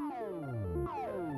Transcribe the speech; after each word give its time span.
Oh. 0.00 1.33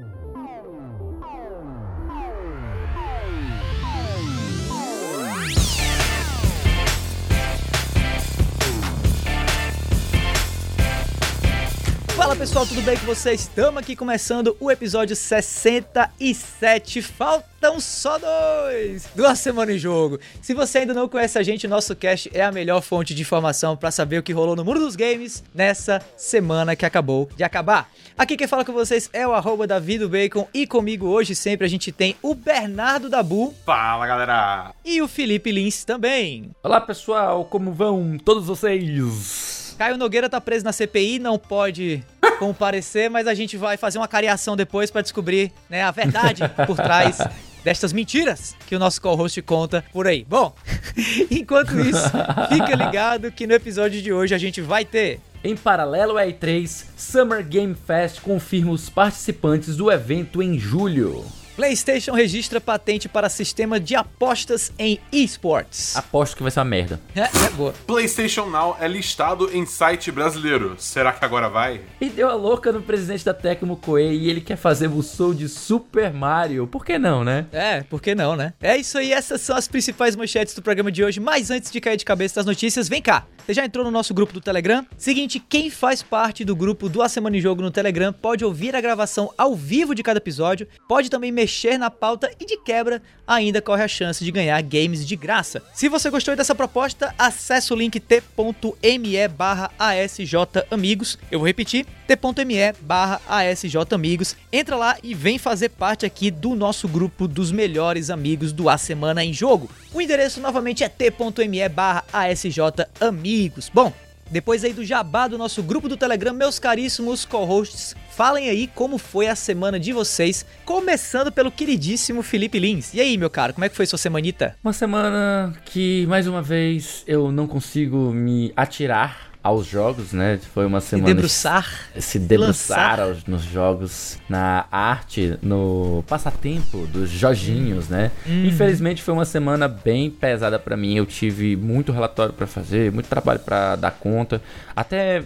Fala 12.37 12.49
pessoal, 12.49 12.67
tudo 12.67 12.83
bem 12.83 12.99
com 12.99 13.07
vocês? 13.07 13.41
Estamos 13.41 13.81
aqui 13.81 13.97
começando 13.97 14.55
o 14.61 14.71
episódio 14.71 15.17
67. 15.17 17.01
Faltam 17.01 17.81
só 17.81 18.19
dois! 18.19 19.09
Duas 19.15 19.39
semanas 19.39 19.77
em 19.77 19.79
jogo. 19.79 20.21
Se 20.43 20.53
você 20.53 20.81
ainda 20.81 20.93
não 20.93 21.09
conhece 21.09 21.39
a 21.39 21.43
gente, 21.43 21.67
nosso 21.67 21.97
cast 21.97 22.31
é 22.35 22.45
a 22.45 22.53
melhor 22.53 22.83
fonte 22.83 23.15
de 23.15 23.23
informação 23.23 23.75
para 23.75 23.91
saber 23.91 24.19
o 24.19 24.23
que 24.23 24.35
rolou 24.35 24.55
no 24.55 24.63
mundo 24.67 24.81
dos 24.81 24.95
games 24.95 25.43
nessa 25.55 26.03
semana 26.15 26.77
que 26.77 26.85
acabou 26.85 27.27
de 27.35 27.43
acabar. 27.43 27.91
Aqui 28.19 28.37
quem 28.37 28.47
fala 28.47 28.67
com 28.67 28.73
vocês 28.73 29.09
é 29.15 29.27
o 29.27 29.33
arroba 29.33 29.67
Bacon 29.67 30.47
e 30.53 30.67
comigo 30.67 31.07
hoje 31.07 31.35
sempre 31.35 31.65
a 31.65 31.71
gente 31.71 31.91
tem 31.91 32.17
o 32.21 32.35
Bernardo 32.35 33.09
Dabu. 33.09 33.55
Fala 33.65 34.07
galera! 34.07 34.75
E 34.85 35.01
o 35.01 35.09
Felipe 35.09 35.51
Lins 35.51 35.85
também. 35.85 36.51
Olá 36.63 36.83
pessoal, 36.83 37.47
como 37.47 37.73
vão 37.73 38.19
todos 38.23 38.47
vocês? 38.47 39.57
Caio 39.79 39.99
Nogueira 39.99 40.29
tá 40.29 40.41
preso 40.41 40.65
na 40.65 40.73
CPI, 40.73 41.19
não 41.19 41.39
pode 41.39 42.03
comparecer, 42.39 43.11
mas 43.11 43.27
a 43.27 43.35
gente 43.35 43.57
vai 43.57 43.77
fazer 43.77 43.99
uma 43.99 44.09
cariação 44.09 44.57
depois 44.57 44.91
para 44.91 45.03
descobrir 45.03 45.53
né, 45.69 45.83
a 45.83 45.91
verdade 45.91 46.43
por 46.67 46.77
trás 46.77 47.19
destas 47.65 47.93
mentiras 47.93 48.55
que 48.67 48.77
o 48.77 48.79
nosso 48.79 49.01
co-host 49.01 49.43
conta 49.43 49.85
por 49.93 50.07
aí. 50.07 50.25
Bom, 50.29 50.55
enquanto 51.31 51.79
isso, 51.81 52.11
fica 52.49 52.75
ligado 52.77 53.33
que 53.33 53.47
no 53.47 53.55
episódio 53.55 54.01
de 54.01 54.13
hoje 54.13 54.35
a 54.35 54.39
gente 54.39 54.61
vai 54.61 54.85
ter 54.85 55.21
em 55.47 55.57
paralelo 55.57 56.19
à 56.19 56.27
E3, 56.27 56.87
Summer 56.97 57.47
Game 57.47 57.75
Fest 57.75 58.21
confirma 58.21 58.73
os 58.73 58.91
participantes 58.91 59.77
do 59.77 59.93
evento 59.93 60.43
em 60.43 60.59
julho. 60.59 61.25
PlayStation 61.57 62.13
registra 62.13 62.61
patente 62.61 63.09
para 63.09 63.31
sistema 63.31 63.81
de 63.81 63.97
apostas 63.97 64.71
em 64.79 65.01
esportes. 65.11 65.97
Aposto 65.97 66.37
que 66.37 66.43
vai 66.43 66.53
ser 66.53 66.61
uma 66.61 66.67
merda. 66.67 67.01
É, 67.15 67.23
é 67.23 67.51
boa. 67.57 67.73
PlayStation 67.87 68.45
Now 68.45 68.77
é 68.79 68.87
listado 68.87 69.49
em 69.57 69.65
site 69.65 70.13
brasileiro. 70.13 70.77
Será 70.79 71.13
que 71.13 71.25
agora 71.25 71.49
vai? 71.49 71.81
E 71.99 72.11
deu 72.11 72.29
a 72.29 72.35
louca 72.35 72.71
no 72.71 72.83
presidente 72.83 73.25
da 73.25 73.33
Tecmo 73.33 73.79
Koei 73.79 74.19
e 74.19 74.29
ele 74.29 74.43
quer 74.43 74.57
fazer 74.57 74.89
o 74.89 75.03
show 75.03 75.33
de 75.33 75.49
Super 75.49 76.13
Mario. 76.13 76.67
Por 76.67 76.85
que 76.85 76.99
não, 76.99 77.25
né? 77.25 77.47
É, 77.51 77.83
por 77.85 78.03
que 78.03 78.15
não, 78.15 78.37
né? 78.37 78.53
É 78.61 78.77
isso 78.77 78.99
aí, 78.99 79.11
essas 79.11 79.41
são 79.41 79.57
as 79.57 79.67
principais 79.67 80.15
manchetes 80.15 80.55
do 80.55 80.61
programa 80.61 80.93
de 80.93 81.03
hoje. 81.03 81.21
Mas 81.21 81.51
antes 81.51 81.71
de 81.71 81.81
cair 81.81 81.97
de 81.97 82.05
cabeça 82.05 82.35
das 82.35 82.45
notícias, 82.45 82.87
vem 82.87 83.01
cá. 83.01 83.25
Você 83.47 83.55
já 83.55 83.65
entrou 83.65 83.85
no 83.85 83.91
nosso 83.91 84.13
grupo 84.13 84.35
do 84.35 84.41
Telegram? 84.43 84.85
Seguinte, 84.99 85.41
quem 85.41 85.71
faz 85.71 86.03
parte 86.03 86.45
do 86.45 86.55
grupo 86.55 86.87
do 86.89 87.01
A 87.01 87.09
Semana 87.09 87.39
em 87.39 87.41
Jogo 87.41 87.63
no 87.63 87.71
Telegram 87.71 88.13
pode 88.13 88.45
ouvir 88.45 88.77
a 88.77 88.81
gravação 88.81 89.33
ao 89.39 89.55
vivo 89.55 89.95
de 89.95 90.03
cada 90.03 90.19
episódio, 90.19 90.67
pode 90.87 91.09
também 91.09 91.33
mexer 91.33 91.46
na 91.79 91.91
pauta 91.91 92.31
e 92.41 92.45
de 92.45 92.57
quebra 92.59 93.03
ainda 93.27 93.61
corre 93.61 93.83
a 93.83 93.89
chance 93.89 94.25
de 94.25 94.31
ganhar 94.31 94.61
games 94.63 95.07
de 95.07 95.17
graça. 95.17 95.63
Se 95.75 95.89
você 95.89 96.09
gostou 96.11 96.37
dessa 96.37 96.55
proposta, 96.55 97.15
acesse 97.19 97.73
o 97.73 97.77
link 97.77 97.99
t.me 97.99 99.29
barra 99.29 99.71
asjamigos. 99.79 101.19
Eu 101.31 101.41
vou 101.41 101.47
repetir, 101.47 101.87
t.me 102.07 102.73
barra 102.81 103.21
asjamigos. 103.27 104.37
Entra 104.53 104.77
lá 104.77 104.97
e 105.03 105.15
vem 105.15 105.39
fazer 105.39 105.71
parte 105.71 106.07
aqui 106.07 106.31
do 106.31 106.55
nosso 106.55 106.87
grupo 106.87 107.27
dos 107.27 107.51
melhores 107.51 108.11
amigos 108.11 108.53
do 108.53 108.69
A 108.69 108.79
Semana 108.79 109.25
em 109.25 109.33
Jogo. 109.33 109.69
O 109.93 110.01
endereço 110.01 110.41
novamente 110.41 110.85
é 110.85 110.89
t.me 110.89 111.69
barra 111.69 112.05
asjamigos. 112.13 113.71
Bom, 113.73 113.93
depois 114.31 114.65
aí 114.65 114.73
do 114.73 114.85
jabá 114.85 115.29
do 115.29 115.39
nosso 115.39 115.63
grupo 115.63 115.89
do 115.89 115.97
Telegram, 115.97 116.33
meus 116.33 116.59
caríssimos 116.59 117.25
co-hosts, 117.25 117.95
falem 118.11 118.49
aí 118.49 118.67
como 118.67 118.99
foi 118.99 119.29
a 119.29 119.37
semana 119.37 119.79
de 119.79 119.93
vocês, 119.93 120.45
começando 120.65 121.31
pelo 121.31 121.51
queridíssimo 121.51 122.23
Felipe 122.23 122.59
Lins. 122.59 122.93
E 122.95 123.01
aí, 123.01 123.17
meu 123.17 123.31
caro, 123.31 123.55
como 123.55 123.65
é 123.65 123.69
que 123.69 123.77
foi 123.77 123.87
sua 123.87 123.99
semanita? 123.99 124.57
Uma 124.65 124.73
semana 124.73 125.55
que, 125.65 126.07
mais 126.07 126.27
uma 126.27 126.43
vez, 126.43 127.05
eu 127.07 127.31
não 127.31 127.47
consigo 127.47 128.13
me 128.13 128.53
atirar 128.57 129.26
aos 129.47 129.65
jogos, 129.65 130.13
né? 130.13 130.41
Foi 130.53 130.67
uma 130.67 130.81
semana. 130.81 131.07
Se 131.07 131.15
debruçar. 131.15 131.89
Se 131.97 132.19
debruçar 132.19 133.01
aos, 133.01 133.25
nos 133.27 133.45
jogos, 133.45 134.19
na 134.29 134.67
arte, 134.73 135.39
no 135.41 136.03
passatempo 136.09 136.79
dos 136.89 137.09
Jorginhos, 137.09 137.89
né? 137.89 138.11
Hum. 138.27 138.47
Infelizmente 138.47 139.05
foi 139.05 139.15
uma 139.15 139.25
semana 139.25 139.69
bem 139.69 140.11
pesada 140.11 140.59
para 140.59 140.77
mim. 140.77 140.97
Eu 140.97 141.07
tive 141.07 141.55
muito 141.55 141.93
relatório 141.93 142.35
para 142.35 142.47
fazer, 142.47 142.91
muito 142.91 143.09
trabalho 143.09 143.39
para 143.39 143.77
dar 143.77 143.93
conta. 143.93 144.43
Até 144.75 145.23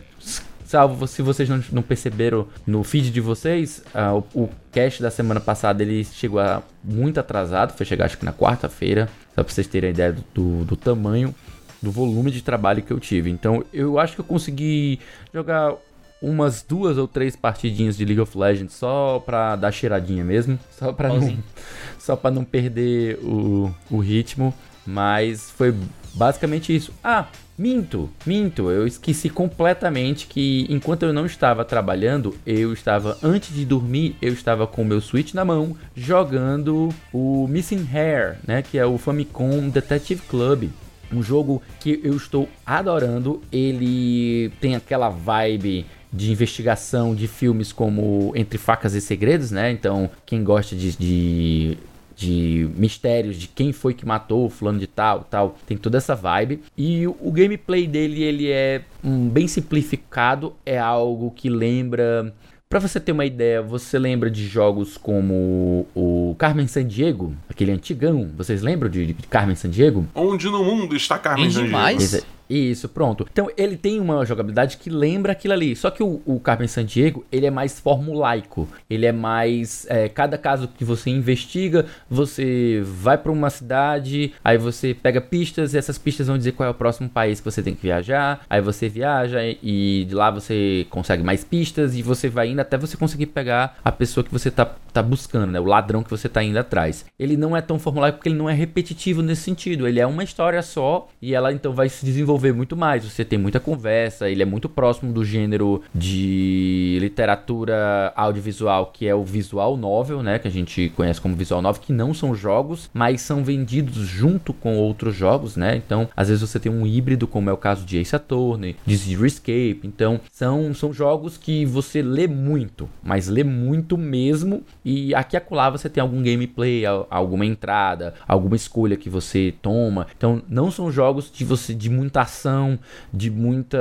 salvo 0.67 1.07
se 1.07 1.23
vocês 1.23 1.49
não, 1.49 1.65
não 1.73 1.83
perceberam 1.83 2.47
no 2.67 2.85
feed 2.85 3.11
de 3.11 3.21
vocês, 3.23 3.83
uh, 3.95 4.23
o, 4.35 4.43
o 4.43 4.51
cast 4.71 5.03
da 5.03 5.11
semana 5.11 5.41
passada 5.41 5.83
ele 5.83 6.05
chegou 6.05 6.39
a, 6.39 6.63
muito 6.85 7.19
atrasado, 7.19 7.73
foi 7.73 7.85
chegar 7.85 8.05
acho 8.05 8.19
que 8.19 8.25
na 8.25 8.33
quarta-feira, 8.33 9.09
só 9.35 9.43
pra 9.43 9.53
vocês 9.53 9.67
terem 9.67 9.89
a 9.89 9.91
ideia 9.91 10.13
do, 10.13 10.25
do, 10.33 10.65
do 10.67 10.77
tamanho 10.77 11.35
do 11.83 11.91
volume 11.91 12.31
de 12.31 12.43
trabalho 12.43 12.83
que 12.83 12.93
eu 12.93 13.01
tive. 13.01 13.31
Então 13.31 13.65
eu 13.73 13.99
acho 13.99 14.15
que 14.15 14.21
eu 14.21 14.25
consegui 14.25 14.99
jogar 15.33 15.75
umas 16.21 16.63
duas 16.63 16.99
ou 16.99 17.09
três 17.09 17.35
partidinhas 17.35 17.97
de 17.97 18.05
League 18.05 18.21
of 18.21 18.37
Legends 18.37 18.75
só 18.75 19.23
pra 19.25 19.57
dar 19.57 19.73
cheiradinha 19.73 20.23
mesmo, 20.23 20.59
só 20.71 20.93
pra 20.93 21.09
não, 21.09 21.39
só 21.99 22.15
pra 22.15 22.31
não 22.31 22.45
perder 22.45 23.19
o, 23.23 23.75
o 23.91 23.99
ritmo, 23.99 24.53
mas 24.87 25.51
foi 25.51 25.75
basicamente 26.13 26.75
isso. 26.75 26.93
Ah, 27.03 27.27
minto, 27.57 28.11
minto, 28.27 28.71
eu 28.71 28.87
esqueci 28.87 29.31
completamente 29.31 30.27
que 30.27 30.67
enquanto 30.69 31.05
eu 31.05 31.13
não 31.13 31.25
estava 31.25 31.65
trabalhando, 31.65 32.37
eu 32.45 32.73
estava 32.73 33.17
antes 33.23 33.55
de 33.55 33.65
dormir, 33.65 34.17
eu 34.21 34.33
estava 34.33 34.67
com 34.67 34.83
o 34.83 34.85
meu 34.85 35.01
Switch 35.01 35.33
na 35.33 35.45
mão 35.45 35.75
jogando 35.95 36.91
o 37.13 37.47
Missing 37.49 37.89
Hair, 37.93 38.39
né, 38.47 38.61
que 38.63 38.79
é 38.79 38.85
o 38.85 38.99
Famicom 38.99 39.71
Detective 39.71 40.21
Club. 40.29 40.71
Um 41.13 41.23
jogo 41.23 41.63
que 41.81 42.01
eu 42.03 42.17
estou 42.17 42.49
adorando. 42.65 43.43
Ele 43.53 44.51
tem 44.61 44.77
aquela 44.77 45.09
vibe 45.09 45.87
de 46.13 46.33
investigação 46.33 47.15
de 47.15 47.29
filmes 47.29 47.73
como 47.73 48.33
Entre 48.35 48.59
Facas 48.59 48.95
e 48.95 49.01
Segredos, 49.01 49.51
né? 49.51 49.71
Então, 49.71 50.11
quem 50.27 50.43
gosta 50.43 50.75
de, 50.75 50.97
de, 50.97 51.79
de 52.17 52.71
mistérios 52.77 53.37
de 53.37 53.47
quem 53.47 53.73
foi 53.73 53.95
que 53.95 54.05
matou 54.05 54.47
o 54.47 54.51
fulano 54.51 54.79
de 54.79 54.87
tal, 54.87 55.21
tal, 55.31 55.57
tem 55.67 55.77
toda 55.77 55.99
essa 55.99 56.15
vibe. 56.15 56.63
E 56.77 57.07
o, 57.07 57.31
gameplay 57.31 57.87
dele, 57.87 58.23
ele 58.23 58.51
é 58.51 58.83
um, 59.05 59.29
bem 59.29 59.47
simplificado, 59.47 60.55
é 60.67 60.79
algo 60.79 61.31
que 61.31 61.49
lembra 61.49 62.35
Pra 62.71 62.79
você 62.79 63.01
ter 63.01 63.11
uma 63.11 63.27
ideia, 63.27 63.61
você 63.61 63.99
lembra 63.99 64.31
de 64.31 64.47
jogos 64.47 64.97
como 64.97 65.89
o 65.93 66.37
Carmen 66.39 66.69
Sandiego, 66.69 67.35
aquele 67.49 67.73
antigão? 67.73 68.31
Vocês 68.37 68.63
lembram 68.63 68.89
de, 68.89 69.13
de 69.13 69.27
Carmen 69.27 69.57
Sandiego? 69.57 70.07
Onde 70.15 70.49
no 70.49 70.63
mundo 70.63 70.95
está 70.95 71.19
Carmen 71.19 71.51
Sandiego? 71.51 71.67
demais. 71.67 72.25
Isso, 72.51 72.89
pronto. 72.89 73.25
Então 73.31 73.49
ele 73.57 73.77
tem 73.77 74.01
uma 74.01 74.27
jogabilidade 74.27 74.77
que 74.77 74.91
lembra 74.91 75.31
aquilo 75.31 75.55
ali. 75.55 75.77
Só 75.77 75.89
que 75.89 76.03
o, 76.03 76.21
o 76.27 76.41
Carmen 76.41 76.67
Sandiego, 76.67 77.25
ele 77.31 77.47
é 77.47 77.51
mais 77.51 77.79
formulaico. 77.79 78.69
Ele 78.89 79.07
é 79.07 79.13
mais. 79.13 79.87
É, 79.89 80.09
cada 80.09 80.37
caso 80.37 80.67
que 80.67 80.85
você 80.85 81.11
investiga, 81.11 81.87
você 82.11 82.83
vai 82.85 83.17
para 83.17 83.31
uma 83.31 83.51
cidade, 83.51 84.33
aí 84.43 84.59
você 84.59 84.93
pega 84.93 85.21
pistas, 85.21 85.75
e 85.75 85.79
essas 85.79 85.97
pistas 85.97 86.27
vão 86.27 86.37
dizer 86.37 86.53
qual 86.53 86.67
é 86.67 86.71
o 86.71 86.75
próximo 86.75 87.09
país 87.09 87.39
que 87.39 87.49
você 87.49 87.63
tem 87.63 87.75
que 87.75 87.83
viajar. 87.83 88.45
Aí 88.51 88.61
você 88.61 88.89
viaja 88.89 89.39
e 89.63 90.05
de 90.09 90.15
lá 90.15 90.31
você 90.31 90.87
consegue 90.91 91.23
mais 91.23 91.45
pistas 91.45 91.95
e 91.95 92.03
você 92.03 92.29
vai 92.29 92.49
indo 92.49 92.61
até 92.61 92.77
você 92.77 92.97
conseguir 92.97 93.27
pegar 93.27 93.79
a 93.85 93.93
pessoa 93.93 94.25
que 94.25 94.33
você 94.33 94.51
tá, 94.51 94.65
tá 94.93 95.03
buscando, 95.03 95.53
né? 95.53 95.61
O 95.61 95.65
ladrão 95.65 96.03
que 96.03 96.11
você 96.11 96.29
tá 96.29 96.43
indo 96.43 96.59
atrás. 96.59 97.05
Ele 97.17 97.37
não 97.37 97.57
é 97.57 97.61
tão 97.61 97.79
formulaico 97.79 98.19
porque 98.19 98.29
ele 98.29 98.39
não 98.39 98.51
é 98.51 98.55
repetitivo 98.55 99.23
nesse 99.23 99.43
sentido. 99.43 99.87
Ele 99.87 100.01
é 100.01 100.07
uma 100.07 100.25
história 100.25 100.61
só 100.63 101.07
e 101.23 101.33
ela 101.33 101.53
então 101.53 101.73
vai 101.73 101.89
se 101.89 102.05
desenvolver 102.05 102.40
desenvolver 102.41 102.53
muito 102.53 102.77
mais. 102.77 103.05
Você 103.05 103.25
tem 103.25 103.39
muita 103.39 103.61
conversa, 103.61 104.29
ele 104.29 104.43
é 104.43 104.47
muito 104.47 104.69
próximo 104.69 105.13
do 105.13 105.25
gênero 105.25 105.83
de 105.95 106.99
literatura 107.01 108.13
audiovisual, 108.17 108.87
que 108.87 109.07
é 109.07 109.15
o 109.15 109.23
visual 109.23 109.77
novel, 109.77 110.23
né? 110.23 110.39
Que 110.39 110.49
a 110.49 110.51
gente 110.51 110.91
conhece 110.97 111.21
como 111.21 111.37
visual 111.37 111.61
novel, 111.61 111.83
que 111.83 111.93
não 111.93 112.15
são 112.15 112.35
jogos, 112.35 112.91
mas 112.93 113.21
são 113.21 113.45
vendidos 113.45 113.97
junto 113.97 114.53
com 114.53 114.77
outros 114.77 115.15
jogos, 115.15 115.57
né? 115.57 115.77
Então, 115.77 116.09
às 116.17 116.29
vezes 116.29 116.49
você 116.49 116.59
tem 116.59 116.73
um 116.73 116.87
híbrido, 116.87 117.27
como 117.27 117.51
é 117.51 117.53
o 117.53 117.57
caso 117.57 117.85
de 117.85 117.99
Ace 117.99 118.17
Attorney, 118.17 118.77
de 118.87 118.97
Zero 118.97 119.27
Escape. 119.27 119.81
Então, 119.85 120.21
são, 120.33 120.73
são 120.75 120.93
jogos 120.93 121.37
que 121.37 121.65
você 121.67 122.01
lê 122.03 122.27
muito, 122.27 122.89
mas 123.03 123.29
lê 123.29 123.45
muito 123.45 123.99
mesmo. 123.99 124.63
E 124.85 125.15
aqui 125.15 125.37
e 125.37 125.39
acolá 125.39 125.71
você 125.71 125.89
tem 125.89 126.01
algum 126.01 126.23
gameplay, 126.23 126.85
alguma 127.11 127.45
entrada, 127.45 128.15
alguma 128.27 128.57
escolha 128.57 128.97
que 128.97 129.11
você 129.11 129.55
toma. 129.61 130.07
Então, 130.17 130.43
não 130.49 130.71
são 130.71 130.91
jogos 130.91 131.31
de 131.31 131.45
você 131.45 131.75
de 131.75 131.91
muita 131.91 132.25
ação, 132.31 132.79
de 133.13 133.31
muita 133.31 133.79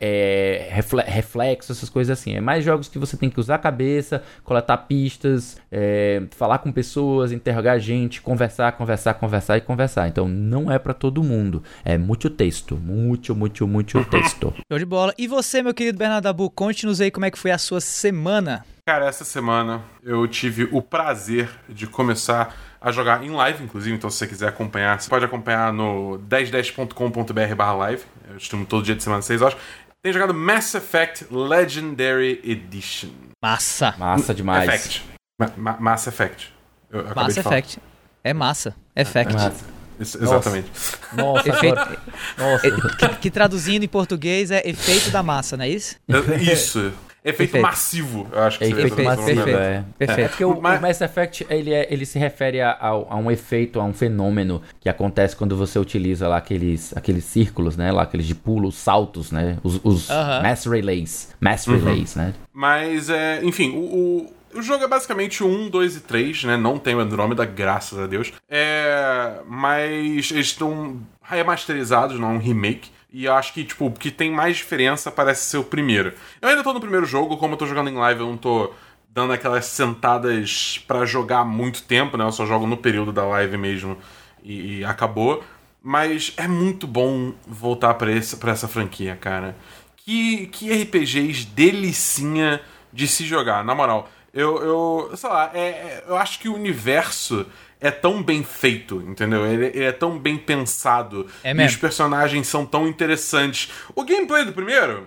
é, 0.00 0.68
reflexo, 1.06 1.72
essas 1.72 1.88
coisas 1.88 2.18
assim. 2.18 2.34
É 2.34 2.40
mais 2.40 2.64
jogos 2.64 2.88
que 2.88 2.98
você 2.98 3.16
tem 3.16 3.30
que 3.30 3.40
usar 3.40 3.56
a 3.56 3.58
cabeça, 3.58 4.22
coletar 4.44 4.76
pistas, 4.78 5.56
é, 5.72 6.22
falar 6.30 6.58
com 6.58 6.70
pessoas, 6.70 7.32
interrogar 7.32 7.78
gente, 7.80 8.20
conversar, 8.20 8.72
conversar, 8.72 9.14
conversar 9.14 9.56
e 9.56 9.60
conversar. 9.60 10.08
Então, 10.08 10.28
não 10.28 10.70
é 10.70 10.78
para 10.78 10.94
todo 10.94 11.22
mundo. 11.22 11.62
É 11.84 11.98
muito 11.98 12.30
texto, 12.30 12.76
muito, 12.76 13.34
muito, 13.34 13.66
muito 13.66 14.04
texto. 14.06 14.52
Show 14.70 14.78
de 14.78 14.86
bola. 14.86 15.14
E 15.18 15.26
você, 15.26 15.62
meu 15.62 15.74
querido 15.74 15.98
Bernardo 15.98 16.26
Abu, 16.26 16.50
conte-nos 16.50 17.00
aí 17.00 17.10
como 17.10 17.26
é 17.26 17.30
que 17.30 17.38
foi 17.38 17.50
a 17.50 17.58
sua 17.58 17.80
semana. 17.80 18.64
Cara, 18.86 19.06
essa 19.06 19.24
semana 19.24 19.82
eu 20.02 20.26
tive 20.26 20.68
o 20.72 20.82
prazer 20.82 21.48
de 21.68 21.86
começar 21.86 22.56
a 22.80 22.90
jogar 22.90 23.22
em 23.22 23.30
live, 23.30 23.62
inclusive, 23.62 23.94
então 23.94 24.08
se 24.08 24.16
você 24.16 24.26
quiser 24.26 24.48
acompanhar, 24.48 25.00
você 25.00 25.10
pode 25.10 25.24
acompanhar 25.24 25.72
no 25.72 26.18
1010.com.br 26.30 27.54
barra 27.54 27.74
live. 27.74 28.02
Eu 28.28 28.36
streamo 28.38 28.64
todo 28.64 28.82
dia 28.84 28.94
de 28.94 29.02
semana, 29.02 29.20
6 29.20 29.42
horas. 29.42 29.58
Tem 30.02 30.12
jogado 30.12 30.32
Mass 30.32 30.74
Effect 30.74 31.26
Legendary 31.30 32.40
Edition. 32.42 33.10
Massa. 33.42 33.94
Massa 33.98 34.34
demais. 34.34 34.68
Effect. 34.68 35.04
Ma 35.38 35.50
Ma 35.56 35.76
Mass 35.78 36.06
Effect. 36.06 36.54
Eu 36.90 37.14
Mass 37.14 37.36
Effect. 37.36 37.78
É 38.24 38.32
massa. 38.32 38.74
Effect. 38.96 39.32
É 39.34 39.38
massa. 39.38 39.64
Isso, 40.00 40.16
exatamente. 40.22 40.70
Nossa, 41.12 41.48
efeito, 41.50 41.76
Nossa. 42.38 42.70
Que, 42.70 43.08
que, 43.20 43.30
traduzindo 43.30 43.84
em 43.84 43.88
português 43.88 44.50
é 44.50 44.62
efeito 44.64 45.10
da 45.10 45.22
massa, 45.22 45.58
não 45.58 45.64
é 45.64 45.68
isso? 45.68 45.96
Isso. 46.40 46.90
Efeito 47.22 47.52
Perfeito. 47.52 47.62
massivo, 47.62 48.26
eu 48.32 48.42
acho 48.42 48.58
que 48.58 48.64
é, 48.64 48.68
efeito 48.68 49.02
massivo, 49.02 49.44
perfeito. 49.44 49.58
É. 49.58 49.84
perfeito. 49.98 50.20
É. 50.20 50.28
Porque 50.28 50.44
o, 50.44 50.58
Mas... 50.58 50.78
o, 50.78 50.82
Mass 50.82 51.00
Effect, 51.02 51.46
ele, 51.50 51.70
é, 51.72 51.86
ele 51.90 52.06
se 52.06 52.18
refere 52.18 52.62
a, 52.62 52.70
a, 52.70 52.88
a, 52.88 53.16
um 53.16 53.30
efeito, 53.30 53.78
a 53.78 53.84
um 53.84 53.92
fenômeno 53.92 54.62
que 54.80 54.88
acontece 54.88 55.36
quando 55.36 55.54
você 55.54 55.78
utiliza 55.78 56.26
lá 56.26 56.38
aqueles, 56.38 56.96
aqueles 56.96 57.24
círculos, 57.24 57.76
né? 57.76 57.92
Lá 57.92 58.04
aqueles 58.04 58.26
de 58.26 58.34
pulos, 58.34 58.74
saltos, 58.74 59.30
né? 59.30 59.58
Os, 59.62 59.78
os 59.84 60.08
uh 60.08 60.12
-huh. 60.12 60.42
Mass 60.42 60.64
Relays. 60.64 61.36
Mass 61.38 61.66
uhum. 61.66 61.76
Relays, 61.76 62.16
né? 62.16 62.32
Mas, 62.52 63.10
é, 63.10 63.40
enfim, 63.44 63.70
o, 63.70 63.80
o... 63.80 64.40
O 64.52 64.62
jogo 64.62 64.82
é 64.82 64.88
basicamente 64.88 65.44
o 65.44 65.46
1, 65.46 65.70
2 65.70 65.96
e 65.96 66.00
3, 66.00 66.42
né? 66.42 66.56
Não 66.56 66.76
tem 66.76 66.96
o 66.96 66.98
Andrômeda, 66.98 67.44
graças 67.44 67.96
a 67.96 68.08
Deus. 68.08 68.32
É... 68.48 69.36
Mas 69.46 70.32
eles 70.32 70.46
estão 70.46 71.00
remasterizados, 71.22 72.18
não 72.18 72.30
é 72.30 72.32
um 72.32 72.38
remake. 72.38 72.90
E 73.12 73.24
eu 73.24 73.34
acho 73.34 73.52
que, 73.52 73.64
tipo, 73.64 73.86
o 73.86 73.92
que 73.92 74.10
tem 74.10 74.30
mais 74.30 74.56
diferença 74.56 75.10
parece 75.10 75.44
ser 75.44 75.58
o 75.58 75.64
primeiro. 75.64 76.12
Eu 76.40 76.48
ainda 76.48 76.62
tô 76.62 76.72
no 76.72 76.80
primeiro 76.80 77.04
jogo, 77.04 77.36
como 77.36 77.54
eu 77.54 77.58
tô 77.58 77.66
jogando 77.66 77.90
em 77.90 77.96
live, 77.96 78.20
eu 78.20 78.26
não 78.26 78.36
tô 78.36 78.72
dando 79.08 79.32
aquelas 79.32 79.66
sentadas 79.66 80.82
para 80.86 81.04
jogar 81.04 81.44
muito 81.44 81.82
tempo, 81.82 82.16
né? 82.16 82.24
Eu 82.24 82.32
só 82.32 82.46
jogo 82.46 82.66
no 82.66 82.76
período 82.76 83.12
da 83.12 83.24
live 83.24 83.56
mesmo 83.56 83.98
e, 84.42 84.78
e 84.78 84.84
acabou. 84.84 85.42
Mas 85.82 86.32
é 86.36 86.46
muito 86.46 86.86
bom 86.86 87.32
voltar 87.46 87.94
pra 87.94 88.12
essa 88.12 88.68
franquia, 88.68 89.16
cara. 89.16 89.56
Que, 89.96 90.46
que 90.46 90.72
RPGs 90.72 91.46
delicinha 91.46 92.60
de 92.92 93.08
se 93.08 93.24
jogar, 93.24 93.64
na 93.64 93.74
moral. 93.74 94.08
Eu, 94.32 94.62
eu 94.62 95.16
sei 95.16 95.28
lá, 95.28 95.50
é, 95.52 95.60
é 95.60 96.04
eu 96.06 96.16
acho 96.16 96.38
que 96.38 96.48
o 96.48 96.54
universo 96.54 97.46
é 97.80 97.90
tão 97.90 98.22
bem 98.22 98.42
feito, 98.42 98.96
entendeu? 99.06 99.46
Ele, 99.46 99.66
ele 99.66 99.84
é 99.84 99.92
tão 99.92 100.18
bem 100.18 100.36
pensado. 100.36 101.26
É 101.42 101.54
mesmo. 101.54 101.70
E 101.70 101.74
os 101.74 101.76
personagens 101.76 102.46
são 102.46 102.66
tão 102.66 102.86
interessantes. 102.86 103.70
O 103.94 104.04
gameplay 104.04 104.44
do 104.44 104.52
primeiro 104.52 105.06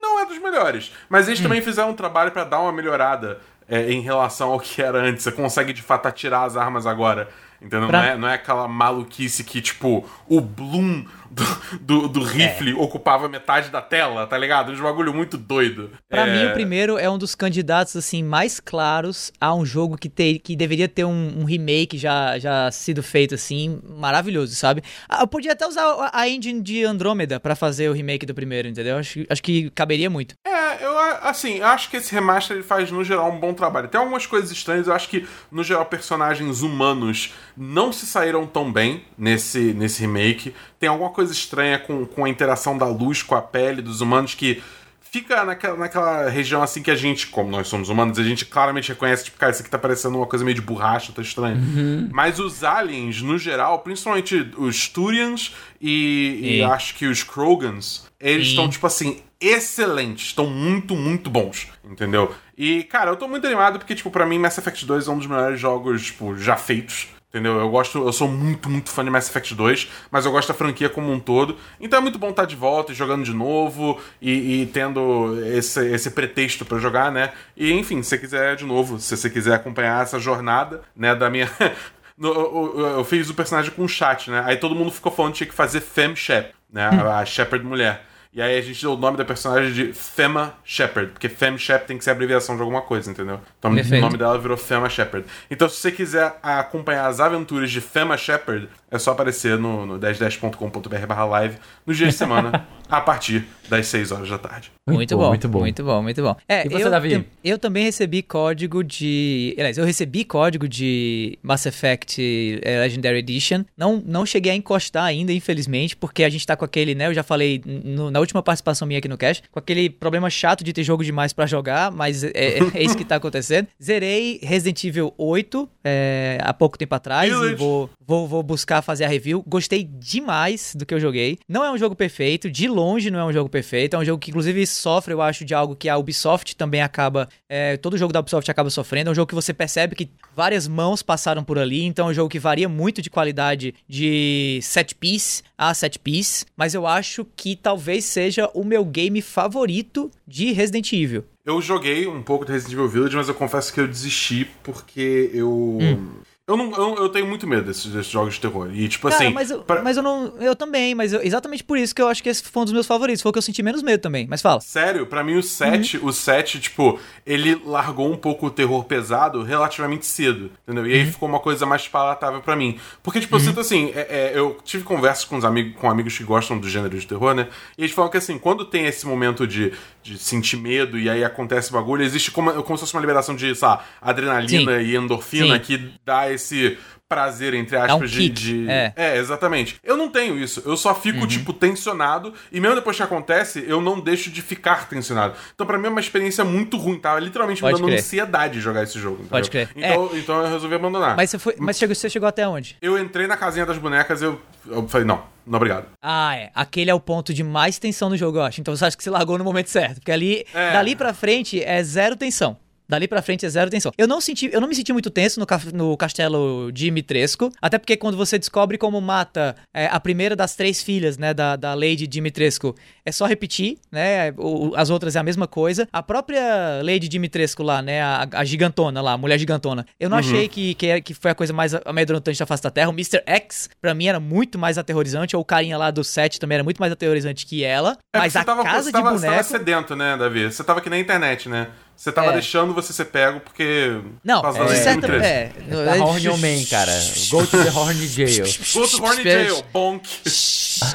não 0.00 0.20
é 0.20 0.26
dos 0.26 0.38
melhores. 0.38 0.92
Mas 1.08 1.28
eles 1.28 1.40
hum. 1.40 1.44
também 1.44 1.60
fizeram 1.60 1.90
um 1.90 1.94
trabalho 1.94 2.30
para 2.30 2.44
dar 2.44 2.60
uma 2.60 2.72
melhorada 2.72 3.40
é, 3.68 3.90
em 3.90 4.00
relação 4.00 4.52
ao 4.52 4.60
que 4.60 4.80
era 4.80 4.98
antes. 4.98 5.24
Você 5.24 5.32
consegue 5.32 5.72
de 5.72 5.82
fato 5.82 6.06
atirar 6.06 6.44
as 6.44 6.56
armas 6.56 6.86
agora. 6.86 7.28
Entendeu? 7.60 7.88
Pra... 7.88 8.00
Não, 8.00 8.08
é, 8.08 8.16
não 8.16 8.28
é 8.28 8.34
aquela 8.34 8.68
maluquice 8.68 9.42
que, 9.42 9.60
tipo, 9.60 10.08
o 10.28 10.40
Bloom 10.40 11.04
do, 11.30 11.44
do, 11.80 12.08
do 12.08 12.22
rifle 12.22 12.72
é. 12.72 12.74
ocupava 12.74 13.28
metade 13.28 13.70
da 13.70 13.80
tela, 13.80 14.26
tá 14.26 14.36
ligado? 14.36 14.72
Um 14.72 14.82
bagulho 14.82 15.12
muito 15.12 15.36
doido. 15.36 15.90
Pra 16.08 16.26
é... 16.26 16.32
mim, 16.32 16.50
o 16.50 16.52
primeiro 16.52 16.98
é 16.98 17.08
um 17.08 17.18
dos 17.18 17.34
candidatos, 17.34 17.96
assim, 17.96 18.22
mais 18.22 18.60
claros 18.60 19.32
a 19.40 19.54
um 19.54 19.64
jogo 19.64 19.96
que, 19.96 20.08
ter, 20.08 20.38
que 20.38 20.56
deveria 20.56 20.88
ter 20.88 21.04
um, 21.04 21.40
um 21.40 21.44
remake 21.44 21.98
já, 21.98 22.38
já 22.38 22.70
sido 22.70 23.02
feito, 23.02 23.34
assim, 23.34 23.80
maravilhoso, 23.88 24.54
sabe? 24.54 24.82
Ah, 25.08 25.22
eu 25.22 25.26
podia 25.26 25.52
até 25.52 25.66
usar 25.66 26.10
a 26.12 26.28
engine 26.28 26.60
de 26.60 26.84
Andromeda 26.84 27.40
para 27.40 27.54
fazer 27.54 27.88
o 27.88 27.92
remake 27.92 28.26
do 28.26 28.34
primeiro, 28.34 28.68
entendeu? 28.68 28.98
Acho, 28.98 29.24
acho 29.28 29.42
que 29.42 29.70
caberia 29.70 30.10
muito. 30.10 30.34
É, 30.44 30.84
eu, 30.84 30.98
assim, 31.22 31.60
acho 31.60 31.90
que 31.90 31.96
esse 31.96 32.14
remaster 32.14 32.56
ele 32.56 32.64
faz, 32.64 32.90
no 32.90 33.04
geral, 33.04 33.30
um 33.30 33.38
bom 33.38 33.52
trabalho. 33.52 33.88
Tem 33.88 34.00
algumas 34.00 34.26
coisas 34.26 34.50
estranhas, 34.50 34.86
eu 34.86 34.94
acho 34.94 35.08
que, 35.08 35.26
no 35.50 35.62
geral, 35.62 35.86
personagens 35.86 36.62
humanos 36.62 37.34
não 37.56 37.92
se 37.92 38.06
saíram 38.06 38.46
tão 38.46 38.72
bem 38.72 39.04
nesse, 39.16 39.72
nesse 39.72 40.00
remake. 40.00 40.54
Tem 40.78 40.88
alguma 40.88 41.10
coisa 41.10 41.32
estranha 41.32 41.78
com, 41.78 42.04
com 42.04 42.24
a 42.24 42.28
interação 42.28 42.76
da 42.76 42.86
luz 42.86 43.22
com 43.22 43.34
a 43.34 43.42
pele 43.42 43.80
dos 43.80 44.00
humanos 44.00 44.34
que 44.34 44.62
fica 45.10 45.44
naquela, 45.44 45.76
naquela 45.76 46.28
região 46.28 46.62
assim 46.62 46.82
que 46.82 46.90
a 46.90 46.94
gente, 46.94 47.28
como 47.28 47.50
nós 47.50 47.68
somos 47.68 47.88
humanos, 47.88 48.18
a 48.18 48.22
gente 48.22 48.44
claramente 48.44 48.90
reconhece, 48.90 49.24
tipo, 49.24 49.38
cara, 49.38 49.52
isso 49.52 49.62
aqui 49.62 49.70
tá 49.70 49.78
parecendo 49.78 50.16
uma 50.18 50.26
coisa 50.26 50.44
meio 50.44 50.54
de 50.54 50.60
borracha, 50.60 51.12
tá 51.12 51.22
estranho. 51.22 51.56
Uhum. 51.56 52.08
Mas 52.12 52.38
os 52.38 52.62
aliens, 52.62 53.22
no 53.22 53.38
geral, 53.38 53.78
principalmente 53.78 54.52
os 54.58 54.88
Turians 54.88 55.54
e, 55.80 56.58
e 56.58 56.62
acho 56.62 56.94
que 56.96 57.06
os 57.06 57.22
Krogans, 57.22 58.06
eles 58.20 58.48
estão, 58.48 58.68
tipo 58.68 58.86
assim, 58.86 59.22
excelentes, 59.40 60.26
estão 60.26 60.46
muito, 60.46 60.94
muito 60.94 61.30
bons, 61.30 61.68
entendeu? 61.84 62.34
E, 62.56 62.84
cara, 62.84 63.10
eu 63.10 63.16
tô 63.16 63.28
muito 63.28 63.46
animado 63.46 63.78
porque, 63.78 63.94
tipo, 63.94 64.10
pra 64.10 64.26
mim 64.26 64.38
Mass 64.38 64.58
Effect 64.58 64.84
2 64.84 65.08
é 65.08 65.10
um 65.10 65.18
dos 65.18 65.26
melhores 65.26 65.60
jogos, 65.60 66.06
tipo, 66.06 66.36
já 66.36 66.56
feitos. 66.56 67.08
Entendeu? 67.36 67.60
Eu 67.60 67.68
gosto, 67.68 67.98
eu 67.98 68.12
sou 68.14 68.28
muito, 68.28 68.70
muito 68.70 68.88
fã 68.88 69.04
de 69.04 69.10
Mass 69.10 69.28
Effect 69.28 69.54
2, 69.54 69.90
mas 70.10 70.24
eu 70.24 70.32
gosto 70.32 70.48
da 70.48 70.54
franquia 70.54 70.88
como 70.88 71.12
um 71.12 71.20
todo. 71.20 71.54
Então 71.78 71.98
é 71.98 72.02
muito 72.02 72.18
bom 72.18 72.30
estar 72.30 72.46
de 72.46 72.56
volta 72.56 72.92
e 72.92 72.94
jogando 72.94 73.24
de 73.24 73.34
novo 73.34 74.00
e, 74.22 74.62
e 74.62 74.66
tendo 74.66 75.38
esse, 75.44 75.86
esse 75.86 76.10
pretexto 76.12 76.64
para 76.64 76.78
jogar, 76.78 77.12
né? 77.12 77.34
E 77.54 77.70
enfim, 77.74 78.02
se 78.02 78.08
você 78.08 78.16
quiser 78.16 78.56
de 78.56 78.64
novo, 78.64 78.98
se 78.98 79.14
você 79.14 79.28
quiser 79.28 79.52
acompanhar 79.52 80.02
essa 80.02 80.18
jornada, 80.18 80.80
né, 80.96 81.14
da 81.14 81.28
minha. 81.28 81.50
Eu, 82.18 83.04
fiz 83.04 83.28
o 83.28 83.34
personagem 83.34 83.70
com 83.70 83.86
chat, 83.86 84.30
né? 84.30 84.42
Aí 84.46 84.56
todo 84.56 84.74
mundo 84.74 84.90
ficou 84.90 85.12
falando 85.12 85.32
que 85.32 85.38
tinha 85.38 85.48
que 85.50 85.54
fazer 85.54 85.82
Fem 85.82 86.16
Shep, 86.16 86.54
né? 86.72 86.86
A, 86.86 87.18
a 87.18 87.26
Shepard 87.26 87.62
mulher. 87.62 88.02
E 88.36 88.42
aí 88.42 88.58
a 88.58 88.60
gente 88.60 88.78
deu 88.82 88.92
o 88.92 88.98
nome 88.98 89.16
da 89.16 89.24
personagem 89.24 89.72
de 89.72 89.94
Fema 89.94 90.52
Shepard, 90.62 91.10
porque 91.12 91.26
Fem 91.26 91.56
Shepard 91.56 91.86
tem 91.86 91.96
que 91.96 92.04
ser 92.04 92.10
abreviação 92.10 92.54
de 92.54 92.60
alguma 92.60 92.82
coisa, 92.82 93.10
entendeu? 93.10 93.40
Então 93.58 93.74
Perfeito. 93.74 94.02
o 94.02 94.04
nome 94.04 94.18
dela 94.18 94.38
virou 94.38 94.58
Fema 94.58 94.90
Shepard. 94.90 95.26
Então 95.50 95.66
se 95.70 95.76
você 95.76 95.90
quiser 95.90 96.38
acompanhar 96.42 97.06
as 97.06 97.18
aventuras 97.18 97.70
de 97.70 97.80
Fema 97.80 98.14
Shepard, 98.18 98.68
é 98.90 98.98
só 98.98 99.12
aparecer 99.12 99.58
no, 99.58 99.86
no 99.86 99.98
1010.com.br 99.98 101.06
barra 101.08 101.24
live 101.24 101.56
nos 101.86 101.96
dias 101.96 102.10
de 102.10 102.18
semana, 102.18 102.66
a 102.88 103.00
partir 103.00 103.46
das 103.68 103.86
6 103.86 104.12
horas 104.12 104.28
da 104.28 104.38
tarde. 104.38 104.70
Muito, 104.86 104.98
muito 104.98 105.16
bom, 105.16 105.28
muito 105.28 105.48
bom. 105.48 105.58
Muito 105.60 105.84
bom, 105.84 106.02
muito 106.02 106.22
bom. 106.22 106.36
É, 106.48 106.64
e 106.64 106.68
você, 106.68 106.84
eu, 106.84 106.90
Davi? 106.90 107.26
Eu 107.42 107.58
também 107.58 107.82
recebi 107.82 108.22
código 108.22 108.84
de... 108.84 109.52
Aliás, 109.58 109.76
eu 109.76 109.84
recebi 109.84 110.24
código 110.24 110.68
de 110.68 111.36
Mass 111.42 111.66
Effect 111.66 112.60
eh, 112.62 112.80
Legendary 112.80 113.18
Edition. 113.18 113.64
Não, 113.76 114.00
não 114.06 114.24
cheguei 114.24 114.52
a 114.52 114.54
encostar 114.54 115.04
ainda, 115.04 115.32
infelizmente, 115.32 115.96
porque 115.96 116.22
a 116.22 116.28
gente 116.28 116.46
tá 116.46 116.54
com 116.54 116.64
aquele, 116.64 116.94
né? 116.94 117.08
Eu 117.08 117.14
já 117.14 117.24
falei 117.24 117.60
no, 117.66 118.12
na 118.12 118.20
última 118.26 118.42
participação 118.42 118.86
minha 118.86 118.98
aqui 118.98 119.08
no 119.08 119.16
cast, 119.16 119.42
com 119.50 119.58
aquele 119.58 119.88
problema 119.88 120.28
chato 120.28 120.62
de 120.62 120.72
ter 120.72 120.82
jogo 120.82 121.04
demais 121.04 121.32
para 121.32 121.46
jogar, 121.46 121.90
mas 121.90 122.24
é, 122.24 122.30
é, 122.34 122.58
é, 122.74 122.82
isso 122.82 122.96
que 122.96 123.04
tá 123.04 123.16
acontecendo. 123.16 123.68
Zerei 123.82 124.38
Resident 124.42 124.82
Evil 124.84 125.14
8 125.16 125.68
é, 125.84 126.38
há 126.42 126.52
pouco 126.52 126.76
tempo 126.76 126.94
atrás 126.94 127.32
e 127.32 127.54
vou, 127.54 127.88
vou, 128.04 128.26
vou 128.26 128.42
buscar 128.42 128.82
fazer 128.82 129.04
a 129.04 129.08
review. 129.08 129.42
Gostei 129.46 129.84
demais 129.84 130.74
do 130.74 130.84
que 130.84 130.92
eu 130.92 131.00
joguei. 131.00 131.38
Não 131.48 131.64
é 131.64 131.70
um 131.70 131.78
jogo 131.78 131.94
perfeito, 131.94 132.50
de 132.50 132.68
longe 132.68 133.10
não 133.10 133.20
é 133.20 133.24
um 133.24 133.32
jogo 133.32 133.48
perfeito. 133.48 133.94
É 133.94 133.98
um 133.98 134.04
jogo 134.04 134.18
que, 134.18 134.30
inclusive, 134.30 134.66
sofre, 134.66 135.14
eu 135.14 135.22
acho, 135.22 135.44
de 135.44 135.54
algo 135.54 135.76
que 135.76 135.88
a 135.88 135.96
Ubisoft 135.96 136.56
também 136.56 136.82
acaba. 136.82 137.28
É, 137.48 137.76
todo 137.76 137.96
jogo 137.96 138.12
da 138.12 138.20
Ubisoft 138.20 138.50
acaba 138.50 138.68
sofrendo. 138.70 139.10
É 139.10 139.12
um 139.12 139.14
jogo 139.14 139.28
que 139.28 139.34
você 139.34 139.54
percebe 139.54 139.94
que 139.94 140.10
várias 140.34 140.66
mãos 140.66 141.02
passaram 141.02 141.44
por 141.44 141.58
ali. 141.58 141.84
Então 141.84 142.08
é 142.08 142.10
um 142.10 142.14
jogo 142.14 142.28
que 142.28 142.38
varia 142.38 142.68
muito 142.68 143.00
de 143.00 143.08
qualidade 143.08 143.74
de 143.88 144.58
set 144.62 144.94
piece 144.94 145.42
a 145.58 145.72
set 145.72 145.98
piece. 145.98 146.44
Mas 146.56 146.74
eu 146.74 146.86
acho 146.86 147.24
que 147.36 147.56
talvez 147.56 148.04
seja 148.16 148.50
o 148.54 148.64
meu 148.64 148.82
game 148.82 149.20
favorito 149.20 150.10
de 150.26 150.50
Resident 150.50 150.90
Evil. 150.90 151.22
Eu 151.44 151.60
joguei 151.60 152.06
um 152.06 152.22
pouco 152.22 152.46
de 152.46 152.52
Resident 152.52 152.72
Evil 152.72 152.88
Village, 152.88 153.14
mas 153.14 153.28
eu 153.28 153.34
confesso 153.34 153.70
que 153.74 153.78
eu 153.78 153.86
desisti 153.86 154.48
porque 154.62 155.30
eu. 155.34 155.50
Hum. 155.50 156.08
Eu, 156.48 156.56
não, 156.56 156.70
eu, 156.76 156.94
eu, 156.94 157.08
tenho 157.08 157.26
muito 157.26 157.44
medo 157.44 157.64
desses, 157.64 157.86
desses, 157.86 158.06
jogos 158.06 158.34
de 158.34 158.40
terror. 158.40 158.70
E, 158.72 158.86
tipo 158.86 159.08
Cara, 159.08 159.24
assim. 159.24 159.34
Mas 159.34 159.50
eu, 159.50 159.64
pra... 159.64 159.82
mas 159.82 159.96
eu 159.96 160.02
não. 160.02 160.32
Eu 160.38 160.54
também, 160.54 160.94
mas 160.94 161.12
eu, 161.12 161.20
exatamente 161.20 161.64
por 161.64 161.76
isso 161.76 161.92
que 161.92 162.00
eu 162.00 162.06
acho 162.06 162.22
que 162.22 162.28
esse 162.28 162.40
foi 162.40 162.62
um 162.62 162.64
dos 162.64 162.72
meus 162.72 162.86
favoritos. 162.86 163.20
Foi 163.20 163.30
o 163.30 163.32
que 163.32 163.38
eu 163.38 163.42
senti 163.42 163.64
menos 163.64 163.82
medo 163.82 164.00
também. 164.00 164.28
Mas 164.30 164.40
fala. 164.40 164.60
Sério, 164.60 165.06
para 165.08 165.24
mim 165.24 165.34
o 165.34 165.42
7, 165.42 165.98
uhum. 165.98 166.06
o 166.06 166.12
7, 166.12 166.60
tipo, 166.60 167.00
ele 167.26 167.60
largou 167.64 168.12
um 168.12 168.16
pouco 168.16 168.46
o 168.46 168.50
terror 168.50 168.84
pesado 168.84 169.42
relativamente 169.42 170.06
cedo. 170.06 170.52
Entendeu? 170.62 170.86
E 170.86 170.94
aí 170.94 171.04
uhum. 171.04 171.12
ficou 171.12 171.28
uma 171.28 171.40
coisa 171.40 171.66
mais 171.66 171.88
palatável 171.88 172.40
para 172.40 172.54
mim. 172.54 172.78
Porque, 173.02 173.18
tipo, 173.18 173.34
uhum. 173.34 173.42
eu 173.42 173.44
sinto 173.48 173.58
assim, 173.58 173.90
é, 173.92 174.06
é, 174.08 174.32
eu 174.32 174.56
tive 174.62 174.84
conversas 174.84 175.24
com, 175.24 175.36
os 175.36 175.44
amigos, 175.44 175.74
com 175.80 175.90
amigos 175.90 176.16
que 176.16 176.22
gostam 176.22 176.56
do 176.56 176.70
gênero 176.70 176.96
de 176.96 177.08
terror, 177.08 177.34
né? 177.34 177.48
E 177.76 177.82
eles 177.82 177.92
falam 177.92 178.08
que 178.08 178.18
assim, 178.18 178.38
quando 178.38 178.64
tem 178.64 178.86
esse 178.86 179.04
momento 179.04 179.48
de, 179.48 179.72
de 180.06 180.18
sentir 180.18 180.56
medo 180.56 180.98
e 180.98 181.10
aí 181.10 181.24
acontece 181.24 181.72
bagulho. 181.72 182.02
Existe 182.02 182.30
como, 182.30 182.52
como 182.62 182.76
se 182.76 182.82
fosse 182.82 182.94
uma 182.94 183.00
liberação 183.00 183.34
de, 183.34 183.54
sabe, 183.54 183.82
adrenalina 184.00 184.78
Sim. 184.78 184.86
e 184.86 184.96
endorfina 184.96 185.56
Sim. 185.56 185.60
que 185.60 185.90
dá 186.04 186.30
esse 186.30 186.78
prazer, 187.08 187.54
entre 187.54 187.76
aspas, 187.76 188.02
um 188.02 188.04
de, 188.04 188.28
de, 188.28 188.70
É. 188.70 188.92
é. 188.96 189.16
exatamente. 189.16 189.76
Eu 189.82 189.96
não 189.96 190.08
tenho 190.08 190.38
isso. 190.38 190.62
Eu 190.64 190.76
só 190.76 190.94
fico, 190.94 191.20
uhum. 191.20 191.26
tipo, 191.26 191.52
tensionado. 191.52 192.34
E 192.50 192.60
mesmo 192.60 192.76
depois 192.76 192.96
que 192.96 193.02
acontece, 193.02 193.64
eu 193.66 193.80
não 193.80 194.00
deixo 194.00 194.30
de 194.30 194.42
ficar 194.42 194.88
tensionado. 194.88 195.34
Então, 195.54 195.66
pra 195.66 195.78
mim, 195.78 195.86
é 195.86 195.90
uma 195.90 196.00
experiência 196.00 196.44
muito 196.44 196.76
ruim. 196.76 196.98
Tava 196.98 197.20
literalmente 197.20 197.60
Pode 197.60 197.74
me 197.74 197.80
dando 197.80 197.88
crer. 197.88 198.00
ansiedade 198.00 198.60
jogar 198.60 198.82
esse 198.82 198.98
jogo. 198.98 199.16
Entendeu? 199.16 199.30
Pode 199.30 199.50
crer. 199.50 199.70
Então, 199.76 200.10
é. 200.12 200.18
então 200.18 200.42
eu 200.42 200.50
resolvi 200.50 200.74
abandonar. 200.74 201.16
Mas, 201.16 201.30
você, 201.30 201.38
foi, 201.38 201.54
mas 201.58 201.78
chegou, 201.78 201.94
você 201.94 202.10
chegou 202.10 202.28
até 202.28 202.46
onde? 202.46 202.76
Eu 202.82 202.98
entrei 202.98 203.26
na 203.26 203.36
casinha 203.36 203.64
das 203.64 203.78
bonecas 203.78 204.20
eu, 204.20 204.40
eu 204.66 204.86
falei, 204.88 205.06
não, 205.06 205.22
não, 205.46 205.56
obrigado. 205.56 205.86
Ah, 206.02 206.36
é. 206.36 206.50
Aquele 206.54 206.90
é 206.90 206.94
o 206.94 207.00
ponto 207.00 207.32
de 207.32 207.44
mais 207.44 207.78
tensão 207.78 208.08
do 208.08 208.16
jogo, 208.16 208.38
eu 208.38 208.42
acho. 208.42 208.60
Então 208.60 208.74
você 208.74 208.84
acha 208.84 208.96
que 208.96 209.02
você 209.02 209.10
largou 209.10 209.38
no 209.38 209.44
momento 209.44 209.70
certo. 209.70 209.96
Porque 209.96 210.10
ali, 210.10 210.44
é. 210.52 210.72
dali 210.72 210.96
pra 210.96 211.14
frente, 211.14 211.62
é 211.62 211.82
zero 211.82 212.16
tensão. 212.16 212.56
Dali 212.88 213.08
pra 213.08 213.22
frente 213.22 213.44
é 213.44 213.48
zero 213.48 213.70
tensão. 213.70 213.92
Eu 213.98 214.06
não 214.06 214.20
senti, 214.20 214.48
eu 214.52 214.60
não 214.60 214.68
me 214.68 214.74
senti 214.74 214.92
muito 214.92 215.10
tenso 215.10 215.40
no, 215.40 215.46
no 215.72 215.96
castelo 215.96 216.70
Dimitrescu, 216.72 217.52
até 217.60 217.78
porque 217.78 217.96
quando 217.96 218.16
você 218.16 218.38
descobre 218.38 218.78
como 218.78 219.00
mata 219.00 219.56
é, 219.74 219.86
a 219.86 219.98
primeira 219.98 220.36
das 220.36 220.54
três 220.54 220.82
filhas, 220.82 221.18
né, 221.18 221.34
da, 221.34 221.56
da 221.56 221.74
Lady 221.74 222.06
Dimitrescu, 222.06 222.74
é 223.04 223.10
só 223.10 223.26
repetir, 223.26 223.78
né, 223.90 224.32
o, 224.36 224.72
as 224.76 224.90
outras 224.90 225.16
é 225.16 225.18
a 225.18 225.22
mesma 225.22 225.46
coisa. 225.46 225.88
A 225.92 226.02
própria 226.02 226.80
Lady 226.82 227.08
Dimitrescu 227.08 227.62
lá, 227.62 227.82
né, 227.82 228.02
a, 228.02 228.28
a 228.32 228.44
gigantona 228.44 229.00
lá, 229.00 229.12
a 229.12 229.18
mulher 229.18 229.38
gigantona, 229.38 229.84
eu 229.98 230.08
não 230.08 230.16
uhum. 230.16 230.20
achei 230.20 230.48
que, 230.48 230.74
que, 230.74 230.86
é, 230.86 231.00
que 231.00 231.14
foi 231.14 231.30
a 231.32 231.34
coisa 231.34 231.52
mais 231.52 231.74
amedrontante 231.84 232.38
da 232.38 232.46
face 232.46 232.62
da 232.62 232.70
Terra. 232.70 232.88
O 232.88 232.92
Mr. 232.92 233.22
X, 233.26 233.68
pra 233.80 233.94
mim, 233.94 234.06
era 234.06 234.20
muito 234.20 234.58
mais 234.58 234.78
aterrorizante, 234.78 235.34
ou 235.34 235.42
o 235.42 235.44
carinha 235.44 235.76
lá 235.76 235.90
do 235.90 236.04
set 236.04 236.38
também 236.38 236.56
era 236.56 236.64
muito 236.64 236.78
mais 236.78 236.92
aterrorizante 236.92 237.46
que 237.46 237.64
ela. 237.64 237.98
É 238.12 238.18
mas 238.18 238.36
a 238.36 238.44
tava, 238.44 238.62
casa 238.62 238.92
tava, 238.92 239.10
de 239.10 239.14
boneco... 239.14 239.20
Você 239.20 239.26
tava 239.26 239.58
sedento, 239.58 239.96
né, 239.96 240.16
Davi? 240.16 240.44
Você 240.44 240.62
tava 240.62 240.80
que 240.80 240.88
nem 240.88 241.00
internet, 241.00 241.48
né? 241.48 241.68
Você 241.96 242.12
tava 242.12 242.28
é. 242.28 242.32
deixando 242.34 242.74
você 242.74 242.92
ser 242.92 243.06
pego 243.06 243.40
porque. 243.40 244.02
Não, 244.22 244.46
é, 244.46 244.76
certa, 244.76 245.06
é, 245.16 245.50
é, 245.66 245.84
da 245.84 246.04
Horny 246.04 246.28
Man, 246.28 246.64
cara. 246.68 246.92
Go 247.30 247.46
to 247.46 247.64
the 247.64 247.70
Horny 247.70 248.06
Jail. 248.06 248.44
Go 248.74 248.86
to 248.86 249.02
Horny 249.02 249.22
Jail, 249.22 249.64
bonk. 249.72 250.06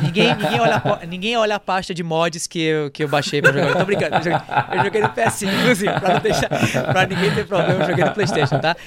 ninguém, 0.04 0.36
ninguém, 0.36 0.60
olha, 0.60 0.84
ninguém 1.08 1.38
olha 1.38 1.56
a 1.56 1.60
pasta 1.60 1.92
de 1.92 2.04
mods 2.04 2.46
que 2.46 2.62
eu, 2.62 2.92
que 2.92 3.04
eu 3.04 3.08
baixei 3.08 3.42
pra 3.42 3.52
jogar. 3.52 3.70
Eu 3.70 3.78
tô 3.78 3.86
brincando. 3.86 4.16
Eu 4.16 4.22
joguei, 4.22 4.40
eu 4.78 4.84
joguei 4.84 5.02
no 5.02 5.10
PS5, 5.10 5.60
inclusive, 5.60 6.00
pra, 6.00 6.14
não 6.14 6.22
deixar, 6.22 6.50
pra 6.94 7.08
ninguém 7.08 7.34
ter 7.34 7.48
problema. 7.48 7.84
Eu 7.84 7.90
joguei 7.90 8.06
no 8.06 8.14
PlayStation, 8.14 8.60
tá? 8.60 8.78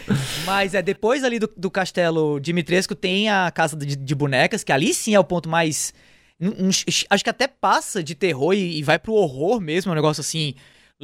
Mas 0.44 0.72
é 0.72 0.82
depois 0.82 1.24
ali 1.24 1.40
do, 1.40 1.50
do 1.56 1.68
castelo 1.68 2.38
Dimitrescu 2.38 2.94
tem 2.94 3.28
a 3.28 3.50
casa 3.50 3.76
de, 3.76 3.96
de 3.96 4.14
bonecas, 4.14 4.62
que 4.62 4.70
ali 4.70 4.94
sim 4.94 5.16
é 5.16 5.18
o 5.18 5.24
ponto 5.24 5.48
mais. 5.48 5.92
Um, 6.40 6.66
um, 6.66 6.68
acho 6.68 7.24
que 7.24 7.30
até 7.30 7.48
passa 7.48 8.04
de 8.04 8.14
terror 8.14 8.52
e, 8.54 8.78
e 8.78 8.82
vai 8.84 9.00
pro 9.00 9.14
horror 9.14 9.60
mesmo, 9.60 9.90
é 9.90 9.92
um 9.92 9.96
negócio 9.96 10.20
assim 10.20 10.54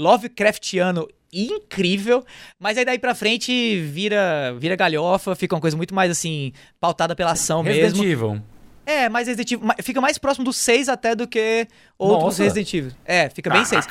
Lovecraftiano 0.01 1.07
incrível, 1.33 2.25
mas 2.59 2.77
aí 2.77 2.85
daí 2.85 2.99
pra 2.99 3.15
frente 3.15 3.81
vira 3.83 4.53
vira 4.59 4.75
galhofa, 4.75 5.35
fica 5.37 5.55
uma 5.55 5.61
coisa 5.61 5.77
muito 5.77 5.95
mais 5.95 6.11
assim, 6.11 6.53
pautada 6.81 7.15
pela 7.15 7.33
ação 7.33 7.63
Resident 7.63 7.99
mesmo. 7.99 8.05
Evil. 8.05 8.43
É, 8.85 9.09
mais 9.09 9.29
Resident 9.29 9.53
Evil, 9.53 9.69
fica 9.83 10.01
mais 10.01 10.19
próximo 10.19 10.45
do 10.45 10.53
6 10.53 10.89
até 10.89 11.15
do 11.15 11.29
que 11.29 11.69
outros 11.99 12.25
Nossa. 12.25 12.43
Resident 12.43 12.75
Evil. 12.75 12.93
É, 13.05 13.29
fica 13.29 13.51
bem 13.51 13.65
6. 13.65 13.87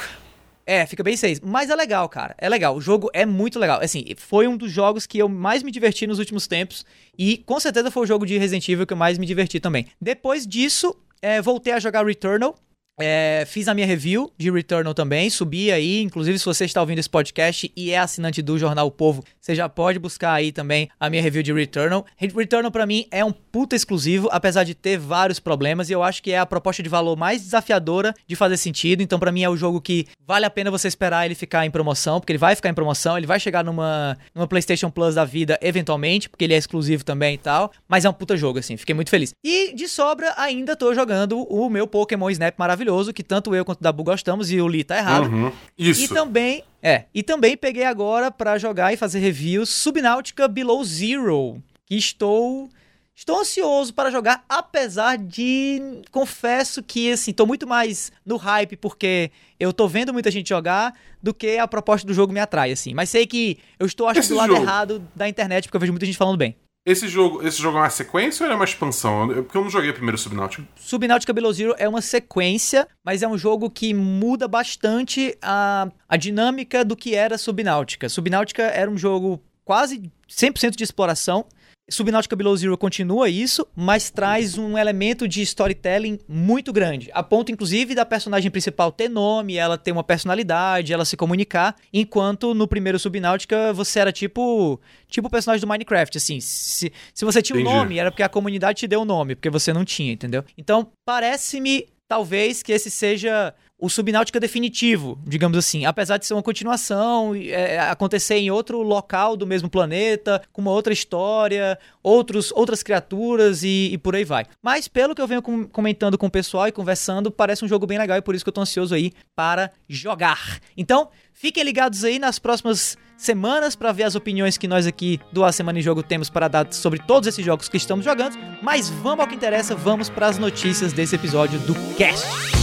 É, 0.65 0.85
fica 0.85 1.01
bem 1.01 1.15
6. 1.15 1.39
Mas 1.39 1.69
é 1.69 1.75
legal, 1.75 2.07
cara. 2.09 2.35
É 2.37 2.47
legal. 2.49 2.75
O 2.75 2.81
jogo 2.81 3.09
é 3.11 3.25
muito 3.25 3.57
legal. 3.57 3.79
Assim, 3.81 4.05
foi 4.17 4.47
um 4.47 4.55
dos 4.55 4.71
jogos 4.71 5.07
que 5.07 5.17
eu 5.17 5.27
mais 5.27 5.63
me 5.63 5.71
diverti 5.71 6.05
nos 6.05 6.19
últimos 6.19 6.45
tempos. 6.45 6.85
E 7.17 7.37
com 7.37 7.59
certeza 7.59 7.89
foi 7.89 8.03
o 8.03 8.05
jogo 8.05 8.25
de 8.25 8.37
Resident 8.37 8.67
Evil 8.69 8.85
que 8.85 8.93
eu 8.93 8.97
mais 8.97 9.17
me 9.17 9.25
diverti 9.25 9.59
também. 9.59 9.87
Depois 9.99 10.45
disso, 10.45 10.95
é, 11.21 11.41
voltei 11.41 11.73
a 11.73 11.79
jogar 11.79 12.05
Returnal. 12.05 12.55
É, 13.01 13.45
fiz 13.47 13.69
a 13.69 13.73
minha 13.73 13.87
review 13.87 14.29
de 14.37 14.51
Returnal 14.51 14.93
também, 14.93 15.29
subi 15.29 15.71
aí, 15.71 16.01
inclusive 16.01 16.37
se 16.37 16.43
você 16.43 16.65
está 16.65 16.81
ouvindo 16.81 16.99
esse 16.99 17.09
podcast 17.09 17.71
e 17.73 17.91
é 17.91 17.97
assinante 17.97 18.41
do 18.41 18.59
Jornal 18.59 18.87
o 18.87 18.91
Povo, 18.91 19.23
você 19.39 19.55
já 19.55 19.69
pode 19.69 19.97
buscar 19.97 20.33
aí 20.33 20.51
também 20.51 20.89
a 20.99 21.09
minha 21.09 21.21
review 21.21 21.41
de 21.41 21.53
Returnal. 21.53 22.05
Returnal 22.17 22.69
para 22.69 22.85
mim 22.85 23.07
é 23.09 23.23
um 23.23 23.31
puta 23.31 23.73
exclusivo, 23.73 24.27
apesar 24.33 24.65
de 24.65 24.75
ter 24.75 24.97
vários 24.97 25.39
problemas, 25.39 25.89
e 25.89 25.93
eu 25.93 26.03
acho 26.03 26.21
que 26.21 26.33
é 26.33 26.39
a 26.39 26.45
proposta 26.45 26.83
de 26.83 26.89
valor 26.89 27.15
mais 27.15 27.41
desafiadora 27.41 28.13
de 28.27 28.35
fazer 28.35 28.57
sentido, 28.57 29.01
então 29.01 29.17
para 29.17 29.31
mim 29.31 29.43
é 29.43 29.49
o 29.49 29.55
jogo 29.55 29.79
que 29.79 30.05
vale 30.27 30.45
a 30.45 30.49
pena 30.49 30.69
você 30.69 30.89
esperar 30.89 31.25
ele 31.25 31.35
ficar 31.35 31.65
em 31.65 31.71
promoção, 31.71 32.19
porque 32.19 32.33
ele 32.33 32.37
vai 32.37 32.53
ficar 32.53 32.67
em 32.67 32.73
promoção, 32.73 33.17
ele 33.17 33.27
vai 33.27 33.39
chegar 33.39 33.63
numa, 33.63 34.17
numa 34.35 34.45
PlayStation 34.45 34.89
Plus 34.89 35.15
da 35.15 35.23
vida 35.23 35.57
eventualmente, 35.61 36.27
porque 36.27 36.43
ele 36.43 36.53
é 36.53 36.57
exclusivo 36.57 37.05
também 37.05 37.35
e 37.35 37.37
tal, 37.37 37.71
mas 37.87 38.03
é 38.03 38.09
um 38.09 38.13
puta 38.13 38.35
jogo 38.35 38.59
assim, 38.59 38.75
fiquei 38.75 38.93
muito 38.93 39.09
feliz. 39.09 39.33
E 39.41 39.73
de 39.73 39.87
sobra 39.87 40.33
ainda 40.35 40.75
tô 40.75 40.93
jogando 40.93 41.43
o 41.43 41.69
meu 41.69 41.87
Pokémon 41.87 42.29
Snap 42.29 42.55
maravilhoso 42.57 42.88
maravilhoso 42.89 43.13
que 43.13 43.23
tanto 43.23 43.53
eu 43.55 43.63
quanto 43.63 43.79
o 43.79 43.83
Dabu 43.83 44.03
gostamos 44.03 44.51
e 44.51 44.59
o 44.59 44.67
Li 44.67 44.83
tá 44.83 44.97
errado. 44.97 45.27
Uhum. 45.27 45.51
Isso. 45.77 46.03
E 46.03 46.07
também, 46.07 46.63
é, 46.81 47.05
e 47.13 47.23
também 47.23 47.55
peguei 47.55 47.83
agora 47.83 48.31
para 48.31 48.57
jogar 48.57 48.91
e 48.91 48.97
fazer 48.97 49.19
review 49.19 49.65
Subnáutica 49.65 50.47
Below 50.47 50.83
Zero, 50.83 51.61
que 51.85 51.95
estou 51.95 52.69
Estou 53.15 53.37
ansioso 53.37 53.93
para 53.93 54.09
jogar, 54.09 54.45
apesar 54.47 55.17
de 55.17 56.03
confesso 56.09 56.81
que 56.81 57.11
assim, 57.11 57.33
tô 57.33 57.45
muito 57.45 57.67
mais 57.67 58.13
no 58.25 58.37
hype 58.37 58.77
porque 58.77 59.29
eu 59.59 59.73
tô 59.73 59.89
vendo 59.89 60.13
muita 60.13 60.31
gente 60.31 60.47
jogar 60.47 60.93
do 61.21 61.33
que 61.33 61.57
a 61.57 61.67
proposta 61.67 62.07
do 62.07 62.13
jogo 62.13 62.31
me 62.31 62.39
atrai 62.39 62.71
assim. 62.71 62.93
Mas 62.93 63.09
sei 63.09 63.27
que 63.27 63.57
eu 63.77 63.85
estou 63.85 64.07
achando 64.07 64.25
do 64.29 64.35
lado 64.35 64.53
jogo... 64.53 64.63
errado 64.63 65.03
da 65.13 65.27
internet 65.27 65.65
porque 65.65 65.75
eu 65.75 65.81
vejo 65.81 65.91
muita 65.91 66.05
gente 66.05 66.17
falando 66.17 66.37
bem. 66.37 66.55
Esse 66.89 67.07
jogo, 67.07 67.45
esse 67.45 67.61
jogo 67.61 67.77
é 67.77 67.81
uma 67.81 67.89
sequência 67.91 68.43
ou 68.43 68.51
é 68.51 68.55
uma 68.55 68.65
expansão? 68.65 69.27
Porque 69.27 69.55
eu 69.55 69.61
não 69.61 69.69
joguei 69.69 69.93
primeiro 69.93 70.17
Subnautica. 70.17 70.67
Subnautica 70.75 71.31
Below 71.31 71.53
Zero 71.53 71.75
é 71.77 71.87
uma 71.87 72.01
sequência, 72.01 72.87
mas 73.05 73.21
é 73.21 73.27
um 73.27 73.37
jogo 73.37 73.69
que 73.69 73.93
muda 73.93 74.47
bastante 74.47 75.37
a, 75.39 75.87
a 76.07 76.17
dinâmica 76.17 76.83
do 76.83 76.95
que 76.95 77.13
era 77.13 77.37
Subnautica. 77.37 78.09
Subnautica 78.09 78.63
era 78.63 78.89
um 78.89 78.97
jogo 78.97 79.39
quase 79.63 80.11
100% 80.27 80.75
de 80.75 80.83
exploração, 80.83 81.45
Subnautica 81.89 82.35
Below 82.35 82.55
Zero 82.55 82.77
continua 82.77 83.29
isso, 83.29 83.65
mas 83.75 84.09
traz 84.09 84.57
um 84.57 84.77
elemento 84.77 85.27
de 85.27 85.41
storytelling 85.41 86.19
muito 86.27 86.71
grande. 86.71 87.09
A 87.13 87.23
ponto, 87.23 87.51
inclusive, 87.51 87.95
da 87.95 88.05
personagem 88.05 88.51
principal 88.51 88.91
ter 88.91 89.09
nome, 89.09 89.57
ela 89.57 89.77
ter 89.77 89.91
uma 89.91 90.03
personalidade, 90.03 90.93
ela 90.93 91.05
se 91.05 91.17
comunicar, 91.17 91.75
enquanto 91.93 92.53
no 92.53 92.67
primeiro 92.67 92.99
Subnautica 92.99 93.73
você 93.73 93.99
era 93.99 94.11
tipo 94.11 94.79
tipo 95.07 95.27
o 95.27 95.31
personagem 95.31 95.61
do 95.61 95.67
Minecraft, 95.67 96.17
assim. 96.17 96.39
Se, 96.39 96.91
se 97.13 97.25
você 97.25 97.41
tinha 97.41 97.57
um 97.57 97.61
Entendi. 97.61 97.75
nome, 97.75 97.99
era 97.99 98.11
porque 98.11 98.23
a 98.23 98.29
comunidade 98.29 98.79
te 98.79 98.87
deu 98.87 98.99
o 98.99 99.03
um 99.03 99.05
nome, 99.05 99.35
porque 99.35 99.49
você 99.49 99.73
não 99.73 99.83
tinha, 99.83 100.13
entendeu? 100.13 100.43
Então, 100.57 100.91
parece-me, 101.05 101.87
talvez, 102.07 102.61
que 102.61 102.71
esse 102.71 102.91
seja 102.91 103.53
o 103.79 103.89
Subnáutica 103.89 104.39
definitivo, 104.39 105.17
digamos 105.25 105.57
assim. 105.57 105.85
Apesar 105.85 106.17
de 106.17 106.25
ser 106.25 106.33
uma 106.33 106.43
continuação, 106.43 107.33
é, 107.33 107.79
acontecer 107.79 108.35
em 108.35 108.51
outro 108.51 108.81
local 108.81 109.37
do 109.37 109.47
mesmo 109.47 109.69
planeta, 109.69 110.41
com 110.51 110.61
uma 110.61 110.71
outra 110.71 110.91
história, 110.91 111.79
outros, 112.03 112.51
outras 112.51 112.83
criaturas 112.83 113.63
e, 113.63 113.91
e 113.93 113.97
por 113.97 114.15
aí 114.15 114.25
vai. 114.25 114.45
Mas 114.61 114.87
pelo 114.87 115.15
que 115.15 115.21
eu 115.21 115.27
venho 115.27 115.41
com, 115.41 115.65
comentando 115.65 116.17
com 116.17 116.27
o 116.27 116.31
pessoal 116.31 116.67
e 116.67 116.71
conversando, 116.71 117.31
parece 117.31 117.63
um 117.63 117.67
jogo 117.67 117.87
bem 117.87 117.97
legal 117.97 118.17
e 118.17 118.21
por 118.21 118.35
isso 118.35 118.43
que 118.43 118.49
eu 118.49 118.53
tô 118.53 118.61
ansioso 118.61 118.93
aí 118.93 119.13
para 119.33 119.71
jogar. 119.87 120.59
Então, 120.75 121.09
fiquem 121.33 121.63
ligados 121.63 122.03
aí 122.03 122.19
nas 122.19 122.37
próximas 122.37 122.97
semanas 123.15 123.75
para 123.75 123.91
ver 123.91 124.03
as 124.03 124.15
opiniões 124.15 124.57
que 124.57 124.67
nós 124.67 124.87
aqui 124.87 125.19
do 125.31 125.43
A 125.43 125.51
Semana 125.51 125.79
em 125.79 125.81
Jogo 125.81 126.01
temos 126.03 126.29
para 126.29 126.47
dar 126.47 126.71
sobre 126.73 126.99
todos 126.99 127.27
esses 127.27 127.45
jogos 127.45 127.69
que 127.69 127.77
estamos 127.77 128.03
jogando. 128.03 128.37
Mas 128.61 128.89
vamos 128.89 129.21
ao 129.21 129.27
que 129.27 129.35
interessa, 129.35 129.75
vamos 129.75 130.09
para 130.09 130.27
as 130.27 130.37
notícias 130.37 130.91
desse 130.91 131.15
episódio 131.15 131.59
do 131.59 131.75
Cast. 131.95 132.58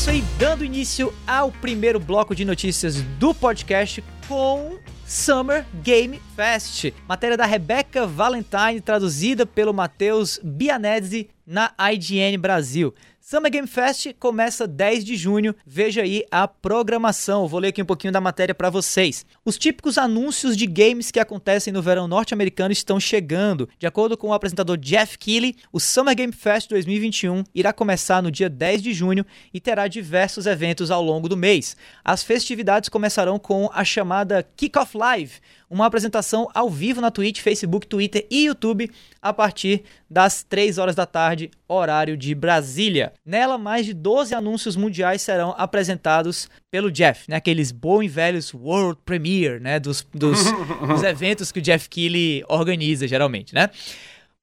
Isso 0.00 0.08
aí, 0.08 0.24
dando 0.38 0.64
início 0.64 1.12
ao 1.26 1.52
primeiro 1.52 2.00
bloco 2.00 2.34
de 2.34 2.42
notícias 2.42 3.02
do 3.18 3.34
podcast 3.34 4.02
com 4.26 4.78
Summer 5.06 5.66
Game 5.82 6.18
Fest. 6.34 6.90
Matéria 7.06 7.36
da 7.36 7.44
Rebecca 7.44 8.06
Valentine, 8.06 8.80
traduzida 8.80 9.44
pelo 9.44 9.74
Matheus 9.74 10.40
Bianese 10.42 11.28
na 11.46 11.74
IGN 11.92 12.38
Brasil. 12.38 12.94
Summer 13.30 13.48
Game 13.48 13.68
Fest 13.68 14.08
começa 14.18 14.66
10 14.66 15.04
de 15.04 15.14
junho. 15.14 15.54
Veja 15.64 16.02
aí 16.02 16.24
a 16.32 16.48
programação. 16.48 17.46
Vou 17.46 17.60
ler 17.60 17.68
aqui 17.68 17.80
um 17.80 17.86
pouquinho 17.86 18.12
da 18.12 18.20
matéria 18.20 18.52
para 18.52 18.68
vocês. 18.70 19.24
Os 19.44 19.56
típicos 19.56 19.98
anúncios 19.98 20.56
de 20.56 20.66
games 20.66 21.12
que 21.12 21.20
acontecem 21.20 21.72
no 21.72 21.80
verão 21.80 22.08
norte-americano 22.08 22.72
estão 22.72 22.98
chegando. 22.98 23.68
De 23.78 23.86
acordo 23.86 24.16
com 24.16 24.30
o 24.30 24.32
apresentador 24.32 24.76
Jeff 24.76 25.16
Keighley, 25.16 25.54
o 25.72 25.78
Summer 25.78 26.16
Game 26.16 26.32
Fest 26.32 26.68
2021 26.70 27.44
irá 27.54 27.72
começar 27.72 28.20
no 28.20 28.32
dia 28.32 28.50
10 28.50 28.82
de 28.82 28.92
junho 28.92 29.24
e 29.54 29.60
terá 29.60 29.86
diversos 29.86 30.46
eventos 30.46 30.90
ao 30.90 31.00
longo 31.00 31.28
do 31.28 31.36
mês. 31.36 31.76
As 32.04 32.24
festividades 32.24 32.88
começarão 32.88 33.38
com 33.38 33.70
a 33.72 33.84
chamada 33.84 34.42
Kickoff 34.56 34.98
Live, 34.98 35.34
uma 35.70 35.86
apresentação 35.86 36.48
ao 36.52 36.68
vivo 36.68 37.00
na 37.00 37.10
Twitch, 37.12 37.40
Facebook, 37.40 37.86
Twitter 37.86 38.26
e 38.28 38.46
YouTube 38.46 38.90
a 39.22 39.32
partir 39.32 39.84
das 40.10 40.42
3 40.42 40.76
horas 40.78 40.96
da 40.96 41.06
tarde, 41.06 41.50
horário 41.68 42.16
de 42.16 42.34
Brasília. 42.34 43.12
Nela, 43.24 43.56
mais 43.56 43.86
de 43.86 43.94
12 43.94 44.34
anúncios 44.34 44.74
mundiais 44.74 45.22
serão 45.22 45.54
apresentados 45.56 46.48
pelo 46.70 46.90
Jeff, 46.90 47.30
né? 47.30 47.36
Aqueles 47.36 47.70
bons 47.70 48.02
e 48.02 48.08
velhos 48.08 48.52
World 48.52 48.98
Premiere, 49.04 49.60
né? 49.60 49.78
Dos, 49.78 50.04
dos, 50.12 50.42
dos 50.88 51.02
eventos 51.04 51.52
que 51.52 51.60
o 51.60 51.62
Jeff 51.62 51.88
Keighley 51.88 52.44
organiza, 52.48 53.06
geralmente, 53.06 53.54
né? 53.54 53.70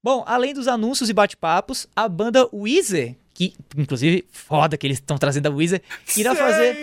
Bom, 0.02 0.24
além 0.26 0.54
dos 0.54 0.70
anúncios 0.70 1.10
e 1.10 1.14
bate-papos, 1.14 1.88
a 1.94 2.08
banda 2.08 2.48
Weezer, 2.54 3.16
que 3.34 3.54
inclusive 3.76 4.26
foda 4.32 4.78
que 4.78 4.88
eles 4.88 5.00
estão 5.00 5.18
trazendo 5.18 5.48
a 5.48 5.50
Weezer, 5.50 5.82
irá 6.16 6.34
fazer 6.34 6.76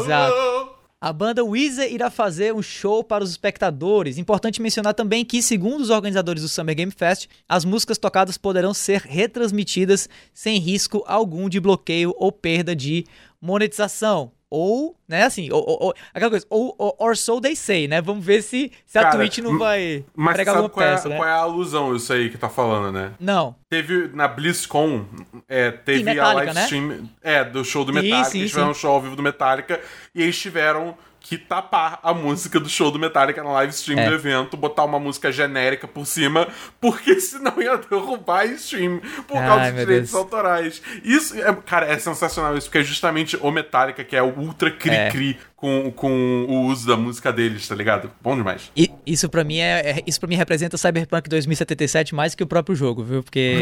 Exato. 0.00 0.53
A 1.04 1.12
banda 1.12 1.44
Weezer 1.44 1.92
irá 1.92 2.08
fazer 2.08 2.54
um 2.54 2.62
show 2.62 3.04
para 3.04 3.22
os 3.22 3.28
espectadores. 3.28 4.16
Importante 4.16 4.62
mencionar 4.62 4.94
também 4.94 5.22
que, 5.22 5.42
segundo 5.42 5.82
os 5.82 5.90
organizadores 5.90 6.42
do 6.42 6.48
Summer 6.48 6.74
Game 6.74 6.90
Fest, 6.90 7.28
as 7.46 7.62
músicas 7.62 7.98
tocadas 7.98 8.38
poderão 8.38 8.72
ser 8.72 9.02
retransmitidas 9.02 10.08
sem 10.32 10.58
risco 10.58 11.04
algum 11.06 11.46
de 11.46 11.60
bloqueio 11.60 12.14
ou 12.16 12.32
perda 12.32 12.74
de 12.74 13.04
monetização. 13.38 14.32
Ou, 14.56 14.96
né, 15.08 15.24
assim, 15.24 15.50
ou, 15.50 15.68
ou, 15.68 15.86
ou 15.86 15.94
aquela 16.14 16.30
coisa, 16.30 16.46
ou, 16.48 16.76
ou, 16.78 16.94
or 16.96 17.16
so 17.16 17.40
they 17.40 17.56
say, 17.56 17.88
né? 17.88 18.00
Vamos 18.00 18.24
ver 18.24 18.40
se, 18.40 18.70
se 18.86 18.96
a 18.96 19.10
Twitch 19.10 19.38
não 19.38 19.58
vai 19.58 20.04
mas 20.14 20.36
pregar 20.36 20.54
alguma 20.54 20.70
qual 20.70 20.86
peça, 20.86 21.08
é, 21.08 21.10
né? 21.10 21.16
qual 21.16 21.28
é 21.28 21.32
a 21.32 21.38
alusão 21.38 21.96
isso 21.96 22.12
aí 22.12 22.30
que 22.30 22.38
tá 22.38 22.48
falando, 22.48 22.92
né? 22.92 23.14
Não. 23.18 23.56
Teve, 23.68 24.10
na 24.14 24.28
BlizzCon, 24.28 25.06
é, 25.48 25.72
teve 25.72 26.04
Metallica, 26.04 26.30
a 26.30 26.34
live 26.34 26.54
né? 26.54 26.62
stream 26.62 26.86
né? 26.86 27.08
é, 27.20 27.42
do 27.42 27.64
show 27.64 27.84
do 27.84 27.92
Metallica, 27.92 28.24
sim, 28.26 28.30
sim, 28.30 28.38
eles 28.38 28.50
tiveram 28.52 28.70
um 28.70 28.74
show 28.74 28.92
ao 28.92 29.02
vivo 29.02 29.16
do 29.16 29.22
Metallica, 29.24 29.80
e 30.14 30.22
eles 30.22 30.38
tiveram 30.38 30.96
que 31.24 31.38
tapar 31.38 31.98
a 32.02 32.12
música 32.12 32.60
do 32.60 32.68
show 32.68 32.90
do 32.90 32.98
Metallica 32.98 33.42
na 33.42 33.50
live 33.50 33.72
stream 33.72 33.98
é. 33.98 34.08
do 34.10 34.14
evento, 34.14 34.58
botar 34.58 34.84
uma 34.84 35.00
música 35.00 35.32
genérica 35.32 35.88
por 35.88 36.06
cima, 36.06 36.46
porque 36.78 37.16
senão 37.18 37.54
ia 37.62 37.78
derrubar 37.78 38.40
a 38.40 38.44
stream 38.44 39.00
por 39.26 39.38
Ai, 39.38 39.48
causa 39.48 39.72
de 39.72 39.78
direitos 39.78 40.10
Deus. 40.10 40.22
autorais. 40.22 40.82
Isso, 41.02 41.34
é, 41.40 41.50
cara, 41.64 41.86
é 41.86 41.98
sensacional 41.98 42.54
isso, 42.58 42.66
porque 42.66 42.78
é 42.78 42.82
justamente 42.82 43.38
o 43.40 43.50
Metallica 43.50 44.04
que 44.04 44.14
é 44.14 44.22
o 44.22 44.38
ultra 44.38 44.70
cri-cri 44.70 45.38
é 45.40 45.53
com, 45.64 45.90
com 45.92 46.46
o 46.46 46.66
uso 46.66 46.86
da 46.86 46.94
música 46.94 47.32
deles, 47.32 47.66
tá 47.66 47.74
ligado? 47.74 48.10
Bom 48.20 48.36
demais. 48.36 48.70
E 48.76 48.90
isso 49.06 49.30
para 49.30 49.42
mim 49.42 49.60
é, 49.60 49.92
é, 49.92 50.02
isso 50.06 50.20
para 50.20 50.28
mim 50.28 50.34
representa 50.34 50.76
Cyberpunk 50.76 51.26
2077 51.26 52.14
mais 52.14 52.34
que 52.34 52.42
o 52.42 52.46
próprio 52.46 52.76
jogo, 52.76 53.02
viu? 53.02 53.22
Porque 53.22 53.60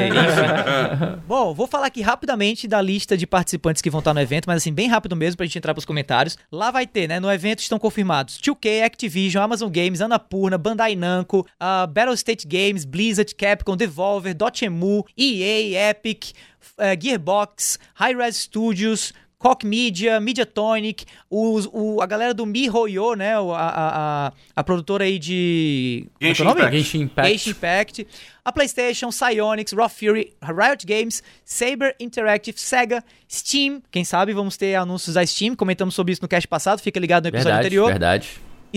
Bom, 1.29 1.55
vou 1.55 1.69
falar 1.69 1.87
aqui 1.87 2.03
rapidamente 2.03 2.67
da 2.67 2.83
lista 2.83 3.17
de 3.17 3.25
participantes 3.25 3.81
que 3.81 3.89
vão 3.89 4.01
estar 4.01 4.13
no 4.13 4.21
evento, 4.21 4.47
mas 4.47 4.57
assim 4.57 4.73
bem 4.73 4.89
rápido 4.89 5.15
mesmo 5.15 5.37
pra 5.37 5.47
gente 5.47 5.59
entrar 5.59 5.75
pros 5.75 5.85
comentários. 5.85 6.37
Lá 6.51 6.73
vai 6.73 6.89
ter, 6.89 7.07
né, 7.07 7.21
no 7.21 7.31
evento 7.31 7.61
estão 7.61 7.79
confirmados 7.79 8.41
2K, 8.41 8.83
Activision, 8.83 9.45
Amazon 9.45 9.71
Games, 9.71 10.01
Annapurna, 10.01 10.59
Bandai 10.59 10.97
Namco, 10.97 11.47
uh, 11.61 11.87
Battle 11.87 12.15
State 12.15 12.49
Games, 12.49 12.85
Blizzard, 12.85 13.33
Capcom, 13.37 13.77
Devolver, 13.77 14.35
Dotemu, 14.35 15.05
EA, 15.17 15.91
Epic, 15.91 16.33
uh, 16.79 17.01
Gearbox, 17.01 17.79
Hi-Res 17.95 18.39
Studios, 18.39 19.13
Koch 19.43 19.65
Media, 19.65 20.21
Mediatonic, 20.21 21.05
os, 21.29 21.69
o, 21.73 22.01
a 22.01 22.07
galera 22.07 22.33
do 22.33 22.47
MiHoYo, 22.47 23.17
né? 23.17 23.35
A, 23.35 23.43
a, 23.43 24.33
a, 24.55 24.63
produtora 24.63 25.03
aí 25.03 25.19
de. 25.19 26.07
É 26.21 26.31
é 26.31 26.35
Genshin 26.35 26.45
Impact. 26.45 26.77
Genshin 26.77 27.01
Impact. 27.01 27.29
Genshin 27.29 27.51
Impact. 27.51 28.07
A 28.45 28.53
PlayStation, 28.53 29.09
Psyonix, 29.09 29.73
Raw 29.73 29.89
Fury, 29.89 30.33
Riot 30.41 30.87
Games, 30.87 31.25
Saber 31.45 31.97
Interactive, 31.99 32.57
Sega, 32.57 33.03
Steam. 33.29 33.83
Quem 33.91 34.05
sabe 34.05 34.33
vamos 34.33 34.57
ter 34.57 34.77
anúncios 34.77 35.15
da 35.15 35.27
Steam. 35.27 35.57
Comentamos 35.57 35.97
sobre 35.97 36.13
isso 36.13 36.23
no 36.23 36.29
cast 36.29 36.47
passado. 36.47 36.81
Fica 36.81 37.01
ligado 37.01 37.25
no 37.25 37.31
episódio 37.31 37.51
verdade, 37.51 37.67
anterior. 37.67 37.87
Verdade. 37.89 38.29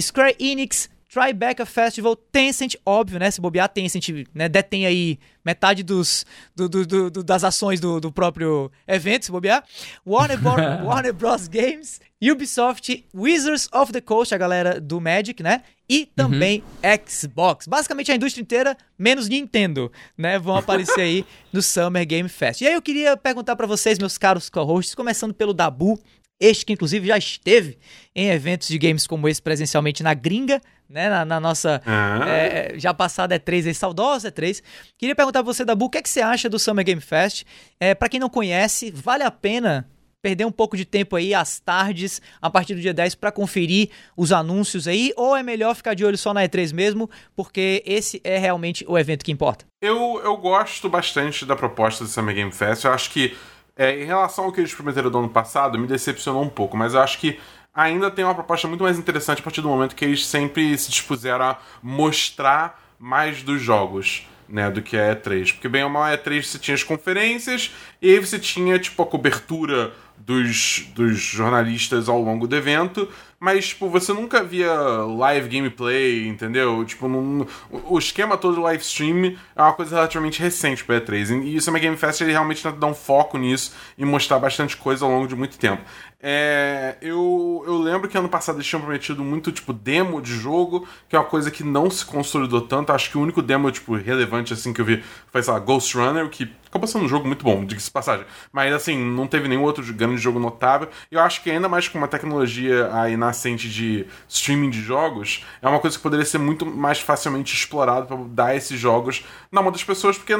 Square 0.01 0.35
Enix, 0.39 0.89
Tribeca 1.15 1.65
Festival, 1.65 2.13
Tencent, 2.13 2.75
óbvio, 2.85 3.17
né? 3.17 3.31
Se 3.31 3.39
bobear, 3.39 3.69
Tencent 3.69 4.09
né, 4.33 4.49
detém 4.49 4.85
aí 4.85 5.17
metade 5.45 5.81
dos, 5.81 6.25
do, 6.53 6.67
do, 6.67 7.09
do, 7.09 7.23
das 7.23 7.45
ações 7.45 7.79
do, 7.79 8.11
próprio 8.11 8.69
evento, 8.85 9.23
se 9.23 9.31
bobear. 9.31 9.63
Warner, 10.05 10.37
Warner 10.83 11.13
Bros. 11.13 11.47
Games, 11.47 12.01
Ubisoft, 12.21 13.05
Wizards 13.15 13.69
of 13.71 13.93
the 13.93 14.01
Coast, 14.01 14.35
a 14.35 14.37
galera 14.37 14.81
do 14.81 14.99
Magic, 14.99 15.41
né? 15.41 15.61
E 15.87 16.05
também 16.05 16.61
uhum. 16.83 17.07
Xbox. 17.07 17.65
Basicamente 17.65 18.11
a 18.11 18.15
indústria 18.15 18.41
inteira, 18.41 18.75
menos 18.99 19.29
Nintendo, 19.29 19.89
né? 20.17 20.37
Vão 20.37 20.57
aparecer 20.57 20.99
aí 20.99 21.25
no 21.53 21.61
Summer 21.61 22.05
Game 22.05 22.27
Fest. 22.27 22.59
E 22.59 22.67
aí 22.67 22.73
eu 22.73 22.81
queria 22.81 23.15
perguntar 23.15 23.55
para 23.55 23.67
vocês, 23.67 23.97
meus 23.97 24.17
caros 24.17 24.49
co-hosts, 24.49 24.93
começando 24.93 25.33
pelo 25.33 25.53
Dabu, 25.53 25.97
este 26.39 26.65
que 26.65 26.73
inclusive 26.73 27.07
já 27.07 27.17
esteve 27.17 27.77
em 28.15 28.29
eventos 28.29 28.67
de 28.67 28.77
games 28.77 29.07
como 29.07 29.27
esse 29.27 29.41
presencialmente 29.41 30.03
na 30.03 30.13
gringa, 30.13 30.61
né? 30.89 31.09
Na, 31.09 31.25
na 31.25 31.39
nossa 31.39 31.81
ah. 31.85 32.23
é, 32.27 32.73
já 32.77 32.93
passada 32.93 33.39
E3, 33.39 33.67
aí, 33.67 33.73
saudosa 33.73 34.31
E3. 34.31 34.61
Queria 34.97 35.15
perguntar 35.15 35.43
pra 35.43 35.53
você, 35.53 35.65
Dabu, 35.65 35.85
o 35.85 35.89
que, 35.89 35.97
é 35.97 36.01
que 36.01 36.09
você 36.09 36.21
acha 36.21 36.49
do 36.49 36.59
Summer 36.59 36.85
Game 36.85 37.01
Fest? 37.01 37.43
É, 37.79 37.95
para 37.95 38.09
quem 38.09 38.19
não 38.19 38.29
conhece, 38.29 38.91
vale 38.91 39.23
a 39.23 39.31
pena 39.31 39.89
perder 40.25 40.45
um 40.45 40.51
pouco 40.51 40.75
de 40.75 40.85
tempo 40.85 41.15
aí 41.15 41.35
às 41.35 41.59
tardes, 41.59 42.19
a 42.41 42.49
partir 42.49 42.73
do 42.73 42.81
dia 42.81 42.95
10, 42.95 43.13
para 43.13 43.31
conferir 43.31 43.91
os 44.17 44.31
anúncios 44.31 44.87
aí? 44.87 45.13
Ou 45.15 45.35
é 45.35 45.43
melhor 45.43 45.75
ficar 45.75 45.93
de 45.93 46.03
olho 46.03 46.17
só 46.17 46.33
na 46.33 46.41
E3 46.41 46.73
mesmo, 46.73 47.07
porque 47.35 47.83
esse 47.85 48.19
é 48.23 48.39
realmente 48.39 48.83
o 48.87 48.97
evento 48.97 49.23
que 49.23 49.31
importa? 49.31 49.65
Eu, 49.79 50.19
eu 50.23 50.35
gosto 50.37 50.89
bastante 50.89 51.45
da 51.45 51.55
proposta 51.55 52.03
do 52.03 52.09
Summer 52.09 52.33
Game 52.33 52.51
Fest. 52.51 52.85
Eu 52.85 52.91
acho 52.91 53.11
que 53.11 53.37
é, 53.75 54.01
em 54.01 54.05
relação 54.05 54.45
ao 54.45 54.51
que 54.51 54.61
eles 54.61 54.73
prometeram 54.73 55.11
do 55.11 55.17
ano 55.17 55.29
passado, 55.29 55.77
me 55.77 55.87
decepcionou 55.87 56.43
um 56.43 56.49
pouco, 56.49 56.77
mas 56.77 56.93
eu 56.93 57.01
acho 57.01 57.19
que 57.19 57.39
ainda 57.73 58.09
tem 58.09 58.23
uma 58.23 58.33
proposta 58.33 58.67
muito 58.67 58.83
mais 58.83 58.97
interessante 58.97 59.39
a 59.39 59.43
partir 59.43 59.61
do 59.61 59.67
momento 59.67 59.95
que 59.95 60.05
eles 60.05 60.25
sempre 60.25 60.77
se 60.77 60.89
dispuseram 60.89 61.45
a 61.45 61.57
mostrar 61.83 62.81
mais 62.97 63.43
dos 63.43 63.61
jogos. 63.61 64.27
Né, 64.47 64.69
do 64.69 64.79
que 64.79 64.95
a 64.95 65.15
E3. 65.15 65.53
Porque 65.53 65.67
bem 65.67 65.83
ou 65.83 65.89
mal 65.89 66.03
a 66.03 66.15
E3 66.15 66.43
você 66.43 66.59
tinha 66.59 66.75
as 66.75 66.83
conferências 66.83 67.73
e 67.99 68.11
aí 68.11 68.19
você 68.19 68.37
tinha 68.37 68.77
tipo 68.77 69.01
a 69.01 69.05
cobertura 69.07 69.91
dos, 70.15 70.87
dos 70.93 71.17
jornalistas 71.17 72.07
ao 72.07 72.21
longo 72.21 72.47
do 72.47 72.55
evento, 72.55 73.09
mas, 73.45 73.67
tipo, 73.67 73.87
você 73.87 74.11
nunca 74.11 74.43
via 74.43 74.73
live 74.73 75.47
gameplay, 75.47 76.27
entendeu? 76.27 76.83
Tipo, 76.83 77.07
num, 77.07 77.45
o 77.69 77.99
esquema 77.99 78.35
todo 78.35 78.55
do 78.55 78.61
live 78.61 78.81
stream 78.81 79.37
é 79.55 79.61
uma 79.61 79.73
coisa 79.73 79.97
relativamente 79.97 80.41
recente 80.41 80.83
para 80.83 80.99
E3. 80.99 81.43
E 81.43 81.55
o 81.55 81.61
Summer 81.61 81.79
Game 81.79 81.95
Fest 81.95 82.21
ele 82.21 82.31
realmente 82.31 82.63
tenta 82.63 82.75
dar 82.75 82.87
um 82.87 82.95
foco 82.95 83.37
nisso 83.37 83.75
e 83.99 84.03
mostrar 84.03 84.39
bastante 84.39 84.75
coisa 84.75 85.05
ao 85.05 85.11
longo 85.11 85.27
de 85.27 85.35
muito 85.35 85.59
tempo. 85.59 85.83
É, 86.27 86.95
eu, 87.03 87.63
eu 87.67 87.77
lembro 87.77 88.09
que 88.09 88.17
ano 88.17 88.27
passado 88.27 88.55
eles 88.55 88.65
tinham 88.65 88.81
prometido 88.81 89.23
muito, 89.23 89.51
tipo, 89.51 89.71
demo 89.71 90.19
de 90.19 90.33
jogo, 90.33 90.87
que 91.07 91.15
é 91.15 91.19
uma 91.19 91.25
coisa 91.25 91.51
que 91.51 91.63
não 91.63 91.87
se 91.87 92.03
consolidou 92.03 92.61
tanto. 92.61 92.91
Acho 92.91 93.11
que 93.11 93.17
o 93.19 93.21
único 93.21 93.43
demo, 93.43 93.69
tipo, 93.69 93.95
relevante, 93.95 94.51
assim, 94.51 94.73
que 94.73 94.81
eu 94.81 94.85
vi 94.85 95.03
foi, 95.31 95.43
sei 95.43 95.53
lá, 95.53 95.59
Ghost 95.59 95.95
Runner, 95.95 96.27
que 96.29 96.51
acabou 96.67 96.87
sendo 96.87 97.05
um 97.05 97.07
jogo 97.07 97.27
muito 97.27 97.45
bom, 97.45 97.63
diga-se 97.63 97.91
passagem. 97.91 98.25
Mas, 98.51 98.73
assim, 98.73 98.97
não 98.97 99.27
teve 99.27 99.47
nenhum 99.47 99.61
outro 99.61 99.83
grande 99.93 100.17
jogo 100.17 100.39
notável. 100.39 100.89
Eu 101.11 101.19
acho 101.19 101.43
que 101.43 101.51
ainda 101.51 101.69
mais 101.69 101.87
com 101.87 101.99
uma 101.99 102.07
tecnologia 102.07 102.89
aí 102.91 103.15
nascente 103.35 103.69
de 103.69 104.05
streaming 104.29 104.69
de 104.69 104.81
jogos, 104.81 105.43
é 105.61 105.67
uma 105.67 105.79
coisa 105.79 105.97
que 105.97 106.01
poderia 106.01 106.25
ser 106.25 106.37
muito 106.37 106.65
mais 106.65 107.01
facilmente 107.01 107.53
explorada 107.53 108.05
para 108.05 108.17
dar 108.29 108.55
esses 108.55 108.79
jogos 108.79 109.25
na 109.51 109.61
mão 109.61 109.71
das 109.71 109.83
pessoas, 109.83 110.17
porque 110.17 110.33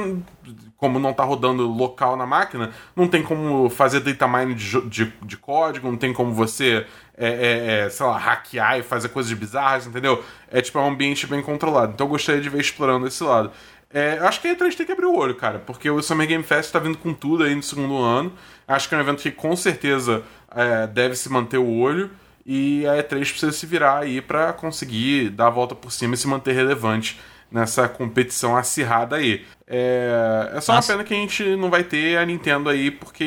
como 0.78 0.98
não 0.98 1.14
tá 1.14 1.24
rodando 1.24 1.68
local 1.68 2.16
na 2.16 2.26
máquina, 2.26 2.72
não 2.96 3.08
tem 3.08 3.22
como 3.22 3.70
fazer 3.70 4.00
data 4.00 4.28
mining 4.28 4.56
de, 4.56 4.82
de, 4.88 5.14
de 5.22 5.38
código, 5.38 5.90
não 5.90 5.98
tem 5.98 6.14
como 6.14 6.34
você, 6.34 6.86
é, 7.18 7.28
é, 7.28 7.86
é, 7.86 7.90
sei 7.90 8.06
lá, 8.06 8.18
hackear 8.18 8.80
e 8.80 8.84
fazer 8.84 9.10
coisas 9.10 9.32
bizarras, 9.34 9.86
entendeu? 9.86 10.24
É 10.50 10.62
tipo 10.62 10.80
é 10.80 10.82
um 10.82 10.88
ambiente 10.90 11.28
bem 11.28 11.42
controlado. 11.42 11.94
Então 11.94 12.08
eu 12.08 12.12
gostaria 12.12 12.42
de 12.42 12.50
ver 12.50 12.62
explorando 12.62 13.08
esse 13.08 13.24
lado. 13.24 13.52
É, 13.90 14.18
acho 14.20 14.42
que 14.42 14.48
a 14.48 14.56
E3 14.56 14.76
tem 14.76 14.86
que 14.86 14.92
abrir 14.92 15.06
o 15.06 15.16
olho, 15.16 15.36
cara, 15.36 15.60
porque 15.60 15.90
o 15.90 16.02
Summer 16.02 16.28
Game 16.28 16.44
Fest 16.44 16.72
tá 16.72 16.80
vindo 16.80 16.98
com 16.98 17.14
tudo 17.14 17.44
aí 17.44 17.56
no 17.56 17.64
segundo 17.64 17.98
ano. 17.98 18.34
Acho 18.68 18.90
que 18.90 18.96
é 18.96 18.98
um 18.98 19.02
evento 19.02 19.22
que 19.22 19.32
com 19.32 19.56
certeza 19.56 20.24
é, 20.54 20.88
deve 20.88 21.16
se 21.16 21.30
manter 21.30 21.58
o 21.58 21.70
olho. 21.78 22.10
E 22.46 22.86
a 22.86 23.02
E3 23.02 23.30
precisa 23.30 23.52
se 23.52 23.66
virar 23.66 24.00
aí 24.00 24.22
para 24.22 24.54
conseguir 24.54 25.30
dar 25.30 25.48
a 25.48 25.50
volta 25.50 25.74
por 25.74 25.92
cima 25.92 26.14
e 26.14 26.18
se 26.18 26.28
manter 26.28 26.54
relevante 26.54 27.20
nessa 27.52 27.88
competição 27.88 28.56
acirrada 28.56 29.16
aí. 29.16 29.46
É, 29.68 30.52
é 30.54 30.62
só 30.62 30.74
Nossa. 30.74 30.92
uma 30.92 30.98
pena 30.98 31.08
que 31.08 31.14
a 31.14 31.18
gente 31.18 31.56
não 31.56 31.70
vai 31.70 31.84
ter 31.84 32.18
a 32.18 32.26
Nintendo 32.26 32.70
aí, 32.70 32.92
porque 32.92 33.24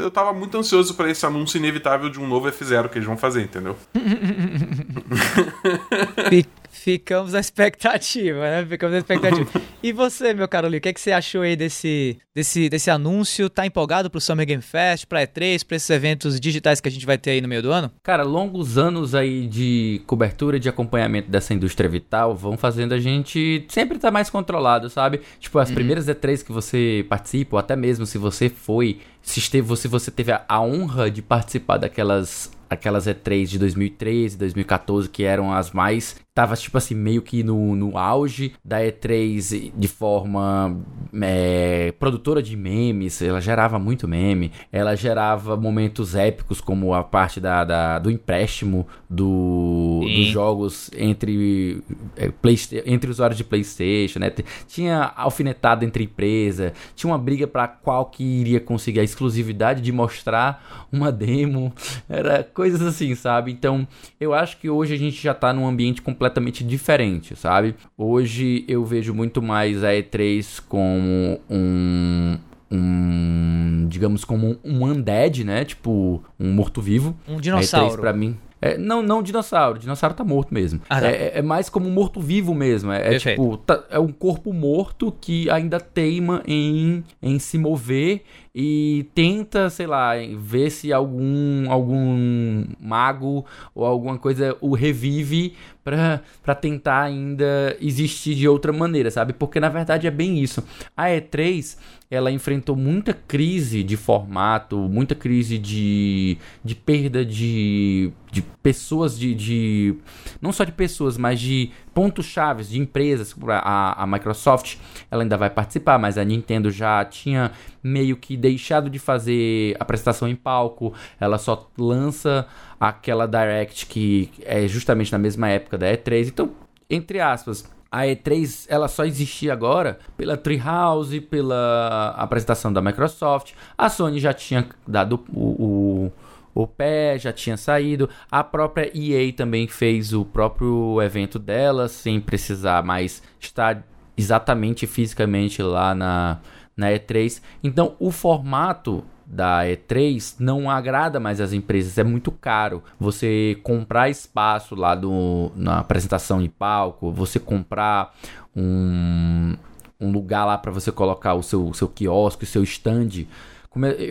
eu 0.00 0.10
tava 0.10 0.32
muito 0.32 0.56
ansioso 0.56 0.94
para 0.94 1.10
esse 1.10 1.24
anúncio 1.26 1.58
inevitável 1.58 2.08
de 2.08 2.18
um 2.18 2.26
novo 2.26 2.48
F0 2.48 2.88
que 2.88 2.98
eles 2.98 3.06
vão 3.06 3.16
fazer, 3.16 3.42
entendeu? 3.42 3.76
Ficamos 6.86 7.32
na 7.32 7.40
expectativa, 7.40 8.38
né? 8.38 8.64
Ficamos 8.64 8.92
na 8.92 8.98
expectativa. 8.98 9.50
e 9.82 9.90
você, 9.90 10.32
meu 10.32 10.46
caro 10.46 10.68
Lee, 10.68 10.78
o 10.78 10.80
que, 10.80 10.90
é 10.90 10.92
que 10.92 11.00
você 11.00 11.10
achou 11.10 11.42
aí 11.42 11.56
desse, 11.56 12.16
desse, 12.32 12.68
desse 12.68 12.88
anúncio? 12.88 13.50
Tá 13.50 13.66
empolgado 13.66 14.08
pro 14.08 14.20
Summer 14.20 14.46
Game 14.46 14.62
Fest, 14.62 15.04
pra 15.04 15.26
E3, 15.26 15.66
pra 15.66 15.76
esses 15.76 15.90
eventos 15.90 16.38
digitais 16.38 16.80
que 16.80 16.86
a 16.86 16.90
gente 16.92 17.04
vai 17.04 17.18
ter 17.18 17.32
aí 17.32 17.40
no 17.40 17.48
meio 17.48 17.60
do 17.60 17.72
ano? 17.72 17.90
Cara, 18.04 18.22
longos 18.22 18.78
anos 18.78 19.16
aí 19.16 19.48
de 19.48 20.00
cobertura, 20.06 20.60
de 20.60 20.68
acompanhamento 20.68 21.28
dessa 21.28 21.52
indústria 21.52 21.90
vital 21.90 22.36
vão 22.36 22.56
fazendo 22.56 22.94
a 22.94 23.00
gente 23.00 23.66
sempre 23.68 23.96
estar 23.96 24.06
tá 24.08 24.12
mais 24.12 24.30
controlado, 24.30 24.88
sabe? 24.88 25.22
Tipo, 25.40 25.58
as 25.58 25.70
uhum. 25.70 25.74
primeiras 25.74 26.06
E3 26.06 26.44
que 26.44 26.52
você 26.52 27.04
participa, 27.08 27.56
ou 27.56 27.58
até 27.58 27.74
mesmo 27.74 28.06
se 28.06 28.16
você 28.16 28.48
foi 28.48 29.00
se, 29.26 29.40
esteve, 29.40 29.76
se 29.76 29.88
você 29.88 30.08
teve 30.12 30.30
a, 30.30 30.44
a, 30.48 30.60
honra 30.60 31.10
de 31.10 31.20
participar 31.20 31.78
daquelas 31.78 32.48
aquelas 32.68 33.06
E3 33.06 33.46
de 33.46 33.58
2013, 33.58 34.36
2014, 34.36 35.08
que 35.08 35.24
eram 35.24 35.52
as 35.52 35.70
mais 35.72 36.16
tava, 36.36 36.54
tipo 36.54 36.76
assim, 36.76 36.94
meio 36.94 37.22
que 37.22 37.42
no, 37.42 37.74
no 37.74 37.96
auge 37.96 38.52
da 38.62 38.80
E3 38.80 39.72
de 39.74 39.88
forma 39.88 40.78
é, 41.22 41.94
produtora 41.98 42.42
de 42.42 42.54
memes. 42.54 43.22
Ela 43.22 43.40
gerava 43.40 43.78
muito 43.78 44.06
meme. 44.06 44.52
Ela 44.70 44.94
gerava 44.94 45.56
momentos 45.56 46.14
épicos, 46.14 46.60
como 46.60 46.92
a 46.92 47.02
parte 47.02 47.40
da, 47.40 47.64
da 47.64 47.98
do 47.98 48.10
empréstimo 48.10 48.86
do, 49.08 50.02
dos 50.02 50.26
jogos 50.26 50.90
entre, 50.94 51.82
é, 52.16 52.28
play, 52.28 52.58
entre 52.84 53.10
usuários 53.10 53.38
de 53.38 53.44
PlayStation, 53.44 54.18
né? 54.18 54.30
Tinha 54.68 55.14
alfinetada 55.16 55.86
entre 55.86 56.04
empresa, 56.04 56.74
tinha 56.94 57.10
uma 57.10 57.18
briga 57.18 57.46
para 57.46 57.66
qual 57.66 58.04
que 58.04 58.22
iria 58.22 58.60
conseguir 58.60 59.00
a 59.00 59.04
exclusividade 59.04 59.80
de 59.80 59.90
mostrar 59.90 60.86
uma 60.92 61.10
demo. 61.10 61.72
Era 62.10 62.44
coisas 62.56 62.80
assim, 62.80 63.14
sabe? 63.14 63.52
Então, 63.52 63.86
eu 64.18 64.32
acho 64.32 64.56
que 64.56 64.70
hoje 64.70 64.94
a 64.94 64.96
gente 64.96 65.22
já 65.22 65.34
tá 65.34 65.52
num 65.52 65.68
ambiente 65.68 66.00
completamente 66.00 66.64
diferente, 66.64 67.36
sabe? 67.36 67.76
Hoje 67.96 68.64
eu 68.66 68.82
vejo 68.82 69.12
muito 69.12 69.42
mais 69.42 69.84
a 69.84 69.90
E3 69.90 70.62
como 70.66 71.38
um, 71.50 72.38
um 72.72 73.86
digamos 73.90 74.24
como 74.24 74.56
um 74.64 74.84
undead, 74.84 75.44
né? 75.44 75.66
Tipo, 75.66 76.24
um 76.40 76.50
morto-vivo. 76.50 77.14
Um 77.28 77.38
dinossauro. 77.38 77.88
A 77.88 77.96
E3 77.98 78.00
pra 78.00 78.12
mim 78.14 78.38
é, 78.60 78.78
não, 78.78 79.02
não 79.02 79.22
dinossauro. 79.22 79.78
Dinossauro 79.78 80.14
tá 80.14 80.24
morto 80.24 80.52
mesmo. 80.52 80.80
Ah, 80.88 81.00
tá. 81.00 81.08
é, 81.08 81.38
é, 81.38 81.42
mais 81.42 81.68
como 81.68 81.88
um 81.88 81.92
morto-vivo 81.92 82.54
mesmo. 82.54 82.90
É, 82.90 83.14
é 83.14 83.18
tipo, 83.18 83.56
tá, 83.58 83.84
é 83.90 83.98
um 83.98 84.08
corpo 84.08 84.52
morto 84.52 85.12
que 85.20 85.48
ainda 85.50 85.78
teima 85.78 86.42
em, 86.46 87.04
em 87.22 87.38
se 87.38 87.58
mover 87.58 88.22
e 88.58 89.06
tenta, 89.14 89.68
sei 89.68 89.86
lá, 89.86 90.12
ver 90.38 90.70
se 90.70 90.90
algum 90.90 91.70
algum 91.70 92.64
mago 92.80 93.44
ou 93.74 93.84
alguma 93.84 94.16
coisa 94.16 94.56
o 94.62 94.74
revive 94.74 95.54
para 95.84 96.54
tentar 96.54 97.02
ainda 97.02 97.76
existir 97.82 98.34
de 98.34 98.48
outra 98.48 98.72
maneira, 98.72 99.10
sabe? 99.10 99.34
Porque 99.34 99.60
na 99.60 99.68
verdade 99.68 100.06
é 100.06 100.10
bem 100.10 100.42
isso. 100.42 100.64
A 100.96 101.08
E3 101.08 101.76
ela 102.10 102.30
enfrentou 102.30 102.74
muita 102.74 103.12
crise 103.12 103.82
de 103.82 103.96
formato, 103.96 104.78
muita 104.78 105.14
crise 105.14 105.58
de, 105.58 106.38
de 106.64 106.74
perda 106.74 107.26
de, 107.26 108.10
de 108.32 108.40
pessoas, 108.62 109.18
de, 109.18 109.34
de. 109.34 109.96
Não 110.40 110.50
só 110.50 110.64
de 110.64 110.72
pessoas, 110.72 111.18
mas 111.18 111.38
de 111.38 111.70
pontos 111.96 112.26
chaves 112.26 112.68
de 112.68 112.78
empresas. 112.78 113.34
A, 113.48 114.02
a 114.02 114.06
Microsoft 114.06 114.76
ela 115.10 115.22
ainda 115.22 115.38
vai 115.38 115.48
participar, 115.48 115.98
mas 115.98 116.18
a 116.18 116.24
Nintendo 116.24 116.70
já 116.70 117.02
tinha 117.06 117.52
meio 117.82 118.18
que 118.18 118.36
deixado 118.36 118.90
de 118.90 118.98
fazer 118.98 119.74
apresentação 119.80 120.28
em 120.28 120.36
palco. 120.36 120.92
Ela 121.18 121.38
só 121.38 121.70
lança 121.78 122.46
aquela 122.78 123.26
Direct 123.26 123.86
que 123.86 124.30
é 124.44 124.68
justamente 124.68 125.10
na 125.10 125.16
mesma 125.16 125.48
época 125.48 125.78
da 125.78 125.86
E3. 125.86 126.28
Então, 126.28 126.50
entre 126.90 127.18
aspas, 127.18 127.64
a 127.90 128.02
E3 128.02 128.66
ela 128.68 128.88
só 128.88 129.06
existia 129.06 129.54
agora 129.54 129.98
pela 130.18 130.36
Treehouse, 130.36 131.18
pela 131.22 132.10
apresentação 132.18 132.70
da 132.70 132.82
Microsoft. 132.82 133.54
A 133.78 133.88
Sony 133.88 134.20
já 134.20 134.34
tinha 134.34 134.68
dado 134.86 135.24
o, 135.32 135.40
o, 135.40 136.12
o 136.56 136.66
pé, 136.66 137.18
já 137.18 137.32
tinha 137.34 137.56
saído. 137.56 138.08
A 138.30 138.42
própria 138.42 138.90
EA 138.94 139.30
também 139.30 139.68
fez 139.68 140.14
o 140.14 140.24
próprio 140.24 141.02
evento 141.02 141.38
dela, 141.38 141.86
sem 141.86 142.18
precisar 142.18 142.82
mais 142.82 143.22
estar 143.38 143.86
exatamente 144.16 144.86
fisicamente 144.86 145.62
lá 145.62 145.94
na, 145.94 146.38
na 146.74 146.88
E3. 146.88 147.42
Então, 147.62 147.94
o 147.98 148.10
formato 148.10 149.04
da 149.26 149.64
E3 149.64 150.36
não 150.38 150.70
agrada 150.70 151.20
mais 151.20 151.42
as 151.42 151.52
empresas, 151.52 151.98
é 151.98 152.04
muito 152.04 152.32
caro. 152.32 152.82
Você 152.98 153.58
comprar 153.62 154.08
espaço 154.08 154.74
lá 154.74 154.94
do, 154.94 155.52
na 155.54 155.80
apresentação 155.80 156.40
de 156.40 156.48
palco, 156.48 157.12
você 157.12 157.38
comprar 157.38 158.14
um, 158.56 159.54
um 160.00 160.10
lugar 160.10 160.46
lá 160.46 160.56
para 160.56 160.72
você 160.72 160.90
colocar 160.90 161.34
o 161.34 161.42
seu, 161.42 161.74
seu 161.74 161.86
quiosque, 161.88 162.44
o 162.44 162.46
seu 162.46 162.62
stand. 162.62 163.26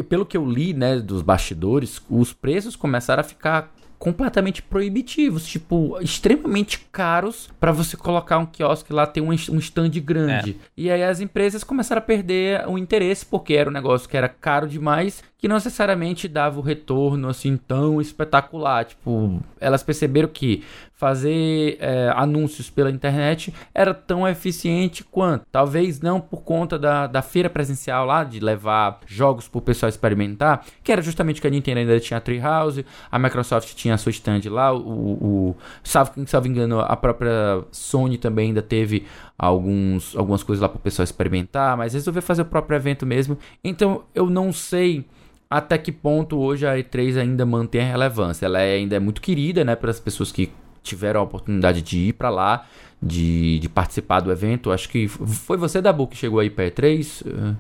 Pelo 0.10 0.26
que 0.26 0.38
eu 0.38 0.46
li, 0.46 0.74
né, 0.74 1.00
dos 1.00 1.22
bastidores, 1.22 2.02
os 2.10 2.34
preços 2.34 2.76
começaram 2.76 3.22
a 3.22 3.24
ficar 3.24 3.74
completamente 3.98 4.62
proibitivos, 4.62 5.48
tipo, 5.48 5.98
extremamente 6.02 6.80
caros 6.92 7.50
para 7.60 7.72
você 7.72 7.98
colocar 7.98 8.38
um 8.38 8.46
quiosque 8.46 8.94
lá, 8.94 9.08
ter 9.08 9.22
um, 9.22 9.30
um 9.30 9.58
stand 9.58 9.90
grande. 10.04 10.52
É. 10.52 10.66
E 10.78 10.92
aí 10.92 11.04
as 11.04 11.20
empresas 11.20 11.64
começaram 11.64 12.00
a 12.00 12.06
perder 12.06 12.68
o 12.68 12.78
interesse, 12.78 13.26
porque 13.26 13.54
era 13.54 13.70
um 13.70 13.74
negócio 13.74 14.08
que 14.08 14.18
era 14.18 14.30
caro 14.30 14.68
demais 14.68 15.24
que 15.46 15.48
não 15.48 15.58
necessariamente 15.58 16.28
dava 16.28 16.60
o 16.60 16.64
retorno 16.64 17.30
assim 17.30 17.56
tão 17.56 18.02
espetacular. 18.02 18.84
Tipo, 18.84 19.40
elas 19.60 19.84
perceberam 19.84 20.28
que 20.28 20.64
fazer 20.96 21.78
é, 21.80 22.12
anúncios 22.16 22.68
pela 22.72 22.90
internet 22.90 23.54
era 23.72 23.94
tão 23.94 24.28
eficiente 24.28 25.04
quanto. 25.04 25.46
Talvez 25.52 26.02
não 26.02 26.20
por 26.20 26.42
conta 26.42 26.80
da, 26.80 27.06
da 27.06 27.22
feira 27.22 27.48
presencial 27.48 28.08
lá, 28.08 28.24
de 28.24 28.40
levar 28.40 29.02
jogos 29.06 29.48
para 29.48 29.60
o 29.60 29.62
pessoal 29.62 29.88
experimentar, 29.88 30.66
que 30.84 30.92
era 30.92 31.00
justamente 31.00 31.40
que 31.40 31.46
a 31.46 31.50
Nintendo 31.52 31.82
ainda 31.82 32.00
tinha 32.00 32.18
a 32.18 32.22
Treehouse, 32.22 32.84
a 33.12 33.20
Microsoft 33.20 33.76
tinha 33.76 33.94
a 33.94 33.98
sua 34.00 34.10
stand 34.10 34.50
lá, 34.50 34.74
o, 34.74 34.80
o 34.80 35.56
salvo, 35.84 36.12
salvo 36.26 36.48
engano, 36.48 36.80
a 36.80 36.96
própria 36.96 37.64
Sony 37.72 38.18
também 38.18 38.48
ainda 38.48 38.64
teve 38.64 39.06
alguns, 39.38 40.16
algumas 40.16 40.42
coisas 40.42 40.60
lá 40.60 40.70
para 40.70 40.78
o 40.78 40.82
pessoal 40.82 41.04
experimentar, 41.04 41.78
mas 41.78 41.94
resolveu 41.94 42.24
fazer 42.24 42.42
o 42.42 42.46
próprio 42.46 42.78
evento 42.78 43.06
mesmo. 43.06 43.38
Então 43.64 44.06
eu 44.16 44.28
não 44.28 44.52
sei 44.52 45.06
até 45.50 45.78
que 45.78 45.92
ponto 45.92 46.38
hoje 46.38 46.66
a 46.66 46.76
E3 46.76 47.18
ainda 47.18 47.46
mantém 47.46 47.82
a 47.82 47.92
relevância. 47.92 48.46
Ela 48.46 48.62
é, 48.62 48.76
ainda 48.76 48.96
é 48.96 49.00
muito 49.00 49.22
querida, 49.22 49.64
né, 49.64 49.76
para 49.76 49.92
as 49.92 50.00
pessoas 50.00 50.32
que 50.32 50.52
tiveram 50.86 51.20
a 51.20 51.24
oportunidade 51.24 51.82
de 51.82 51.98
ir 51.98 52.14
para 52.14 52.30
lá, 52.30 52.66
de, 53.02 53.60
de, 53.60 53.68
participar 53.68 54.20
do 54.20 54.32
evento. 54.32 54.72
Acho 54.72 54.88
que 54.88 55.08
foi 55.08 55.58
você, 55.58 55.82
Dabu, 55.82 56.08
que 56.08 56.16
chegou 56.16 56.40
aí 56.40 56.50
para 56.50 56.66
E3? 56.66 57.04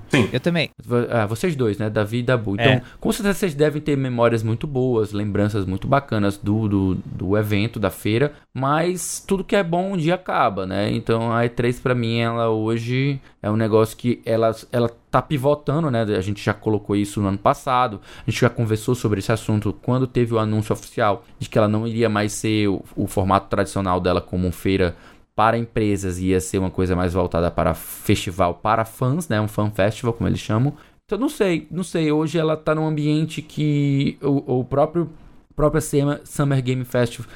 Sim. 0.09 0.29
Eu 0.31 0.39
também. 0.39 0.69
Ah, 1.09 1.25
vocês 1.25 1.55
dois, 1.55 1.77
né? 1.77 1.89
Davi 1.89 2.19
e 2.19 2.23
Dabu. 2.23 2.53
Então, 2.53 2.65
é. 2.65 2.81
com 2.99 3.11
certeza 3.11 3.39
vocês 3.39 3.53
devem 3.53 3.81
ter 3.81 3.97
memórias 3.97 4.43
muito 4.43 4.65
boas, 4.65 5.11
lembranças 5.11 5.65
muito 5.65 5.87
bacanas 5.87 6.37
do, 6.37 6.67
do, 6.67 6.95
do, 6.95 7.37
evento, 7.37 7.79
da 7.79 7.89
feira. 7.89 8.33
Mas 8.53 9.23
tudo 9.27 9.43
que 9.43 9.55
é 9.55 9.63
bom 9.63 9.93
um 9.93 9.97
dia 9.97 10.15
acaba, 10.15 10.65
né? 10.65 10.91
Então, 10.91 11.33
a 11.33 11.43
E3 11.43 11.81
para 11.81 11.93
mim, 11.93 12.19
ela 12.19 12.49
hoje 12.49 13.19
é 13.41 13.49
um 13.49 13.57
negócio 13.57 13.97
que 13.97 14.21
ela, 14.25 14.55
ela 14.71 14.89
tá 15.15 15.21
pivotando, 15.21 15.89
né? 15.89 16.01
A 16.01 16.19
gente 16.19 16.43
já 16.43 16.53
colocou 16.53 16.93
isso 16.93 17.21
no 17.21 17.29
ano 17.29 17.37
passado, 17.37 18.01
a 18.27 18.29
gente 18.29 18.41
já 18.41 18.49
conversou 18.49 18.93
sobre 18.93 19.19
esse 19.19 19.31
assunto 19.31 19.71
quando 19.81 20.05
teve 20.05 20.33
o 20.33 20.39
anúncio 20.39 20.73
oficial 20.73 21.23
de 21.39 21.47
que 21.47 21.57
ela 21.57 21.69
não 21.69 21.87
iria 21.87 22.09
mais 22.09 22.33
ser 22.33 22.67
o, 22.67 22.83
o 22.97 23.07
formato 23.07 23.47
tradicional 23.47 24.01
dela 24.01 24.19
como 24.19 24.51
feira 24.51 24.93
para 25.33 25.57
empresas, 25.57 26.19
ia 26.19 26.41
ser 26.41 26.57
uma 26.57 26.69
coisa 26.69 26.97
mais 26.97 27.13
voltada 27.13 27.49
para 27.49 27.73
festival 27.73 28.55
para 28.55 28.83
fãs, 28.83 29.29
né? 29.29 29.39
Um 29.39 29.47
fan 29.47 29.71
festival, 29.71 30.11
como 30.11 30.27
eles 30.27 30.39
chamam. 30.39 30.73
Então 31.05 31.17
não 31.17 31.29
sei, 31.29 31.65
não 31.71 31.83
sei. 31.83 32.11
Hoje 32.11 32.37
ela 32.37 32.57
tá 32.57 32.75
num 32.75 32.85
ambiente 32.85 33.41
que 33.41 34.17
o, 34.21 34.59
o 34.59 34.65
próprio 34.65 35.09
própria 35.55 35.79
Summer 36.25 36.61
Game 36.61 36.83
Festival 36.83 37.31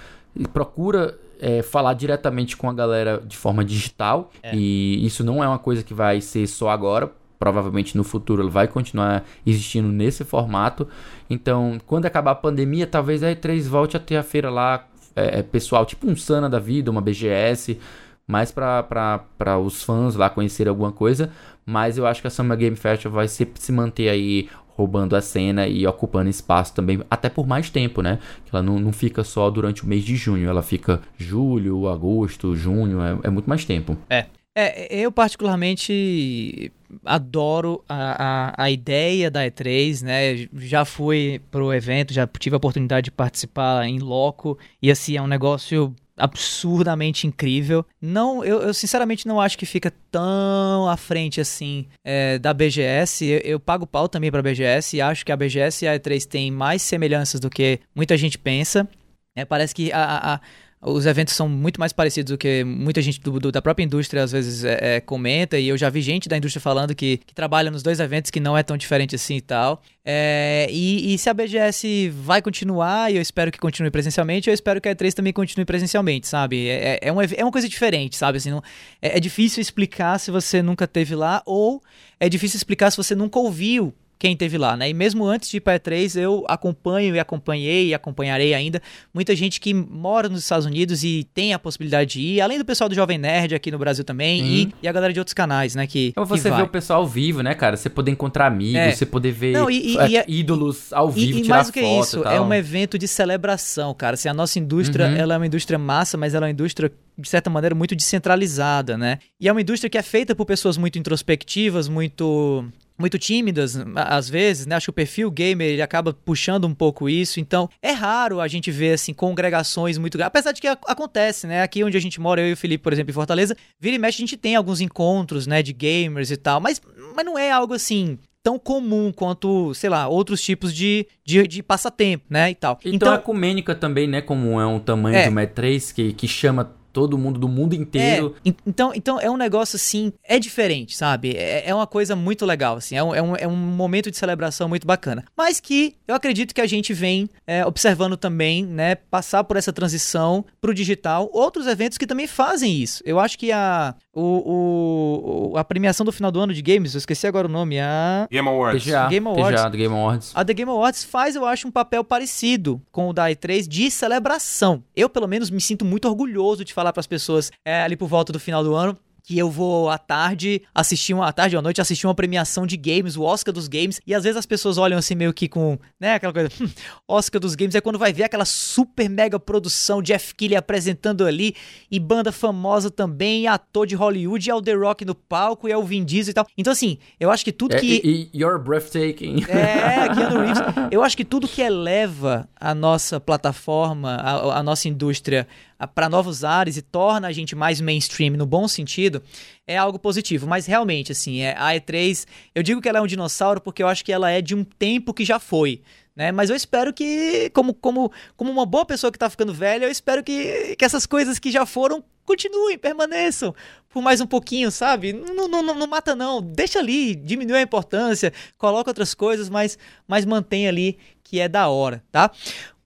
procura 0.51 1.17
é, 1.39 1.61
falar 1.61 1.93
diretamente 1.93 2.57
com 2.57 2.69
a 2.69 2.73
galera 2.73 3.23
de 3.25 3.37
forma 3.37 3.63
digital. 3.63 4.31
É. 4.43 4.53
E 4.53 5.05
isso 5.05 5.23
não 5.23 5.41
é 5.41 5.47
uma 5.47 5.59
coisa 5.59 5.81
que 5.81 5.93
vai 5.93 6.19
ser 6.19 6.45
só 6.45 6.69
agora. 6.69 7.09
Provavelmente 7.39 7.95
no 7.95 8.03
futuro 8.03 8.43
ele 8.43 8.49
vai 8.49 8.67
continuar 8.67 9.23
existindo 9.45 9.87
nesse 9.87 10.25
formato. 10.25 10.87
Então, 11.29 11.79
quando 11.87 12.05
acabar 12.05 12.31
a 12.31 12.35
pandemia, 12.35 12.85
talvez 12.85 13.23
a 13.23 13.33
E3 13.33 13.61
volte 13.63 13.95
a 13.95 13.99
ter 13.99 14.17
a 14.17 14.23
feira 14.23 14.49
lá 14.49 14.85
é, 15.15 15.39
é 15.39 15.43
pessoal, 15.43 15.85
tipo 15.85 16.09
um 16.09 16.15
Sana 16.15 16.49
da 16.49 16.59
vida, 16.59 16.91
uma 16.91 17.01
BGS, 17.01 17.79
mais 18.27 18.51
para 18.51 19.57
os 19.63 19.81
fãs 19.81 20.15
lá 20.15 20.29
conhecerem 20.29 20.69
alguma 20.69 20.91
coisa. 20.91 21.31
Mas 21.65 21.97
eu 21.97 22.05
acho 22.05 22.21
que 22.21 22.27
a 22.27 22.31
Summer 22.31 22.57
Game 22.57 22.75
Festival 22.75 23.15
vai 23.15 23.27
se, 23.27 23.47
se 23.55 23.71
manter 23.71 24.09
aí 24.09 24.49
roubando 24.79 25.13
a 25.15 25.21
cena 25.21 25.67
e 25.67 25.85
ocupando 25.85 26.29
espaço 26.29 26.73
também, 26.73 27.01
até 27.11 27.27
por 27.27 27.45
mais 27.45 27.69
tempo, 27.69 28.01
né? 28.01 28.17
Ela 28.51 28.63
não, 28.63 28.79
não 28.79 28.93
fica 28.93 29.25
só 29.25 29.49
durante 29.49 29.83
o 29.83 29.87
mês 29.87 30.05
de 30.05 30.15
junho, 30.15 30.47
ela 30.47 30.61
fica 30.61 31.01
julho, 31.17 31.89
agosto, 31.89 32.55
junho, 32.55 33.01
é, 33.01 33.17
é 33.23 33.29
muito 33.29 33.49
mais 33.49 33.65
tempo. 33.65 33.97
É. 34.09 34.27
É, 34.55 34.93
eu 34.95 35.11
particularmente 35.11 36.71
adoro 37.05 37.83
a, 37.87 38.55
a, 38.57 38.63
a, 38.63 38.71
ideia 38.71 39.29
da 39.29 39.45
E3, 39.45 40.01
né? 40.01 40.49
Já 40.53 40.83
fui 40.83 41.39
pro 41.51 41.73
evento, 41.73 42.13
já 42.13 42.27
tive 42.27 42.55
a 42.55 42.57
oportunidade 42.57 43.05
de 43.05 43.11
participar 43.11 43.85
em 43.85 43.99
loco 43.99 44.57
e 44.81 44.89
assim 44.89 45.15
é 45.15 45.21
um 45.21 45.27
negócio 45.27 45.95
absurdamente 46.17 47.25
incrível. 47.25 47.85
Não, 48.01 48.43
eu, 48.43 48.61
eu, 48.61 48.73
sinceramente 48.73 49.27
não 49.27 49.39
acho 49.39 49.57
que 49.57 49.65
fica 49.65 49.93
tão 50.11 50.89
à 50.89 50.97
frente 50.97 51.39
assim 51.39 51.87
é, 52.03 52.37
da 52.37 52.53
BGS. 52.53 53.25
Eu, 53.25 53.39
eu, 53.39 53.59
pago 53.59 53.87
pau 53.87 54.09
também 54.09 54.29
para 54.29 54.41
BGS 54.41 54.97
e 54.97 55.01
acho 55.01 55.25
que 55.25 55.31
a 55.31 55.37
BGS 55.37 55.85
e 55.85 55.87
a 55.87 55.97
E3 55.97 56.25
têm 56.25 56.51
mais 56.51 56.81
semelhanças 56.81 57.39
do 57.39 57.49
que 57.49 57.79
muita 57.95 58.17
gente 58.17 58.37
pensa. 58.37 58.87
É, 59.35 59.45
parece 59.45 59.73
que 59.73 59.91
a, 59.91 60.35
a 60.35 60.41
os 60.81 61.05
eventos 61.05 61.33
são 61.33 61.49
muito 61.49 61.77
mais 61.77 61.91
parecidos 61.91 62.31
do 62.31 62.37
que 62.37 62.63
muita 62.63 63.01
gente 63.01 63.19
do, 63.19 63.37
do, 63.37 63.51
da 63.51 63.61
própria 63.61 63.83
indústria 63.83 64.23
às 64.23 64.31
vezes 64.31 64.63
é, 64.63 64.95
é, 64.95 65.01
comenta, 65.01 65.59
e 65.59 65.67
eu 65.67 65.77
já 65.77 65.89
vi 65.89 66.01
gente 66.01 66.29
da 66.29 66.37
indústria 66.37 66.61
falando 66.61 66.95
que, 66.95 67.17
que, 67.17 67.33
trabalha 67.33 67.69
nos 67.69 67.83
dois 67.83 67.99
eventos 67.99 68.31
que 68.31 68.39
não 68.39 68.57
é 68.57 68.63
tão 68.63 68.77
diferente 68.77 69.13
assim 69.13 69.35
e 69.35 69.41
tal. 69.41 69.81
É, 70.05 70.67
e, 70.71 71.13
e, 71.13 71.17
se 71.17 71.29
a 71.29 71.33
BGS 71.33 72.09
vai 72.09 72.41
continuar, 72.41 73.11
e 73.11 73.17
eu 73.17 73.21
espero 73.21 73.51
que 73.51 73.59
continue 73.59 73.91
presencialmente, 73.91 74.49
eu 74.49 74.53
espero 74.53 74.79
que 74.79 74.87
a 74.87 74.95
E3 74.95 75.13
também 75.13 75.33
continue 75.33 75.65
presencialmente, 75.65 76.27
sabe? 76.27 76.69
É, 76.69 76.95
é, 76.95 76.99
é 77.03 77.11
uma, 77.11 77.25
é 77.25 77.43
uma 77.43 77.51
coisa 77.51 77.67
diferente, 77.67 78.15
sabe? 78.15 78.37
Assim, 78.37 78.49
não, 78.49 78.63
é, 79.01 79.17
é 79.17 79.19
difícil 79.19 79.61
explicar 79.61 80.17
se 80.17 80.31
você 80.31 80.61
nunca 80.61 80.87
teve 80.87 81.13
lá, 81.13 81.43
ou 81.45 81.83
é 82.19 82.29
difícil 82.29 82.55
explicar 82.55 82.89
se 82.89 82.97
você 82.97 83.13
nunca 83.13 83.37
ouviu 83.37 83.93
quem 84.19 84.35
teve 84.35 84.57
lá, 84.57 84.75
né? 84.75 84.89
E 84.89 84.93
mesmo 84.93 85.25
antes 85.25 85.49
de 85.49 85.57
ir 85.57 85.59
para 85.61 85.79
E3, 85.79 86.19
eu 86.19 86.43
acompanho 86.49 87.15
e 87.15 87.19
acompanhei 87.19 87.87
e 87.87 87.93
acompanharei 87.93 88.53
ainda 88.53 88.81
muita 89.13 89.33
gente 89.33 89.61
que 89.61 89.73
mora 89.73 90.27
nos 90.27 90.41
Estados 90.41 90.65
Unidos 90.65 91.05
e 91.05 91.25
tem 91.33 91.53
a 91.53 91.59
possibilidade 91.59 92.11
de 92.11 92.19
ir, 92.19 92.41
além 92.41 92.57
do 92.57 92.65
pessoal 92.65 92.89
do 92.89 92.95
Jovem 92.95 93.17
Nerd 93.17 93.55
aqui 93.55 93.71
no 93.71 93.79
Brasil 93.79 94.03
também 94.03 94.45
e, 94.45 94.73
e, 94.83 94.87
a 94.89 94.91
galera 94.91 95.13
de 95.13 95.19
outros 95.19 95.33
canais, 95.33 95.73
né? 95.73 95.87
Que, 95.87 96.09
então 96.09 96.25
você 96.25 96.51
vê 96.51 96.61
o 96.61 96.67
pessoal 96.67 96.99
ao 96.99 97.07
vivo, 97.07 97.41
né, 97.41 97.55
cara? 97.55 97.77
Você 97.77 97.89
poder 97.89 98.11
encontrar 98.11 98.47
amigos, 98.47 98.75
é. 98.75 98.91
você 98.91 99.05
poder 99.05 99.31
ver 99.31 99.53
Não, 99.53 99.71
e, 99.71 99.95
e, 99.95 100.17
é, 100.17 100.25
ídolos 100.27 100.91
ao 100.91 101.09
vivo, 101.09 101.39
e, 101.39 101.41
tirar 101.43 101.55
mais 101.55 101.67
do 101.67 101.73
que 101.73 101.79
foto 101.79 102.03
isso, 102.03 102.23
é 102.25 102.41
um 102.41 102.53
evento 102.53 102.99
de 102.99 103.07
celebração, 103.07 103.93
cara. 103.93 104.15
Assim, 104.15 104.27
a 104.27 104.33
nossa 104.33 104.59
indústria, 104.59 105.07
uhum. 105.07 105.15
ela 105.15 105.35
é 105.35 105.37
uma 105.37 105.47
indústria 105.47 105.79
massa, 105.79 106.17
mas 106.17 106.33
ela 106.33 106.45
é 106.45 106.47
uma 106.47 106.51
indústria 106.51 106.91
de 107.19 107.29
certa 107.29 107.49
maneira, 107.49 107.75
muito 107.75 107.95
descentralizada, 107.95 108.97
né? 108.97 109.19
E 109.39 109.47
é 109.47 109.51
uma 109.51 109.61
indústria 109.61 109.89
que 109.89 109.97
é 109.97 110.01
feita 110.01 110.35
por 110.35 110.45
pessoas 110.45 110.77
muito 110.77 110.97
introspectivas, 110.97 111.87
muito 111.87 112.65
muito 112.99 113.17
tímidas, 113.17 113.77
às 113.95 114.29
vezes, 114.29 114.65
né? 114.65 114.75
Acho 114.75 114.87
que 114.87 114.89
o 114.89 114.93
perfil 114.93 115.31
gamer 115.31 115.69
ele 115.69 115.81
acaba 115.81 116.13
puxando 116.13 116.65
um 116.65 116.75
pouco 116.75 117.07
isso. 117.07 117.39
Então, 117.39 117.69
é 117.81 117.91
raro 117.91 118.41
a 118.41 118.47
gente 118.47 118.69
ver, 118.69 118.91
assim, 118.91 119.13
congregações 119.13 119.97
muito. 119.97 120.21
Apesar 120.21 120.51
de 120.51 120.59
que 120.59 120.67
acontece, 120.67 121.47
né? 121.47 121.61
Aqui 121.63 121.81
onde 121.81 121.95
a 121.95 122.01
gente 122.01 122.19
mora, 122.19 122.41
eu 122.41 122.49
e 122.49 122.53
o 122.53 122.57
Felipe, 122.57 122.83
por 122.83 122.91
exemplo, 122.91 123.11
em 123.11 123.13
Fortaleza, 123.13 123.55
vira 123.79 123.95
e 123.95 123.99
mexe, 123.99 124.17
a 124.17 124.25
gente 124.25 124.35
tem 124.35 124.57
alguns 124.57 124.81
encontros, 124.81 125.47
né? 125.47 125.63
De 125.63 125.71
gamers 125.71 126.29
e 126.29 126.35
tal. 126.35 126.59
Mas, 126.59 126.81
mas 127.15 127.25
não 127.25 127.39
é 127.39 127.49
algo 127.49 127.73
assim 127.73 128.19
tão 128.41 128.57
comum 128.57 129.11
quanto, 129.11 129.73
sei 129.73 129.89
lá, 129.89 130.07
outros 130.07 130.41
tipos 130.41 130.73
de, 130.73 131.05
de, 131.25 131.45
de 131.45 131.61
passatempo, 131.61 132.25
né, 132.29 132.49
e 132.49 132.55
tal. 132.55 132.79
Então, 132.79 132.93
então 132.93 133.11
a 133.11 133.15
ecumênica 133.15 133.75
também, 133.75 134.07
né, 134.07 134.21
como 134.21 134.59
é 134.59 134.65
um 134.65 134.79
tamanho 134.79 135.17
é, 135.17 135.23
de 135.23 135.29
uma 135.29 135.41
E3 135.41 135.93
que, 135.93 136.13
que 136.13 136.27
chama 136.27 136.73
todo 136.91 137.17
mundo 137.17 137.39
do 137.39 137.47
mundo 137.47 137.73
inteiro. 137.73 138.35
É, 138.45 138.53
então, 138.65 138.91
então 138.93 139.19
é 139.19 139.29
um 139.29 139.37
negócio 139.37 139.75
assim, 139.75 140.11
é 140.23 140.39
diferente, 140.39 140.95
sabe? 140.95 141.35
É, 141.35 141.69
é 141.69 141.75
uma 141.75 141.87
coisa 141.87 142.15
muito 142.15 142.45
legal, 142.45 142.77
assim, 142.77 142.95
é 142.95 143.03
um, 143.03 143.15
é, 143.15 143.21
um, 143.21 143.35
é 143.35 143.47
um 143.47 143.55
momento 143.55 144.09
de 144.11 144.17
celebração 144.17 144.67
muito 144.67 144.85
bacana. 144.85 145.23
Mas 145.37 145.59
que 145.59 145.95
eu 146.07 146.15
acredito 146.15 146.53
que 146.53 146.61
a 146.61 146.67
gente 146.67 146.93
vem 146.93 147.29
é, 147.45 147.65
observando 147.65 148.17
também, 148.17 148.65
né, 148.65 148.95
passar 148.95 149.43
por 149.43 149.57
essa 149.57 149.73
transição 149.73 150.45
pro 150.61 150.73
digital, 150.73 151.29
outros 151.33 151.67
eventos 151.67 151.97
que 151.97 152.07
também 152.07 152.27
fazem 152.27 152.75
isso. 152.75 153.01
Eu 153.05 153.19
acho 153.19 153.37
que 153.37 153.51
a, 153.51 153.95
o, 154.19 155.51
o, 155.53 155.57
a 155.57 155.63
premiação 155.63 156.05
do 156.05 156.11
final 156.11 156.31
do 156.31 156.39
ano 156.39 156.53
de 156.53 156.61
games, 156.61 156.93
eu 156.93 156.97
esqueci 156.97 157.25
agora 157.25 157.47
o 157.47 157.49
nome, 157.49 157.79
a 157.79 158.27
Game 158.29 158.47
Awards. 158.47 158.83
TGA, 158.83 159.07
Game 159.07 159.27
Awards. 159.27 159.61
TGA, 159.61 159.69
Game 159.69 159.95
Awards. 159.95 160.31
A 160.35 160.45
The 160.45 160.53
Game 160.53 160.71
Awards 160.71 161.03
faz, 161.03 161.35
eu 161.35 161.45
acho, 161.45 161.67
um 161.67 161.71
papel 161.71 162.03
parecido 162.03 162.81
com 162.91 163.09
o 163.09 163.13
da 163.13 163.29
E3 163.29 163.67
de 163.67 163.89
celebração. 163.89 164.83
Eu, 164.95 165.09
pelo 165.09 165.27
menos, 165.27 165.49
me 165.49 165.61
sinto 165.61 165.85
muito 165.85 166.07
orgulhoso 166.07 166.65
de 166.65 166.73
falar 166.73 166.91
para 166.91 166.99
as 166.99 167.07
pessoas 167.07 167.51
é, 167.65 167.81
ali 167.81 167.95
por 167.95 168.07
volta 168.07 168.33
do 168.33 168.39
final 168.39 168.63
do 168.63 168.73
ano 168.73 168.97
que 169.29 169.37
eu 169.37 169.47
vou 169.47 169.91
à 169.91 169.99
tarde 169.99 170.59
assistir 170.73 171.13
uma 171.13 171.27
à 171.27 171.31
tarde 171.31 171.55
ou 171.55 171.59
à 171.59 171.61
noite 171.61 171.79
assistir 171.79 172.07
uma 172.07 172.15
premiação 172.15 172.65
de 172.65 172.75
games, 172.75 173.15
o 173.15 173.21
Oscar 173.21 173.53
dos 173.53 173.67
games, 173.67 174.01
e 174.07 174.15
às 174.15 174.23
vezes 174.23 174.35
as 174.37 174.45
pessoas 174.47 174.79
olham 174.79 174.97
assim 174.97 175.13
meio 175.13 175.31
que 175.31 175.47
com, 175.47 175.77
né, 175.99 176.15
aquela 176.15 176.33
coisa, 176.33 176.49
hum, 176.59 176.67
Oscar 177.07 177.39
dos 177.39 177.53
games 177.53 177.75
é 177.75 177.79
quando 177.79 177.99
vai 177.99 178.11
ver 178.11 178.23
aquela 178.23 178.43
super 178.43 179.07
mega 179.07 179.39
produção 179.39 180.01
Jeff 180.01 180.33
Keighley 180.33 180.57
apresentando 180.57 181.27
ali 181.27 181.55
e 181.91 181.99
banda 181.99 182.31
famosa 182.31 182.89
também, 182.89 183.43
e 183.43 183.47
ator 183.47 183.85
de 183.85 183.93
Hollywood, 183.93 184.49
e 184.49 184.49
é 184.49 184.55
o 184.55 184.63
The 184.63 184.73
Rock 184.73 185.05
no 185.05 185.13
palco, 185.13 185.69
e 185.69 185.71
é 185.71 185.77
o 185.77 185.83
Vin 185.83 186.03
Diesel 186.03 186.31
e 186.31 186.33
tal. 186.33 186.47
Então 186.57 186.73
assim, 186.73 186.97
eu 187.19 187.29
acho 187.29 187.45
que 187.45 187.51
tudo 187.51 187.75
é, 187.75 187.79
que 187.79 188.01
e, 188.03 188.31
e 188.33 188.41
You're 188.41 188.57
breathtaking. 188.57 189.45
É, 189.47 190.09
Keanu 190.15 190.41
Reeves. 190.41 190.63
Eu 190.89 191.03
acho 191.03 191.15
que 191.15 191.23
tudo 191.23 191.47
que 191.47 191.61
eleva 191.61 192.49
a 192.59 192.73
nossa 192.73 193.19
plataforma, 193.19 194.15
a, 194.15 194.57
a 194.57 194.63
nossa 194.63 194.87
indústria 194.87 195.47
para 195.87 196.09
novos 196.09 196.43
ares 196.43 196.77
e 196.77 196.81
torna 196.81 197.27
a 197.27 197.31
gente 197.31 197.55
mais 197.55 197.79
mainstream 197.79 198.35
no 198.35 198.45
bom 198.45 198.67
sentido, 198.67 199.23
é 199.65 199.77
algo 199.77 199.97
positivo. 199.97 200.47
Mas 200.47 200.65
realmente, 200.65 201.11
assim, 201.11 201.41
é, 201.41 201.55
a 201.57 201.69
E3, 201.73 202.25
eu 202.53 202.63
digo 202.63 202.81
que 202.81 202.89
ela 202.89 202.99
é 202.99 203.01
um 203.01 203.07
dinossauro 203.07 203.61
porque 203.61 203.81
eu 203.81 203.87
acho 203.87 204.03
que 204.03 204.11
ela 204.11 204.29
é 204.29 204.41
de 204.41 204.55
um 204.55 204.63
tempo 204.63 205.13
que 205.13 205.23
já 205.23 205.39
foi. 205.39 205.81
Né? 206.15 206.31
Mas 206.33 206.49
eu 206.49 206.55
espero 206.55 206.93
que, 206.93 207.49
como, 207.51 207.73
como, 207.73 208.11
como 208.35 208.51
uma 208.51 208.65
boa 208.65 208.85
pessoa 208.85 209.09
que 209.09 209.15
está 209.15 209.29
ficando 209.29 209.53
velha, 209.53 209.85
eu 209.85 209.91
espero 209.91 210.21
que, 210.23 210.75
que 210.75 210.83
essas 210.83 211.05
coisas 211.05 211.39
que 211.39 211.49
já 211.49 211.65
foram 211.65 212.03
continuem, 212.25 212.77
permaneçam 212.77 213.55
por 213.89 214.03
mais 214.03 214.21
um 214.21 214.27
pouquinho, 214.27 214.69
sabe? 214.69 215.13
Não, 215.13 215.47
não, 215.47 215.63
não, 215.63 215.73
não, 215.73 215.87
mata 215.87 216.15
não, 216.15 216.41
deixa 216.41 216.77
ali, 216.77 217.15
diminui 217.15 217.57
a 217.57 217.61
importância, 217.61 218.31
coloca 218.55 218.89
outras 218.89 219.15
coisas, 219.15 219.49
mas, 219.49 219.79
mas 220.07 220.25
mantém 220.25 220.67
ali 220.67 220.99
que 221.23 221.39
é 221.39 221.47
da 221.47 221.69
hora, 221.69 222.03
tá? 222.11 222.29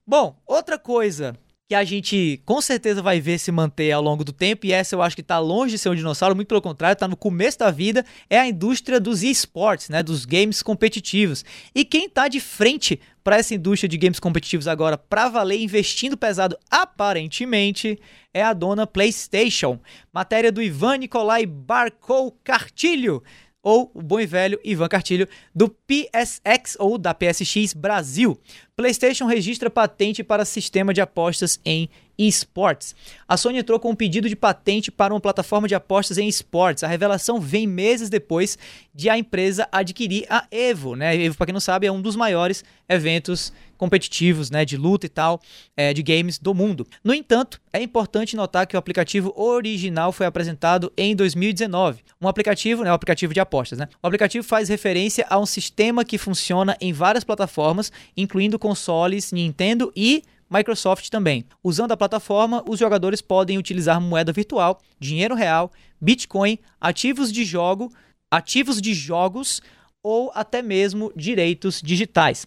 Bom, 0.06 0.40
outra 0.46 0.78
coisa 0.78 1.36
que 1.66 1.74
a 1.74 1.82
gente 1.82 2.42
com 2.44 2.60
certeza 2.60 3.00
vai 3.00 3.20
ver 3.20 3.38
se 3.38 3.50
manter 3.50 3.90
ao 3.90 4.02
longo 4.02 4.22
do 4.22 4.32
tempo, 4.32 4.66
e 4.66 4.72
essa 4.72 4.94
eu 4.94 5.00
acho 5.00 5.16
que 5.16 5.22
está 5.22 5.38
longe 5.38 5.72
de 5.72 5.78
ser 5.78 5.88
um 5.88 5.94
dinossauro, 5.94 6.34
muito 6.34 6.48
pelo 6.48 6.60
contrário, 6.60 6.92
está 6.92 7.08
no 7.08 7.16
começo 7.16 7.58
da 7.58 7.70
vida, 7.70 8.04
é 8.28 8.38
a 8.38 8.46
indústria 8.46 9.00
dos 9.00 9.22
esportes, 9.22 9.88
né, 9.88 10.02
dos 10.02 10.26
games 10.26 10.62
competitivos. 10.62 11.44
E 11.74 11.84
quem 11.84 12.04
está 12.04 12.28
de 12.28 12.38
frente 12.38 13.00
para 13.22 13.38
essa 13.38 13.54
indústria 13.54 13.88
de 13.88 13.96
games 13.96 14.20
competitivos 14.20 14.68
agora 14.68 14.98
para 14.98 15.30
valer, 15.30 15.58
investindo 15.58 16.18
pesado 16.18 16.58
aparentemente, 16.70 17.98
é 18.34 18.42
a 18.42 18.52
dona 18.52 18.86
PlayStation. 18.86 19.80
Matéria 20.12 20.52
do 20.52 20.62
Ivan 20.62 20.98
Nicolai 20.98 21.46
Barcou 21.46 22.38
Cartilho 22.44 23.22
ou 23.64 23.90
o 23.94 24.02
bom 24.02 24.20
e 24.20 24.26
velho 24.26 24.60
Ivan 24.62 24.88
Cartilho, 24.88 25.26
do 25.54 25.70
PSX 25.70 26.76
ou 26.78 26.98
da 26.98 27.14
PSX 27.14 27.72
Brasil. 27.72 28.38
PlayStation 28.76 29.26
registra 29.26 29.70
patente 29.70 30.24
para 30.24 30.44
sistema 30.44 30.92
de 30.92 31.00
apostas 31.00 31.60
em 31.64 31.88
esportes. 32.18 32.94
A 33.26 33.36
Sony 33.36 33.58
entrou 33.58 33.78
com 33.78 33.90
um 33.90 33.94
pedido 33.94 34.28
de 34.28 34.36
patente 34.36 34.90
para 34.90 35.12
uma 35.14 35.20
plataforma 35.20 35.68
de 35.68 35.74
apostas 35.74 36.18
em 36.18 36.28
esportes. 36.28 36.82
A 36.82 36.88
revelação 36.88 37.40
vem 37.40 37.66
meses 37.66 38.08
depois 38.08 38.58
de 38.94 39.08
a 39.08 39.18
empresa 39.18 39.68
adquirir 39.70 40.26
a 40.28 40.46
Evo, 40.50 40.94
né? 40.94 41.16
Evo, 41.16 41.36
para 41.36 41.46
quem 41.46 41.52
não 41.52 41.60
sabe, 41.60 41.86
é 41.86 41.92
um 41.92 42.00
dos 42.00 42.16
maiores 42.16 42.64
eventos 42.88 43.52
competitivos, 43.76 44.50
né, 44.50 44.64
de 44.64 44.76
luta 44.76 45.04
e 45.04 45.08
tal, 45.08 45.40
é, 45.76 45.92
de 45.92 46.02
games 46.02 46.38
do 46.38 46.54
mundo. 46.54 46.86
No 47.02 47.12
entanto, 47.12 47.60
é 47.72 47.82
importante 47.82 48.36
notar 48.36 48.66
que 48.66 48.76
o 48.76 48.78
aplicativo 48.78 49.32
original 49.36 50.12
foi 50.12 50.26
apresentado 50.26 50.92
em 50.96 51.14
2019. 51.14 52.00
Um 52.20 52.28
aplicativo, 52.28 52.84
né, 52.84 52.90
aplicativo 52.90 53.34
de 53.34 53.40
apostas, 53.40 53.78
né? 53.78 53.88
O 54.02 54.06
aplicativo 54.06 54.46
faz 54.46 54.68
referência 54.68 55.26
a 55.28 55.38
um 55.38 55.44
sistema 55.44 56.04
que 56.04 56.16
funciona 56.16 56.76
em 56.80 56.92
várias 56.92 57.24
plataformas, 57.24 57.90
incluindo 58.16 58.58
consoles 58.64 59.30
Nintendo 59.30 59.92
e 59.94 60.22
Microsoft 60.48 61.10
também. 61.10 61.44
Usando 61.62 61.92
a 61.92 61.96
plataforma, 61.98 62.64
os 62.66 62.78
jogadores 62.78 63.20
podem 63.20 63.58
utilizar 63.58 64.00
moeda 64.00 64.32
virtual, 64.32 64.80
dinheiro 64.98 65.34
real, 65.34 65.70
Bitcoin, 66.00 66.58
ativos 66.80 67.30
de 67.30 67.44
jogo, 67.44 67.92
ativos 68.30 68.80
de 68.80 68.94
jogos 68.94 69.60
ou 70.02 70.32
até 70.34 70.62
mesmo 70.62 71.12
direitos 71.14 71.82
digitais. 71.82 72.46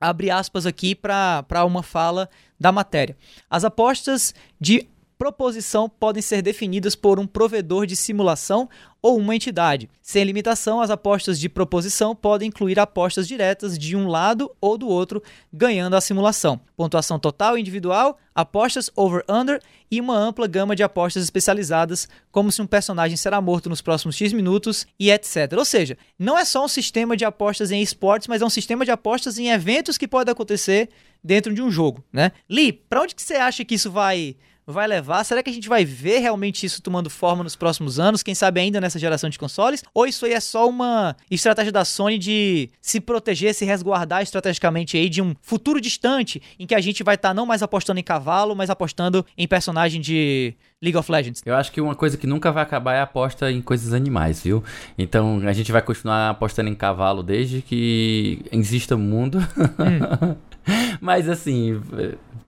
Abre 0.00 0.30
aspas 0.30 0.64
aqui 0.64 0.94
para 0.94 1.64
uma 1.66 1.82
fala 1.82 2.30
da 2.58 2.70
matéria. 2.70 3.16
As 3.50 3.64
apostas 3.64 4.32
de 4.60 4.88
proposição 5.22 5.88
podem 5.88 6.20
ser 6.20 6.42
definidas 6.42 6.96
por 6.96 7.20
um 7.20 7.28
provedor 7.28 7.86
de 7.86 7.94
simulação 7.94 8.68
ou 9.00 9.16
uma 9.16 9.36
entidade. 9.36 9.88
Sem 10.02 10.24
limitação, 10.24 10.80
as 10.80 10.90
apostas 10.90 11.38
de 11.38 11.48
proposição 11.48 12.12
podem 12.12 12.48
incluir 12.48 12.76
apostas 12.80 13.28
diretas 13.28 13.78
de 13.78 13.94
um 13.94 14.08
lado 14.08 14.50
ou 14.60 14.76
do 14.76 14.88
outro, 14.88 15.22
ganhando 15.52 15.94
a 15.94 16.00
simulação. 16.00 16.60
Pontuação 16.76 17.20
total 17.20 17.56
individual, 17.56 18.18
apostas 18.34 18.90
over-under 18.96 19.60
e 19.88 20.00
uma 20.00 20.18
ampla 20.18 20.48
gama 20.48 20.74
de 20.74 20.82
apostas 20.82 21.22
especializadas, 21.22 22.08
como 22.32 22.50
se 22.50 22.60
um 22.60 22.66
personagem 22.66 23.16
será 23.16 23.40
morto 23.40 23.68
nos 23.68 23.80
próximos 23.80 24.16
X 24.16 24.32
minutos 24.32 24.88
e 24.98 25.08
etc. 25.08 25.52
Ou 25.56 25.64
seja, 25.64 25.96
não 26.18 26.36
é 26.36 26.44
só 26.44 26.64
um 26.64 26.68
sistema 26.68 27.16
de 27.16 27.24
apostas 27.24 27.70
em 27.70 27.80
esportes, 27.80 28.26
mas 28.26 28.42
é 28.42 28.44
um 28.44 28.50
sistema 28.50 28.84
de 28.84 28.90
apostas 28.90 29.38
em 29.38 29.50
eventos 29.50 29.96
que 29.96 30.08
podem 30.08 30.32
acontecer 30.32 30.88
dentro 31.22 31.54
de 31.54 31.62
um 31.62 31.70
jogo, 31.70 32.02
né? 32.12 32.32
Lee, 32.50 32.72
para 32.72 33.02
onde 33.02 33.14
que 33.14 33.22
você 33.22 33.34
acha 33.34 33.64
que 33.64 33.76
isso 33.76 33.88
vai 33.88 34.34
vai 34.66 34.86
levar? 34.86 35.24
Será 35.24 35.42
que 35.42 35.50
a 35.50 35.52
gente 35.52 35.68
vai 35.68 35.84
ver 35.84 36.18
realmente 36.18 36.64
isso 36.64 36.82
tomando 36.82 37.10
forma 37.10 37.42
nos 37.42 37.56
próximos 37.56 37.98
anos? 37.98 38.22
Quem 38.22 38.34
sabe 38.34 38.60
ainda 38.60 38.80
nessa 38.80 38.98
geração 38.98 39.28
de 39.28 39.38
consoles? 39.38 39.82
Ou 39.92 40.06
isso 40.06 40.24
aí 40.26 40.32
é 40.32 40.40
só 40.40 40.68
uma 40.68 41.16
estratégia 41.30 41.72
da 41.72 41.84
Sony 41.84 42.18
de 42.18 42.70
se 42.80 43.00
proteger, 43.00 43.54
se 43.54 43.64
resguardar 43.64 44.22
estrategicamente 44.22 44.96
aí 44.96 45.08
de 45.08 45.20
um 45.20 45.34
futuro 45.40 45.80
distante 45.80 46.42
em 46.58 46.66
que 46.66 46.74
a 46.74 46.80
gente 46.80 47.02
vai 47.02 47.16
estar 47.16 47.30
tá 47.30 47.34
não 47.34 47.46
mais 47.46 47.62
apostando 47.62 48.00
em 48.00 48.04
cavalo, 48.04 48.54
mas 48.54 48.70
apostando 48.70 49.24
em 49.36 49.48
personagem 49.48 50.00
de 50.00 50.54
League 50.82 50.96
of 50.96 51.10
Legends. 51.10 51.42
Eu 51.46 51.54
acho 51.54 51.70
que 51.70 51.80
uma 51.80 51.94
coisa 51.94 52.16
que 52.16 52.26
nunca 52.26 52.50
vai 52.50 52.64
acabar 52.64 52.94
é 52.94 52.98
a 52.98 53.04
aposta 53.04 53.50
em 53.50 53.62
coisas 53.62 53.92
animais, 53.92 54.42
viu? 54.42 54.64
Então 54.98 55.40
a 55.46 55.52
gente 55.52 55.70
vai 55.70 55.80
continuar 55.80 56.30
apostando 56.30 56.68
em 56.68 56.74
cavalo 56.74 57.22
desde 57.22 57.62
que 57.62 58.44
exista 58.50 58.96
o 58.96 58.98
mundo. 58.98 59.38
Hum. 59.38 60.34
Mas 61.00 61.28
assim, 61.28 61.80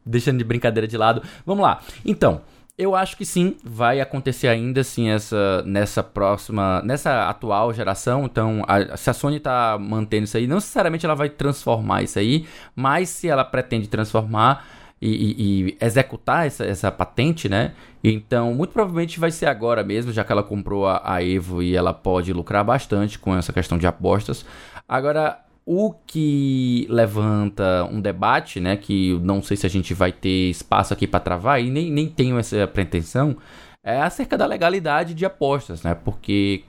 deixando 0.04 0.38
de 0.38 0.44
brincadeira 0.44 0.86
de 0.86 0.96
lado, 0.96 1.22
vamos 1.46 1.62
lá. 1.62 1.80
Então, 2.04 2.42
eu 2.76 2.96
acho 2.96 3.16
que 3.16 3.24
sim, 3.24 3.56
vai 3.62 4.00
acontecer 4.00 4.48
ainda 4.48 4.80
assim 4.80 5.08
essa 5.08 5.62
nessa 5.64 6.02
próxima, 6.02 6.82
nessa 6.82 7.28
atual 7.28 7.72
geração. 7.72 8.24
Então, 8.24 8.64
a, 8.66 8.96
se 8.96 9.08
a 9.10 9.12
Sony 9.12 9.38
tá 9.38 9.78
mantendo 9.80 10.24
isso 10.24 10.36
aí, 10.36 10.46
não 10.48 10.56
necessariamente 10.56 11.06
ela 11.06 11.14
vai 11.14 11.28
transformar 11.28 12.02
isso 12.02 12.18
aí, 12.18 12.46
mas 12.74 13.08
se 13.10 13.28
ela 13.28 13.44
pretende 13.44 13.86
transformar 13.86 14.66
e, 15.00 15.08
e, 15.08 15.68
e 15.68 15.78
executar 15.80 16.46
essa, 16.46 16.64
essa 16.64 16.90
patente, 16.90 17.48
né? 17.48 17.72
Então, 18.02 18.54
muito 18.54 18.72
provavelmente 18.72 19.18
vai 19.18 19.30
ser 19.30 19.46
agora 19.46 19.82
mesmo, 19.82 20.12
já 20.12 20.24
que 20.24 20.32
ela 20.32 20.42
comprou 20.42 20.86
a, 20.86 21.00
a 21.04 21.22
Evo 21.22 21.62
e 21.62 21.74
ela 21.74 21.92
pode 21.92 22.32
lucrar 22.32 22.64
bastante 22.64 23.18
com 23.18 23.36
essa 23.36 23.52
questão 23.52 23.78
de 23.78 23.86
apostas. 23.86 24.44
Agora, 24.88 25.40
o 25.66 25.94
que 26.06 26.86
levanta 26.90 27.88
um 27.90 28.00
debate, 28.00 28.60
né, 28.60 28.76
que 28.76 29.18
não 29.22 29.42
sei 29.42 29.56
se 29.56 29.66
a 29.66 29.70
gente 29.70 29.94
vai 29.94 30.12
ter 30.12 30.50
espaço 30.50 30.92
aqui 30.92 31.06
para 31.06 31.20
travar 31.20 31.62
e 31.62 31.70
nem, 31.70 31.90
nem 31.90 32.08
tenho 32.08 32.38
essa 32.38 32.66
pretensão, 32.66 33.36
é 33.82 34.00
acerca 34.00 34.36
da 34.36 34.46
legalidade 34.46 35.14
de 35.14 35.26
apostas, 35.26 35.82
né? 35.82 35.94
Porque 35.94 36.64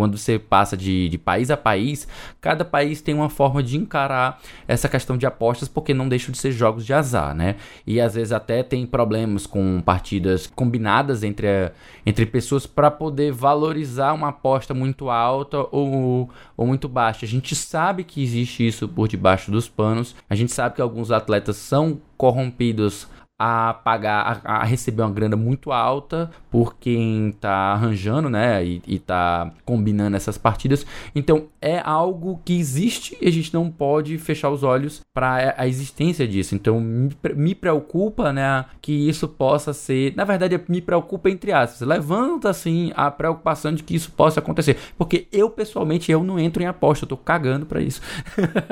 quando 0.00 0.16
você 0.16 0.38
passa 0.38 0.78
de, 0.78 1.10
de, 1.10 1.18
país 1.18 1.50
a 1.50 1.58
país, 1.58 2.08
cada 2.40 2.64
país 2.64 3.02
tem 3.02 3.14
uma 3.14 3.28
forma 3.28 3.62
de 3.62 3.76
encarar 3.76 4.40
essa 4.66 4.88
questão 4.88 5.14
de 5.14 5.26
apostas, 5.26 5.68
porque 5.68 5.92
não 5.92 6.08
deixam 6.08 6.32
de 6.32 6.38
ser 6.38 6.52
jogos 6.52 6.86
de 6.86 6.94
azar, 6.94 7.34
né? 7.34 7.56
E 7.86 8.00
às 8.00 8.14
vezes 8.14 8.32
até 8.32 8.62
tem 8.62 8.86
problemas 8.86 9.46
com 9.46 9.78
partidas 9.82 10.46
combinadas 10.46 11.22
entre, 11.22 11.70
entre 12.06 12.24
pessoas 12.24 12.66
para 12.66 12.90
poder 12.90 13.30
valorizar 13.30 14.14
uma 14.14 14.28
aposta 14.28 14.72
muito 14.72 15.10
alta 15.10 15.58
ou, 15.70 16.30
ou 16.56 16.66
muito 16.66 16.88
baixa. 16.88 17.26
A 17.26 17.28
gente 17.28 17.54
sabe 17.54 18.02
que 18.02 18.22
existe 18.22 18.66
isso 18.66 18.88
por 18.88 19.06
debaixo 19.06 19.50
dos 19.50 19.68
panos, 19.68 20.16
a 20.30 20.34
gente 20.34 20.50
sabe 20.50 20.76
que 20.76 20.80
alguns 20.80 21.10
atletas 21.10 21.56
são 21.56 22.00
corrompidos 22.16 23.06
a 23.42 23.72
pagar, 23.72 24.42
a, 24.44 24.56
a, 24.56 24.64
receber 24.64 25.00
uma 25.00 25.10
grana 25.10 25.34
muito 25.34 25.72
alta 25.72 26.30
por 26.50 26.76
quem 26.76 27.32
tá 27.40 27.72
arranjando, 27.72 28.28
né, 28.28 28.62
e, 28.62 28.82
e 28.86 28.98
tá 28.98 29.50
combinando 29.64 30.14
essas 30.14 30.36
partidas. 30.36 30.84
Então 31.14 31.46
é 31.58 31.80
algo 31.82 32.38
que 32.44 32.58
existe 32.58 33.16
e 33.18 33.26
a 33.26 33.32
gente 33.32 33.54
não 33.54 33.70
pode 33.70 34.18
fechar 34.18 34.50
os 34.50 34.62
olhos 34.62 35.00
para 35.14 35.54
a 35.56 35.66
existência 35.66 36.28
disso. 36.28 36.54
Então 36.54 36.78
me, 36.78 37.10
me, 37.34 37.54
preocupa, 37.54 38.30
né, 38.30 38.66
que 38.82 38.92
isso 39.08 39.26
possa 39.26 39.72
ser, 39.72 40.14
na 40.14 40.24
verdade 40.24 40.60
me 40.68 40.82
preocupa 40.82 41.30
entre 41.30 41.50
aspas, 41.50 41.80
levanta 41.88 42.50
assim 42.50 42.92
a 42.94 43.10
preocupação 43.10 43.72
de 43.74 43.82
que 43.82 43.94
isso 43.94 44.12
possa 44.12 44.40
acontecer, 44.40 44.76
porque 44.98 45.26
eu 45.32 45.48
pessoalmente 45.48 46.12
eu 46.12 46.22
não 46.22 46.38
entro 46.38 46.62
em 46.62 46.66
aposta, 46.66 47.06
eu 47.06 47.08
tô 47.08 47.16
cagando 47.16 47.64
para 47.64 47.80
isso. 47.80 48.02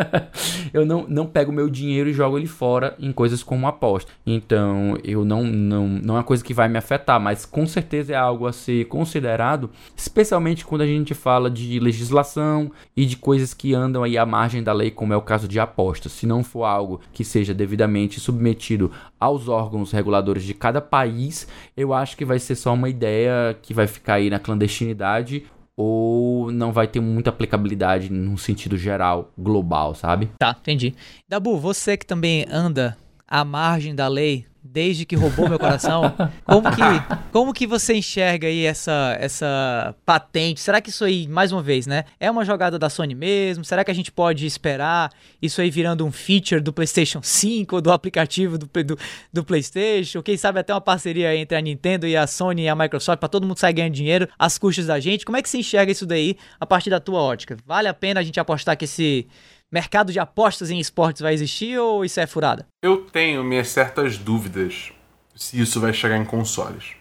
eu 0.74 0.84
não, 0.84 1.06
não 1.08 1.26
pego 1.26 1.50
meu 1.50 1.70
dinheiro 1.70 2.10
e 2.10 2.12
jogo 2.12 2.36
ele 2.36 2.46
fora 2.46 2.94
em 2.98 3.12
coisas 3.12 3.42
como 3.42 3.66
aposta. 3.66 4.12
Então 4.26 4.57
então, 4.58 4.98
eu 5.04 5.24
não, 5.24 5.44
não, 5.44 5.86
não 5.86 6.14
é 6.14 6.18
uma 6.18 6.24
coisa 6.24 6.42
que 6.42 6.52
vai 6.52 6.68
me 6.68 6.76
afetar, 6.76 7.20
mas 7.20 7.46
com 7.46 7.64
certeza 7.64 8.12
é 8.12 8.16
algo 8.16 8.44
a 8.44 8.52
ser 8.52 8.86
considerado, 8.86 9.70
especialmente 9.96 10.64
quando 10.64 10.80
a 10.80 10.86
gente 10.86 11.14
fala 11.14 11.48
de 11.48 11.78
legislação 11.78 12.72
e 12.96 13.06
de 13.06 13.16
coisas 13.16 13.54
que 13.54 13.72
andam 13.72 14.02
aí 14.02 14.18
à 14.18 14.26
margem 14.26 14.60
da 14.60 14.72
lei, 14.72 14.90
como 14.90 15.12
é 15.12 15.16
o 15.16 15.22
caso 15.22 15.46
de 15.46 15.60
apostas. 15.60 16.10
Se 16.10 16.26
não 16.26 16.42
for 16.42 16.64
algo 16.64 17.00
que 17.12 17.24
seja 17.24 17.54
devidamente 17.54 18.18
submetido 18.18 18.90
aos 19.20 19.48
órgãos 19.48 19.92
reguladores 19.92 20.42
de 20.42 20.54
cada 20.54 20.80
país, 20.80 21.46
eu 21.76 21.94
acho 21.94 22.16
que 22.16 22.24
vai 22.24 22.40
ser 22.40 22.56
só 22.56 22.74
uma 22.74 22.88
ideia 22.88 23.56
que 23.62 23.72
vai 23.72 23.86
ficar 23.86 24.14
aí 24.14 24.28
na 24.28 24.40
clandestinidade 24.40 25.44
ou 25.76 26.50
não 26.50 26.72
vai 26.72 26.88
ter 26.88 26.98
muita 26.98 27.30
aplicabilidade 27.30 28.12
num 28.12 28.36
sentido 28.36 28.76
geral, 28.76 29.30
global, 29.38 29.94
sabe? 29.94 30.28
Tá, 30.36 30.56
entendi. 30.58 30.96
Dabu, 31.28 31.56
você 31.60 31.96
que 31.96 32.04
também 32.04 32.44
anda 32.50 32.96
à 33.28 33.44
margem 33.44 33.94
da 33.94 34.08
lei 34.08 34.47
desde 34.62 35.06
que 35.06 35.16
roubou 35.16 35.48
meu 35.48 35.58
coração. 35.58 36.02
Como 36.44 36.70
que, 36.70 36.82
como 37.30 37.52
que 37.52 37.66
você 37.66 37.94
enxerga 37.94 38.48
aí 38.48 38.64
essa, 38.64 39.16
essa 39.20 39.94
patente? 40.04 40.60
Será 40.60 40.80
que 40.80 40.90
isso 40.90 41.04
aí, 41.04 41.28
mais 41.28 41.52
uma 41.52 41.62
vez, 41.62 41.86
né, 41.86 42.04
é 42.18 42.30
uma 42.30 42.44
jogada 42.44 42.78
da 42.78 42.88
Sony 42.88 43.14
mesmo? 43.14 43.64
Será 43.64 43.84
que 43.84 43.90
a 43.90 43.94
gente 43.94 44.10
pode 44.10 44.46
esperar 44.46 45.10
isso 45.40 45.60
aí 45.60 45.70
virando 45.70 46.04
um 46.04 46.12
feature 46.12 46.60
do 46.60 46.72
PlayStation 46.72 47.20
5 47.22 47.76
ou 47.76 47.82
do 47.82 47.92
aplicativo 47.92 48.58
do, 48.58 48.66
do, 48.66 48.98
do 49.32 49.44
PlayStation? 49.44 50.22
Quem 50.22 50.36
sabe 50.36 50.60
até 50.60 50.72
uma 50.72 50.80
parceria 50.80 51.34
entre 51.36 51.56
a 51.56 51.60
Nintendo 51.60 52.06
e 52.06 52.16
a 52.16 52.26
Sony 52.26 52.62
e 52.62 52.68
a 52.68 52.74
Microsoft 52.74 53.18
para 53.18 53.28
todo 53.28 53.46
mundo 53.46 53.58
sair 53.58 53.72
ganhando 53.72 53.94
dinheiro 53.94 54.28
às 54.38 54.58
custas 54.58 54.86
da 54.86 54.98
gente? 54.98 55.24
Como 55.24 55.36
é 55.36 55.42
que 55.42 55.48
você 55.48 55.58
enxerga 55.58 55.92
isso 55.92 56.06
daí 56.06 56.36
a 56.58 56.66
partir 56.66 56.90
da 56.90 57.00
tua 57.00 57.20
ótica? 57.20 57.56
Vale 57.66 57.88
a 57.88 57.94
pena 57.94 58.20
a 58.20 58.22
gente 58.22 58.40
apostar 58.40 58.76
que 58.76 58.84
esse 58.84 59.26
mercado 59.70 60.12
de 60.12 60.18
apostas 60.18 60.70
em 60.70 60.78
esportes 60.78 61.22
vai 61.22 61.34
existir 61.34 61.78
ou 61.78 62.04
isso 62.04 62.20
é 62.20 62.26
furada? 62.26 62.66
Eu 62.82 63.04
tenho 63.04 63.44
minhas 63.44 63.68
certas 63.68 64.18
dúvidas 64.18 64.92
se 65.34 65.60
isso 65.60 65.80
vai 65.80 65.92
chegar 65.92 66.16
em 66.16 66.24
consoles. 66.24 66.96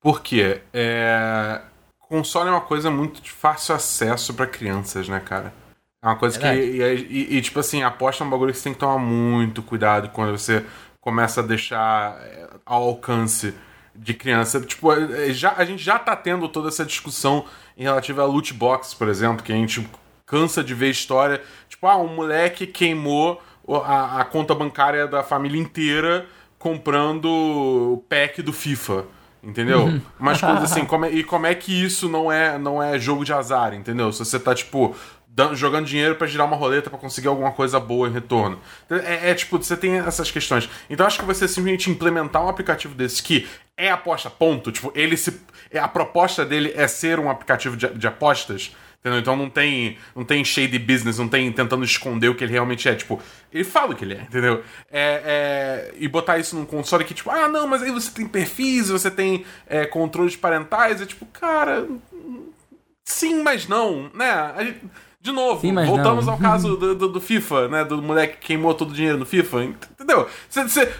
Por 0.00 0.22
quê? 0.22 0.62
É... 0.72 1.60
Console 1.98 2.48
é 2.48 2.52
uma 2.52 2.60
coisa 2.60 2.90
muito 2.90 3.20
de 3.20 3.30
fácil 3.30 3.74
acesso 3.74 4.34
para 4.34 4.46
crianças, 4.46 5.08
né, 5.08 5.20
cara? 5.20 5.52
É 6.02 6.06
uma 6.06 6.16
coisa 6.16 6.40
Verdade. 6.40 6.60
que. 6.60 7.12
E, 7.12 7.34
e, 7.34 7.36
e, 7.36 7.42
tipo 7.42 7.60
assim, 7.60 7.82
aposta 7.82 8.24
é 8.24 8.26
um 8.26 8.30
bagulho 8.30 8.52
que 8.52 8.58
você 8.58 8.64
tem 8.64 8.72
que 8.72 8.80
tomar 8.80 8.98
muito 8.98 9.62
cuidado 9.62 10.08
quando 10.08 10.32
você 10.32 10.64
começa 11.00 11.40
a 11.40 11.44
deixar 11.44 12.18
é, 12.22 12.48
ao 12.64 12.82
alcance 12.82 13.54
de 13.94 14.14
criança. 14.14 14.60
Tipo, 14.60 14.92
é, 14.92 15.32
já, 15.32 15.54
a 15.56 15.64
gente 15.64 15.82
já 15.82 15.98
tá 15.98 16.16
tendo 16.16 16.48
toda 16.48 16.68
essa 16.68 16.84
discussão 16.84 17.44
em 17.76 17.82
relativa 17.82 18.22
a 18.22 18.26
loot 18.26 18.52
box, 18.54 18.94
por 18.94 19.08
exemplo, 19.08 19.44
que 19.44 19.52
a 19.52 19.56
gente 19.56 19.86
cansa 20.30 20.62
de 20.62 20.72
ver 20.72 20.90
história. 20.90 21.42
Tipo, 21.68 21.88
ah, 21.88 21.96
um 21.96 22.14
moleque 22.14 22.66
queimou 22.66 23.42
a, 23.68 24.20
a 24.20 24.24
conta 24.24 24.54
bancária 24.54 25.08
da 25.08 25.24
família 25.24 25.60
inteira 25.60 26.26
comprando 26.56 27.26
o 27.26 28.04
pack 28.08 28.40
do 28.40 28.52
FIFA. 28.52 29.04
Entendeu? 29.42 29.84
Uhum. 29.84 30.02
Umas 30.20 30.38
coisas 30.38 30.64
assim, 30.64 30.84
como 30.86 31.06
é, 31.06 31.10
e 31.10 31.24
como 31.24 31.46
é 31.46 31.54
que 31.54 31.72
isso 31.72 32.08
não 32.08 32.30
é, 32.30 32.58
não 32.58 32.82
é 32.82 32.98
jogo 32.98 33.24
de 33.24 33.32
azar, 33.32 33.72
entendeu? 33.74 34.12
Se 34.12 34.18
você 34.18 34.38
tá, 34.38 34.54
tipo, 34.54 34.94
jogando 35.54 35.86
dinheiro 35.86 36.14
para 36.14 36.26
girar 36.26 36.46
uma 36.46 36.56
roleta 36.56 36.90
para 36.90 36.98
conseguir 36.98 37.28
alguma 37.28 37.50
coisa 37.50 37.80
boa 37.80 38.06
em 38.06 38.12
retorno. 38.12 38.60
É, 38.90 39.30
é, 39.30 39.34
tipo, 39.34 39.56
você 39.56 39.76
tem 39.76 39.98
essas 39.98 40.30
questões. 40.30 40.68
Então 40.88 41.06
acho 41.06 41.18
que 41.18 41.24
você 41.24 41.48
simplesmente 41.48 41.90
implementar 41.90 42.44
um 42.44 42.48
aplicativo 42.48 42.94
desse 42.94 43.22
que 43.22 43.48
é 43.76 43.90
aposta, 43.90 44.28
ponto. 44.28 44.70
Tipo, 44.70 44.92
ele 44.94 45.16
se. 45.16 45.40
A 45.74 45.88
proposta 45.88 46.44
dele 46.44 46.72
é 46.76 46.86
ser 46.86 47.18
um 47.18 47.30
aplicativo 47.30 47.76
de, 47.76 47.88
de 47.88 48.06
apostas 48.06 48.76
Entendeu? 49.00 49.18
Então 49.18 49.34
não 49.34 49.48
tem, 49.48 49.96
não 50.14 50.24
tem 50.24 50.44
shady 50.44 50.78
business, 50.78 51.18
não 51.18 51.26
tem 51.26 51.50
tentando 51.50 51.82
esconder 51.82 52.28
o 52.28 52.34
que 52.34 52.44
ele 52.44 52.52
realmente 52.52 52.86
é. 52.86 52.94
Tipo, 52.94 53.20
ele 53.50 53.64
fala 53.64 53.92
o 53.92 53.96
que 53.96 54.04
ele 54.04 54.12
é, 54.12 54.22
entendeu? 54.22 54.62
É, 54.90 55.90
é, 55.90 55.94
e 55.96 56.06
botar 56.06 56.38
isso 56.38 56.54
num 56.54 56.66
console 56.66 57.04
que, 57.04 57.14
tipo, 57.14 57.30
ah, 57.30 57.48
não, 57.48 57.66
mas 57.66 57.82
aí 57.82 57.90
você 57.90 58.10
tem 58.10 58.28
perfis, 58.28 58.90
você 58.90 59.10
tem 59.10 59.44
é, 59.66 59.86
controles 59.86 60.36
parentais. 60.36 61.00
É 61.00 61.06
tipo, 61.06 61.24
cara. 61.26 61.88
Sim, 63.02 63.42
mas 63.42 63.66
não, 63.66 64.10
né? 64.14 64.30
A 64.30 64.62
gente, 64.62 64.80
de 65.22 65.32
novo, 65.32 65.60
Sim, 65.60 65.74
voltamos 65.74 66.24
não. 66.24 66.32
ao 66.32 66.38
caso 66.38 66.76
do, 66.78 66.94
do, 66.94 67.08
do, 67.10 67.20
FIFA, 67.20 67.68
né? 67.68 67.84
Do 67.84 68.00
moleque 68.00 68.38
que 68.38 68.46
queimou 68.46 68.72
todo 68.72 68.90
o 68.90 68.94
dinheiro 68.94 69.18
no 69.18 69.26
FIFA, 69.26 69.64
entendeu? 69.64 70.26
Você 70.48 70.90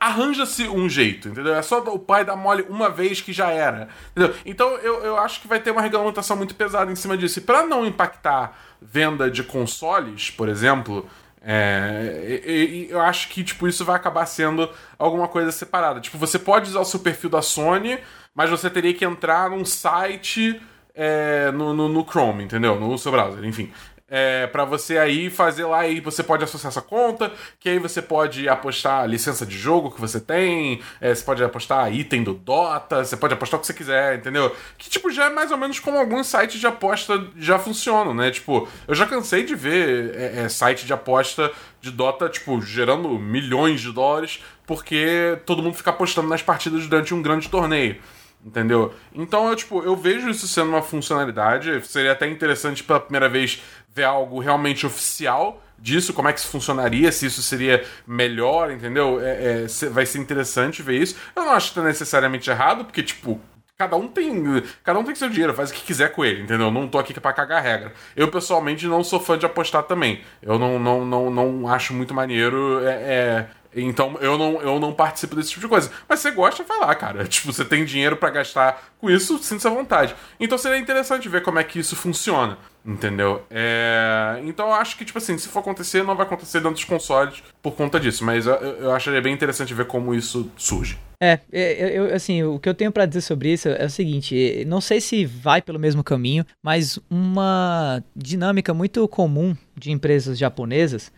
arranja-se 0.00 0.66
um 0.66 0.88
jeito, 0.88 1.28
entendeu? 1.28 1.54
É 1.54 1.62
só 1.62 1.78
o 1.78 1.98
pai 1.98 2.24
dar 2.24 2.34
mole 2.34 2.66
uma 2.68 2.90
vez 2.90 3.20
que 3.20 3.32
já 3.32 3.50
era, 3.50 3.88
entendeu? 4.10 4.34
Então 4.44 4.68
eu, 4.78 5.04
eu 5.04 5.16
acho 5.18 5.40
que 5.40 5.46
vai 5.46 5.60
ter 5.60 5.70
uma 5.70 5.82
regulamentação 5.82 6.36
muito 6.36 6.56
pesada 6.56 6.90
em 6.90 6.96
cima 6.96 7.16
disso. 7.16 7.38
E 7.38 7.42
pra 7.42 7.64
não 7.64 7.86
impactar 7.86 8.58
venda 8.82 9.30
de 9.30 9.44
consoles, 9.44 10.32
por 10.32 10.48
exemplo, 10.48 11.08
é, 11.40 12.88
eu 12.90 13.00
acho 13.00 13.28
que 13.28 13.44
tipo 13.44 13.68
isso 13.68 13.84
vai 13.84 13.94
acabar 13.94 14.26
sendo 14.26 14.68
alguma 14.98 15.28
coisa 15.28 15.52
separada. 15.52 16.00
Tipo, 16.00 16.18
você 16.18 16.40
pode 16.40 16.70
usar 16.70 16.80
o 16.80 16.84
seu 16.84 16.98
perfil 16.98 17.30
da 17.30 17.40
Sony, 17.40 18.00
mas 18.34 18.50
você 18.50 18.68
teria 18.68 18.92
que 18.92 19.04
entrar 19.04 19.48
num 19.48 19.64
site 19.64 20.60
é, 20.94 21.50
no, 21.52 21.72
no, 21.72 21.88
no, 21.88 22.04
Chrome, 22.04 22.44
entendeu? 22.44 22.78
No 22.78 22.96
seu 22.98 23.12
browser, 23.12 23.44
enfim. 23.44 23.70
É, 24.12 24.48
para 24.48 24.64
você 24.64 24.98
aí 24.98 25.30
fazer 25.30 25.64
lá 25.66 25.86
e 25.86 26.00
você 26.00 26.24
pode 26.24 26.42
associar 26.42 26.72
essa 26.72 26.82
conta, 26.82 27.32
que 27.60 27.68
aí 27.68 27.78
você 27.78 28.02
pode 28.02 28.48
apostar 28.48 29.04
a 29.04 29.06
licença 29.06 29.46
de 29.46 29.56
jogo 29.56 29.92
que 29.92 30.00
você 30.00 30.18
tem, 30.18 30.82
é, 31.00 31.14
você 31.14 31.22
pode 31.22 31.44
apostar 31.44 31.94
item 31.94 32.24
do 32.24 32.34
Dota, 32.34 33.04
você 33.04 33.16
pode 33.16 33.34
apostar 33.34 33.58
o 33.58 33.60
que 33.60 33.68
você 33.68 33.72
quiser, 33.72 34.18
entendeu? 34.18 34.54
Que 34.76 34.90
tipo 34.90 35.12
já 35.12 35.26
é 35.26 35.30
mais 35.30 35.52
ou 35.52 35.56
menos 35.56 35.78
como 35.78 35.96
alguns 35.96 36.26
sites 36.26 36.58
de 36.58 36.66
aposta 36.66 37.24
já 37.36 37.56
funcionam, 37.56 38.12
né? 38.12 38.32
Tipo, 38.32 38.68
eu 38.88 38.96
já 38.96 39.06
cansei 39.06 39.44
de 39.44 39.54
ver 39.54 40.12
é, 40.16 40.40
é 40.40 40.48
site 40.48 40.86
de 40.86 40.92
aposta 40.92 41.52
de 41.80 41.92
Dota, 41.92 42.28
tipo, 42.28 42.60
gerando 42.60 43.10
milhões 43.10 43.80
de 43.80 43.92
dólares, 43.92 44.42
porque 44.66 45.38
todo 45.46 45.62
mundo 45.62 45.76
fica 45.76 45.90
apostando 45.90 46.28
nas 46.28 46.42
partidas 46.42 46.84
durante 46.84 47.14
um 47.14 47.22
grande 47.22 47.48
torneio. 47.48 47.96
Entendeu? 48.44 48.94
Então 49.14 49.48
eu, 49.48 49.56
tipo, 49.56 49.82
eu 49.82 49.96
vejo 49.96 50.28
isso 50.28 50.46
sendo 50.48 50.70
uma 50.70 50.82
funcionalidade. 50.82 51.86
Seria 51.86 52.12
até 52.12 52.28
interessante 52.28 52.82
pela 52.82 53.00
primeira 53.00 53.28
vez 53.28 53.62
ver 53.94 54.04
algo 54.04 54.38
realmente 54.40 54.86
oficial 54.86 55.62
disso, 55.78 56.12
como 56.12 56.28
é 56.28 56.32
que 56.32 56.40
isso 56.40 56.48
funcionaria, 56.48 57.10
se 57.10 57.26
isso 57.26 57.42
seria 57.42 57.84
melhor, 58.06 58.70
entendeu? 58.70 59.18
É, 59.20 59.64
é, 59.64 59.88
vai 59.88 60.04
ser 60.04 60.18
interessante 60.18 60.82
ver 60.82 61.00
isso. 61.00 61.16
Eu 61.34 61.44
não 61.44 61.52
acho 61.52 61.70
que 61.70 61.76
tá 61.76 61.82
necessariamente 61.82 62.50
errado, 62.50 62.84
porque, 62.84 63.02
tipo, 63.02 63.40
Cada 63.80 63.96
um 63.96 64.08
tem. 64.08 64.62
Cada 64.84 64.98
um 64.98 65.04
tem 65.04 65.14
seu 65.14 65.30
dinheiro, 65.30 65.54
faz 65.54 65.70
o 65.70 65.72
que 65.72 65.80
quiser 65.80 66.12
com 66.12 66.22
ele, 66.22 66.42
entendeu? 66.42 66.70
Não 66.70 66.86
tô 66.86 66.98
aqui 66.98 67.18
pra 67.18 67.32
cagar 67.32 67.62
regra. 67.62 67.94
Eu, 68.14 68.28
pessoalmente, 68.28 68.86
não 68.86 69.02
sou 69.02 69.18
fã 69.18 69.38
de 69.38 69.46
apostar 69.46 69.84
também. 69.84 70.20
Eu 70.42 70.58
não, 70.58 70.78
não, 70.78 71.06
não, 71.06 71.30
não 71.30 71.66
acho 71.66 71.94
muito 71.94 72.12
maneiro. 72.12 72.86
É, 72.86 72.90
é, 72.92 73.50
então 73.74 74.16
eu 74.20 74.36
não, 74.36 74.60
eu 74.60 74.80
não 74.80 74.92
participo 74.92 75.36
desse 75.36 75.50
tipo 75.50 75.60
de 75.60 75.68
coisa. 75.68 75.90
Mas 76.08 76.20
você 76.20 76.30
gosta, 76.30 76.64
vai 76.64 76.78
lá, 76.78 76.94
cara. 76.94 77.24
Tipo, 77.30 77.52
você 77.52 77.64
tem 77.64 77.84
dinheiro 77.84 78.16
para 78.16 78.30
gastar 78.30 78.92
com 78.98 79.10
isso, 79.10 79.38
sinta-se 79.38 79.66
à 79.66 79.70
vontade. 79.70 80.14
Então 80.38 80.58
seria 80.58 80.78
interessante 80.78 81.28
ver 81.28 81.42
como 81.42 81.58
é 81.58 81.64
que 81.64 81.78
isso 81.78 81.94
funciona. 81.94 82.58
Entendeu? 82.84 83.44
É... 83.50 84.40
Então 84.44 84.68
eu 84.68 84.74
acho 84.74 84.96
que, 84.96 85.04
tipo 85.04 85.18
assim, 85.18 85.36
se 85.36 85.48
for 85.48 85.60
acontecer, 85.60 86.02
não 86.02 86.16
vai 86.16 86.24
acontecer 86.24 86.58
dentro 86.60 86.74
dos 86.74 86.84
consoles 86.84 87.42
por 87.62 87.74
conta 87.74 88.00
disso. 88.00 88.24
Mas 88.24 88.46
eu, 88.46 88.54
eu 88.54 88.92
acharia 88.92 89.20
bem 89.20 89.34
interessante 89.34 89.74
ver 89.74 89.86
como 89.86 90.14
isso 90.14 90.50
surge. 90.56 90.98
É, 91.22 91.38
é 91.52 91.98
eu, 91.98 92.14
assim, 92.14 92.42
o 92.42 92.58
que 92.58 92.66
eu 92.66 92.74
tenho 92.74 92.90
para 92.90 93.04
dizer 93.04 93.20
sobre 93.20 93.52
isso 93.52 93.68
é 93.68 93.84
o 93.84 93.90
seguinte: 93.90 94.64
não 94.66 94.80
sei 94.80 95.00
se 95.00 95.26
vai 95.26 95.60
pelo 95.60 95.78
mesmo 95.78 96.02
caminho, 96.02 96.44
mas 96.62 96.98
uma 97.10 98.02
dinâmica 98.16 98.72
muito 98.72 99.06
comum 99.08 99.54
de 99.76 99.90
empresas 99.90 100.38
japonesas 100.38 101.12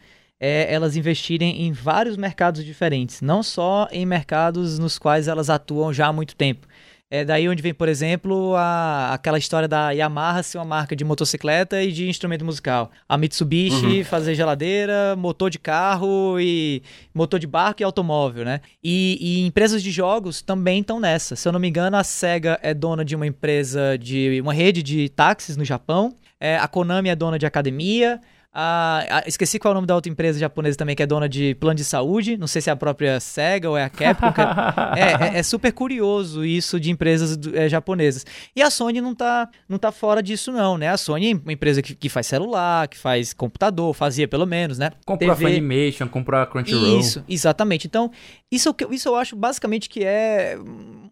é 0.45 0.75
elas 0.75 0.97
investirem 0.97 1.63
em 1.63 1.71
vários 1.71 2.17
mercados 2.17 2.65
diferentes, 2.65 3.21
não 3.21 3.45
só 3.45 3.87
em 3.93 4.05
mercados 4.05 4.77
nos 4.77 4.99
quais 4.99 5.29
elas 5.29 5.49
atuam 5.49 5.93
já 5.93 6.09
há 6.09 6.13
muito 6.13 6.35
tempo. 6.35 6.67
É 7.09 7.27
daí 7.27 7.47
onde 7.47 7.63
vem, 7.63 7.75
por 7.75 7.91
exemplo, 7.91 8.57
a, 8.57 9.13
aquela 9.13 9.37
história 9.39 9.69
da 9.69 9.91
Yamaha 9.91 10.43
ser 10.43 10.57
uma 10.57 10.65
marca 10.65 10.97
de 10.97 11.05
motocicleta 11.05 11.83
e 11.83 11.93
de 11.93 12.09
instrumento 12.09 12.43
musical. 12.43 12.91
A 13.07 13.19
Mitsubishi 13.19 13.99
uhum. 13.99 14.05
fazer 14.05 14.35
geladeira, 14.35 15.15
motor 15.15 15.51
de 15.51 15.59
carro 15.59 16.41
e 16.41 16.83
motor 17.15 17.39
de 17.39 17.47
barco 17.47 17.83
e 17.83 17.85
automóvel, 17.85 18.47
né? 18.47 18.63
E, 18.83 19.19
e 19.21 19.47
empresas 19.47 19.83
de 19.83 19.91
jogos 19.91 20.41
também 20.41 20.81
estão 20.81 20.99
nessa. 20.99 21.37
Se 21.37 21.47
eu 21.47 21.53
não 21.53 21.61
me 21.61 21.69
engano, 21.69 21.99
a 21.99 22.03
SEGA 22.03 22.59
é 22.63 22.73
dona 22.73 23.05
de 23.05 23.15
uma 23.15 23.27
empresa 23.27 23.99
de 23.99 24.41
uma 24.41 24.55
rede 24.55 24.83
de 24.83 25.11
táxis 25.11 25.55
no 25.55 25.67
Japão. 25.67 26.17
É, 26.41 26.57
a 26.57 26.67
Konami 26.67 27.11
é 27.11 27.15
dona 27.15 27.39
de 27.39 27.45
academia. 27.45 28.21
A, 28.55 29.05
a, 29.09 29.23
esqueci 29.27 29.59
qual 29.59 29.71
é 29.71 29.73
o 29.73 29.75
nome 29.77 29.87
da 29.87 29.95
outra 29.95 30.13
empresa 30.13 30.39
japonesa 30.39 30.77
também, 30.77 30.95
que 30.95 31.03
é 31.03 31.07
dona 31.07 31.27
de 31.27 31.55
plano 31.55 31.77
de 31.77 31.85
saúde. 31.85 32.37
Não 32.37 32.47
sei 32.47 32.61
se 32.61 32.69
é 32.69 32.73
a 32.73 32.77
própria 32.77 33.19
SEGA 33.19 33.71
ou 33.71 33.79
é 33.79 33.85
a 33.85 33.89
Capcom. 33.89 34.43
é, 34.95 35.37
é, 35.37 35.39
é, 35.39 35.43
super 35.43 35.73
curioso 35.73 36.45
isso 36.45 36.79
de 36.79 36.91
empresas 36.91 37.39
é, 37.55 37.67
japonesas. 37.67 38.27
E 38.55 38.61
a 38.61 38.71
Sony 38.71 39.01
não 39.01 39.15
tá, 39.15 39.49
não 39.67 39.79
tá 39.79 39.91
fora 39.91 40.23
disso, 40.23 40.53
não, 40.53 40.77
né? 40.77 40.89
A 40.89 40.99
Sony 40.99 41.33
é 41.33 41.35
uma 41.35 41.53
empresa 41.53 41.81
que, 41.81 41.95
que 41.95 42.11
faz 42.11 42.27
celular, 42.27 42.89
que 42.89 42.99
faz 42.99 43.33
computador, 43.33 43.95
fazia 43.95 44.29
pelo 44.29 44.47
menos, 44.47 44.79
né? 44.79 44.91
Comprou 45.07 45.35
TV. 45.35 45.47
a 45.47 45.49
Funimation, 45.49 46.09
comprou 46.09 46.39
a 46.39 46.47
Crunchyroll. 46.47 47.01
Isso, 47.01 47.25
exatamente. 47.27 47.87
Então, 47.87 48.11
isso, 48.51 48.75
isso 48.91 49.09
eu 49.09 49.17
acho 49.17 49.35
basicamente 49.35 49.89
que 49.89 50.05
é 50.05 50.59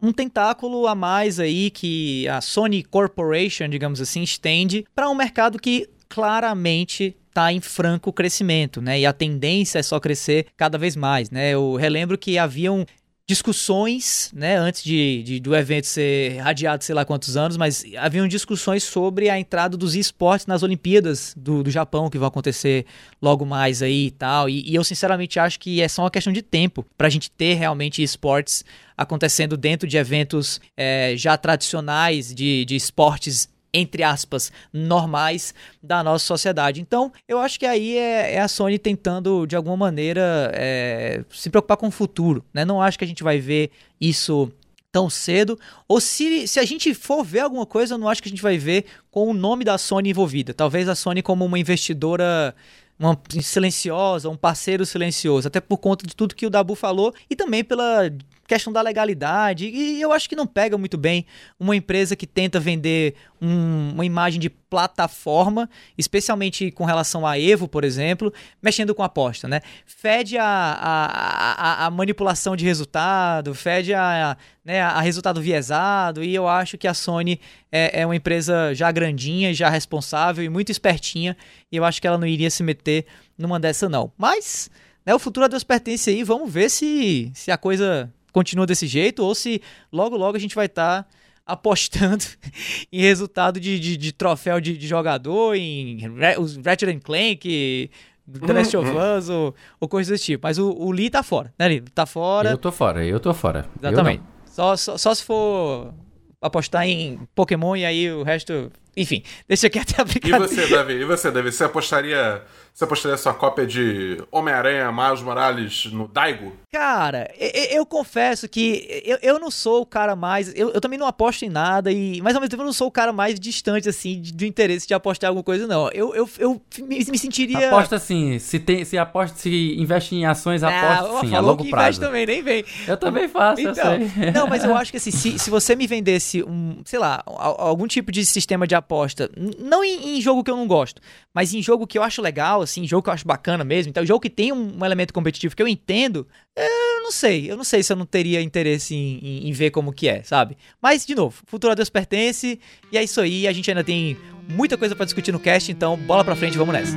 um 0.03 0.13
tentáculo 0.13 0.87
a 0.87 0.95
mais 0.95 1.41
aí 1.41 1.71
que 1.71 2.29
a 2.29 2.43
Sony 2.43 2.85
Corporation, 2.85 3.67
digamos 3.67 3.99
assim, 3.99 4.23
estende 4.23 4.85
para 4.95 5.09
um 5.09 5.15
mercado 5.15 5.59
que 5.59 5.89
claramente 6.07 7.17
está 7.31 7.53
em 7.53 7.61
franco 7.61 8.13
crescimento, 8.13 8.83
né? 8.83 9.01
E 9.01 9.07
a 9.07 9.13
tendência 9.13 9.79
é 9.79 9.83
só 9.83 9.99
crescer 9.99 10.47
cada 10.57 10.77
vez 10.77 10.95
mais, 10.95 11.31
né? 11.31 11.51
Eu 11.51 11.77
relembro 11.77 12.19
que 12.19 12.37
haviam 12.37 12.85
discussões, 13.31 14.29
né, 14.35 14.57
antes 14.57 14.83
de, 14.83 15.23
de, 15.23 15.39
do 15.39 15.55
evento 15.55 15.87
ser 15.87 16.39
radiado 16.39 16.83
sei 16.83 16.97
lá 16.97 17.05
quantos 17.05 17.37
anos, 17.37 17.57
mas 17.57 17.85
haviam 17.97 18.27
discussões 18.27 18.83
sobre 18.83 19.31
a 19.31 19.39
entrada 19.39 19.77
dos 19.77 19.95
esportes 19.95 20.49
nas 20.49 20.65
Olimpíadas 20.65 21.33
do, 21.37 21.63
do 21.63 21.71
Japão, 21.71 22.11
que 22.11 22.19
vão 22.19 22.27
acontecer 22.27 22.87
logo 23.23 23.47
mais 23.47 23.83
aí 23.83 24.07
e 24.07 24.11
tal, 24.11 24.49
e, 24.49 24.69
e 24.69 24.75
eu 24.75 24.83
sinceramente 24.83 25.39
acho 25.39 25.61
que 25.61 25.81
é 25.81 25.87
só 25.87 26.03
uma 26.03 26.11
questão 26.11 26.33
de 26.33 26.43
tempo 26.43 26.85
para 26.99 27.07
a 27.07 27.11
gente 27.11 27.31
ter 27.31 27.55
realmente 27.55 28.03
esportes 28.03 28.65
acontecendo 28.97 29.57
dentro 29.57 29.87
de 29.87 29.97
eventos 29.97 30.61
é, 30.77 31.15
já 31.17 31.37
tradicionais 31.37 32.35
de, 32.35 32.65
de 32.65 32.75
esportes 32.75 33.49
entre 33.73 34.03
aspas, 34.03 34.53
normais 34.73 35.55
da 35.83 36.03
nossa 36.03 36.25
sociedade. 36.25 36.81
Então, 36.81 37.13
eu 37.29 37.39
acho 37.39 37.59
que 37.59 37.67
aí 37.67 37.97
é, 37.97 38.35
é 38.35 38.41
a 38.41 38.49
Sony 38.49 38.79
tentando, 38.79 39.47
de 39.47 39.57
alguma 39.57 39.77
maneira, 39.77 40.51
é, 40.55 41.25
se 41.31 41.51
preocupar 41.51 41.77
com 41.77 41.89
o 41.89 41.91
futuro. 41.91 42.45
Né? 42.53 42.65
Não 42.65 42.83
acho 42.83 42.99
que 42.99 43.05
a 43.05 43.09
gente 43.09 43.23
vai 43.23 43.39
ver 43.39 43.71
isso 44.01 44.51
tão 44.93 45.09
cedo. 45.09 45.59
Ou 45.89 46.01
se, 46.01 46.47
se 46.47 46.59
a 46.59 46.65
gente 46.65 46.93
for 46.95 47.25
ver 47.25 47.41
alguma 47.41 47.67
coisa, 47.67 47.95
eu 47.95 47.99
não 47.99 48.09
acho 48.09 48.23
que 48.23 48.29
a 48.29 48.31
gente 48.31 48.43
vai 48.43 48.59
ver 48.59 48.87
com 49.11 49.29
o 49.29 49.35
nome 49.35 49.65
da 49.65 49.79
Sony 49.79 50.11
envolvida. 50.11 50.53
Talvez 50.53 50.89
a 50.89 50.95
Sony 50.95 51.23
como 51.23 51.45
uma 51.45 51.59
investidora 51.59 52.55
uma 53.01 53.19
silenciosa, 53.41 54.29
um 54.29 54.37
parceiro 54.37 54.85
silencioso, 54.85 55.49
até 55.49 55.59
por 55.59 55.79
conta 55.79 56.07
de 56.07 56.15
tudo 56.15 56.35
que 56.35 56.45
o 56.45 56.51
Dabu 56.51 56.75
falou 56.75 57.15
e 57.31 57.35
também 57.35 57.65
pela 57.65 58.11
questão 58.51 58.73
da 58.73 58.83
legalidade. 58.83 59.67
E 59.67 60.01
eu 60.01 60.13
acho 60.13 60.29
que 60.29 60.35
não 60.35 60.47
pega 60.47 60.77
muito 60.77 60.99
bem 60.99 61.25
uma 61.59 61.77
empresa 61.77 62.17
que 62.17 62.27
tenta 62.27 62.59
vender 62.59 63.15
um, 63.41 63.93
uma 63.93 64.05
imagem 64.05 64.41
de 64.41 64.51
plataforma, 64.51 65.71
especialmente 65.97 66.71
com 66.73 66.85
relação 66.85 67.25
a 67.25 67.39
Evo, 67.39 67.69
por 67.69 67.85
exemplo, 67.85 68.33
mexendo 68.61 68.93
com 68.93 69.05
aposta, 69.05 69.47
né? 69.47 69.61
Fede 69.87 70.37
a, 70.37 70.45
a, 70.45 71.85
a, 71.85 71.87
a 71.87 71.91
manipulação 71.91 72.57
de 72.57 72.65
resultado, 72.65 73.55
fede 73.55 73.95
a, 73.95 74.37
né, 74.65 74.81
a 74.81 75.01
resultado 75.01 75.41
viesado, 75.41 76.23
e 76.23 76.35
eu 76.35 76.49
acho 76.49 76.77
que 76.77 76.89
a 76.89 76.95
Sony 76.95 77.41
é, 77.71 78.01
é 78.01 78.07
uma 78.07 78.17
empresa 78.17 78.75
já 78.75 78.91
grandinha, 78.91 79.55
já 79.55 79.69
responsável 79.69 80.43
e 80.45 80.49
muito 80.49 80.73
espertinha, 80.73 81.37
e 81.71 81.77
eu 81.77 81.85
acho 81.85 82.01
que 82.01 82.07
ela 82.07 82.19
não 82.19 82.27
iria 82.27 82.51
se 82.51 82.65
meter 82.65 83.07
numa 83.39 83.61
dessa 83.61 83.89
não. 83.89 84.13
Mas, 84.19 84.71
né, 85.07 85.15
o 85.15 85.19
futuro 85.21 85.47
a 85.47 85.49
Deus 85.49 85.63
pertence 85.63 86.11
aí, 86.11 86.25
vamos 86.25 86.53
ver 86.53 86.69
se, 86.69 87.31
se 87.35 87.51
a 87.51 87.57
coisa 87.57 88.13
continua 88.33 88.67
desse 88.67 88.87
jeito 88.87 89.25
ou 89.25 89.35
se 89.35 89.61
logo 89.93 90.17
logo 90.17 90.37
a 90.37 90.41
gente 90.41 90.55
vai 90.55 90.67
estar 90.67 91.03
tá 91.03 91.09
apostando 91.47 92.25
em 92.93 93.01
resultado 93.01 93.59
de, 93.59 93.79
de, 93.79 93.97
de 93.97 94.13
troféu 94.13 94.61
de, 94.61 94.77
de, 94.77 94.87
jogador, 94.87 95.55
em 95.55 96.01
os 96.39 96.57
Ratchet 96.57 97.01
Clank, 97.01 97.91
The 98.33 98.53
Last 98.53 98.77
of 98.77 98.89
uhum. 98.89 99.19
Us 99.19 99.29
ou, 99.29 99.55
ou 99.81 99.89
coisas 99.89 100.11
desse 100.11 100.25
tipo. 100.25 100.47
Mas 100.47 100.59
o, 100.59 100.71
o 100.71 100.91
Lee 100.93 101.11
tá 101.11 101.23
fora, 101.23 101.53
né, 101.59 101.69
Lee? 101.69 101.81
Tá 101.81 102.07
fora. 102.07 102.51
Eu 102.51 102.59
tô 102.59 102.71
fora, 102.71 103.05
eu 103.05 103.19
tô 103.19 103.35
fora. 103.35 103.67
Exatamente. 103.79 104.23
Só, 104.47 104.77
só, 104.77 104.97
só 104.97 105.15
se 105.15 105.25
for 105.25 105.93
apostar 106.41 106.87
em 106.87 107.21
Pokémon 107.35 107.77
e 107.77 107.85
aí 107.85 108.11
o 108.13 108.23
resto. 108.23 108.71
Enfim, 108.97 109.23
deixa 109.49 109.67
aqui 109.67 109.79
até 109.79 110.01
a 110.01 110.05
brincadeira. 110.05 110.45
E 110.45 110.49
você, 110.49 110.67
Davi? 110.67 110.93
E 110.95 111.05
você, 111.05 111.31
Davi? 111.31 111.53
Você 111.53 111.65
apostaria 111.65 112.43
você 112.81 112.85
apostaria 112.85 113.19
sua 113.19 113.35
cópia 113.35 113.67
de 113.67 114.23
Homem-Aranha 114.31 114.91
Miles 114.93 115.21
Morales 115.21 115.87
no 115.93 116.09
Daigo? 116.09 116.53
Cara, 116.73 117.31
eu, 117.39 117.79
eu 117.79 117.87
confesso 117.87 118.49
que 118.49 119.03
eu, 119.05 119.19
eu 119.21 119.39
não 119.39 119.51
sou 119.51 119.83
o 119.83 119.87
cara 119.87 120.15
mais. 120.15 120.51
Eu, 120.55 120.71
eu 120.71 120.81
também 120.81 120.99
não 120.99 121.07
aposto 121.07 121.45
em 121.45 121.51
nada, 121.51 121.93
e 121.93 122.23
mas 122.23 122.35
ao 122.35 122.41
mesmo 122.41 122.51
tempo 122.51 122.63
eu 122.63 122.67
não 122.67 122.73
sou 122.73 122.87
o 122.87 122.91
cara 122.91 123.13
mais 123.13 123.39
distante, 123.39 123.89
assim, 123.89 124.23
do 124.35 124.45
interesse 124.47 124.87
de 124.87 124.95
apostar 124.95 125.29
em 125.29 125.31
alguma 125.31 125.43
coisa, 125.43 125.67
não. 125.67 125.91
Eu, 125.91 126.15
eu, 126.15 126.31
eu 126.39 126.63
me, 126.79 127.05
me 127.05 127.19
sentiria. 127.19 127.69
Aposta 127.69 127.99
sim. 127.99 128.39
Se, 128.39 128.59
tem, 128.59 128.85
se 128.85 128.97
aposta, 128.97 129.37
se 129.37 129.75
investe 129.77 130.15
em 130.15 130.25
ações, 130.25 130.63
aposta 130.63 131.19
ah, 131.19 131.21
sim, 131.21 131.35
a 131.35 131.41
longo 131.41 131.65
que 131.65 131.71
prazo. 131.71 131.85
Investe 131.87 132.01
também, 132.01 132.25
nem 132.25 132.43
vem. 132.43 132.65
Eu 132.87 132.97
também 132.97 133.29
faço, 133.29 133.61
então, 133.61 133.99
Não, 134.33 134.47
mas 134.47 134.65
eu 134.65 134.75
acho 134.77 134.91
que 134.91 134.97
assim, 134.97 135.11
se, 135.11 135.39
se 135.39 135.51
você 135.51 135.75
me 135.75 135.87
vendesse 135.87 136.43
um, 136.45 136.81
sei 136.85 136.99
lá, 136.99 137.23
algum 137.27 137.87
tipo 137.87 138.13
de 138.13 138.25
sistema 138.25 138.67
de 138.67 138.75
aposta, 138.81 139.31
não 139.59 139.85
em, 139.85 140.17
em 140.17 140.21
jogo 140.21 140.43
que 140.43 140.51
eu 140.51 140.57
não 140.57 140.67
gosto, 140.67 141.01
mas 141.33 141.55
em 141.55 141.63
jogo 141.63 141.87
que 141.87 141.97
eu 141.97 142.03
acho 142.03 142.21
legal, 142.21 142.61
assim, 142.61 142.87
jogo 142.87 143.03
que 143.03 143.09
eu 143.09 143.15
acho 143.15 143.27
bacana 143.27 143.65
mesmo, 143.65 143.91
então 143.91 144.05
jogo 144.05 144.21
que 144.21 144.31
tem 144.31 144.53
um, 144.53 144.79
um 144.79 144.85
elemento 144.85 145.15
competitivo 145.15 145.55
que 145.55 145.63
eu 145.63 145.69
entendo, 145.69 146.27
eu 146.57 147.03
não 147.03 147.13
sei, 147.13 147.51
eu 147.51 147.57
não 147.57 147.65
sei 147.65 147.83
se 147.83 147.93
eu 147.93 147.97
não 147.97 148.07
teria 148.07 148.43
interesse 148.43 148.95
em, 148.95 149.19
em, 149.23 149.49
em 149.49 149.53
ver 149.53 149.71
como 149.71 149.93
que 149.93 150.09
é, 150.09 150.23
sabe? 150.23 150.57
Mas, 150.83 151.07
de 151.07 151.15
novo, 151.15 151.43
futuro 151.47 151.73
a 151.73 151.75
Deus 151.75 151.89
pertence, 151.89 152.61
e 152.93 152.99
é 152.99 153.03
isso 153.03 153.21
aí, 153.21 153.47
a 153.47 153.53
gente 153.53 153.71
ainda 153.71 153.85
tem 153.85 154.17
muita 154.49 154.77
coisa 154.77 154.95
para 154.95 155.05
discutir 155.05 155.33
no 155.33 155.41
cast, 155.41 155.71
então 155.71 155.97
bola 155.97 156.25
pra 156.25 156.37
frente, 156.37 156.59
vamos 156.59 156.75
nessa. 156.75 156.97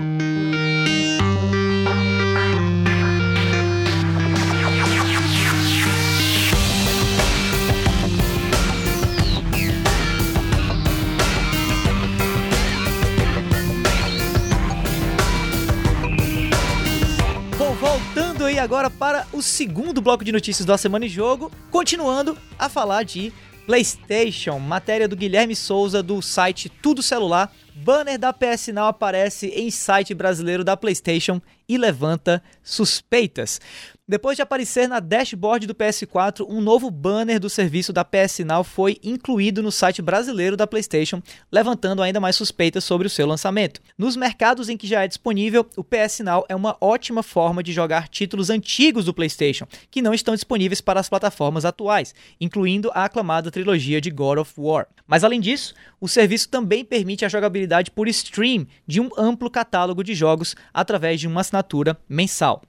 Agora 18.63 18.89
para 18.89 19.27
o 19.33 19.41
segundo 19.41 20.01
bloco 20.01 20.23
de 20.23 20.31
notícias 20.31 20.65
da 20.65 20.77
Semana 20.77 21.05
em 21.05 21.09
Jogo, 21.09 21.51
continuando 21.69 22.37
a 22.57 22.69
falar 22.69 23.03
de 23.03 23.33
PlayStation, 23.65 24.57
matéria 24.57 25.05
do 25.05 25.17
Guilherme 25.17 25.53
Souza 25.53 26.01
do 26.01 26.21
site 26.21 26.69
Tudo 26.69 27.03
Celular. 27.03 27.53
Banner 27.75 28.17
da 28.17 28.31
PS 28.31 28.69
Now 28.69 28.85
aparece 28.85 29.47
em 29.47 29.69
site 29.69 30.13
brasileiro 30.13 30.63
da 30.63 30.77
PlayStation 30.77 31.41
e 31.67 31.77
levanta 31.77 32.41
suspeitas. 32.63 33.59
Depois 34.05 34.35
de 34.35 34.41
aparecer 34.41 34.85
na 34.89 34.99
dashboard 34.99 35.65
do 35.65 35.73
PS4, 35.73 36.45
um 36.49 36.59
novo 36.59 36.91
banner 36.91 37.39
do 37.39 37.49
serviço 37.49 37.93
da 37.93 38.03
PS 38.03 38.39
Now 38.39 38.61
foi 38.61 38.97
incluído 39.01 39.63
no 39.63 39.71
site 39.71 40.01
brasileiro 40.01 40.57
da 40.57 40.67
PlayStation, 40.67 41.23
levantando 41.49 42.01
ainda 42.01 42.19
mais 42.19 42.35
suspeitas 42.35 42.83
sobre 42.83 43.07
o 43.07 43.09
seu 43.09 43.25
lançamento. 43.25 43.79
Nos 43.97 44.17
mercados 44.17 44.67
em 44.67 44.75
que 44.75 44.87
já 44.87 45.05
é 45.05 45.07
disponível, 45.07 45.65
o 45.77 45.85
PS 45.85 46.19
Now 46.19 46.43
é 46.49 46.55
uma 46.55 46.75
ótima 46.81 47.23
forma 47.23 47.63
de 47.63 47.71
jogar 47.71 48.09
títulos 48.09 48.49
antigos 48.49 49.05
do 49.05 49.13
PlayStation, 49.13 49.65
que 49.89 50.01
não 50.01 50.13
estão 50.13 50.35
disponíveis 50.35 50.81
para 50.81 50.99
as 50.99 51.07
plataformas 51.07 51.63
atuais, 51.63 52.13
incluindo 52.41 52.91
a 52.93 53.05
aclamada 53.05 53.49
trilogia 53.49 54.01
de 54.01 54.11
God 54.11 54.39
of 54.39 54.51
War. 54.57 54.85
Mas 55.07 55.23
além 55.23 55.39
disso, 55.39 55.73
o 56.01 56.09
serviço 56.09 56.49
também 56.49 56.83
permite 56.83 57.23
a 57.23 57.29
jogabilidade 57.29 57.89
por 57.89 58.09
stream 58.09 58.67
de 58.85 58.99
um 58.99 59.09
amplo 59.17 59.49
catálogo 59.49 60.03
de 60.03 60.13
jogos 60.13 60.57
através 60.73 61.21
de 61.21 61.27
uma 61.27 61.39
assinatura 61.39 61.97
mensal. 62.09 62.61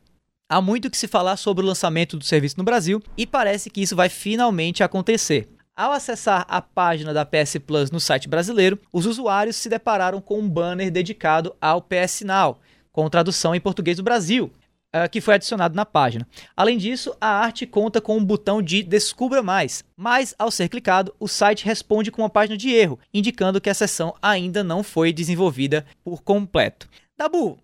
Há 0.46 0.60
muito 0.60 0.90
que 0.90 0.98
se 0.98 1.08
falar 1.08 1.38
sobre 1.38 1.64
o 1.64 1.66
lançamento 1.66 2.18
do 2.18 2.24
serviço 2.24 2.56
no 2.58 2.64
Brasil 2.64 3.02
e 3.16 3.26
parece 3.26 3.70
que 3.70 3.80
isso 3.80 3.96
vai 3.96 4.10
finalmente 4.10 4.82
acontecer. 4.82 5.48
Ao 5.74 5.90
acessar 5.90 6.44
a 6.48 6.60
página 6.60 7.14
da 7.14 7.24
PS 7.24 7.56
Plus 7.66 7.90
no 7.90 7.98
site 7.98 8.28
brasileiro, 8.28 8.78
os 8.92 9.06
usuários 9.06 9.56
se 9.56 9.70
depararam 9.70 10.20
com 10.20 10.38
um 10.38 10.48
banner 10.48 10.90
dedicado 10.90 11.56
ao 11.58 11.80
PS 11.80 12.20
Now, 12.26 12.58
com 12.92 13.08
tradução 13.08 13.54
em 13.54 13.60
português 13.60 13.96
do 13.96 14.02
Brasil, 14.02 14.52
uh, 14.94 15.08
que 15.10 15.20
foi 15.22 15.34
adicionado 15.34 15.74
na 15.74 15.86
página. 15.86 16.28
Além 16.54 16.76
disso, 16.76 17.16
a 17.18 17.26
arte 17.26 17.66
conta 17.66 17.98
com 17.98 18.18
um 18.18 18.24
botão 18.24 18.60
de 18.60 18.82
Descubra 18.82 19.42
Mais, 19.42 19.82
mas 19.96 20.34
ao 20.38 20.50
ser 20.50 20.68
clicado, 20.68 21.14
o 21.18 21.26
site 21.26 21.64
responde 21.64 22.12
com 22.12 22.20
uma 22.20 22.30
página 22.30 22.56
de 22.56 22.68
erro, 22.68 23.00
indicando 23.12 23.62
que 23.62 23.70
a 23.70 23.74
sessão 23.74 24.14
ainda 24.20 24.62
não 24.62 24.82
foi 24.82 25.10
desenvolvida 25.10 25.86
por 26.04 26.22
completo. 26.22 26.86
Dabu, 27.16 27.58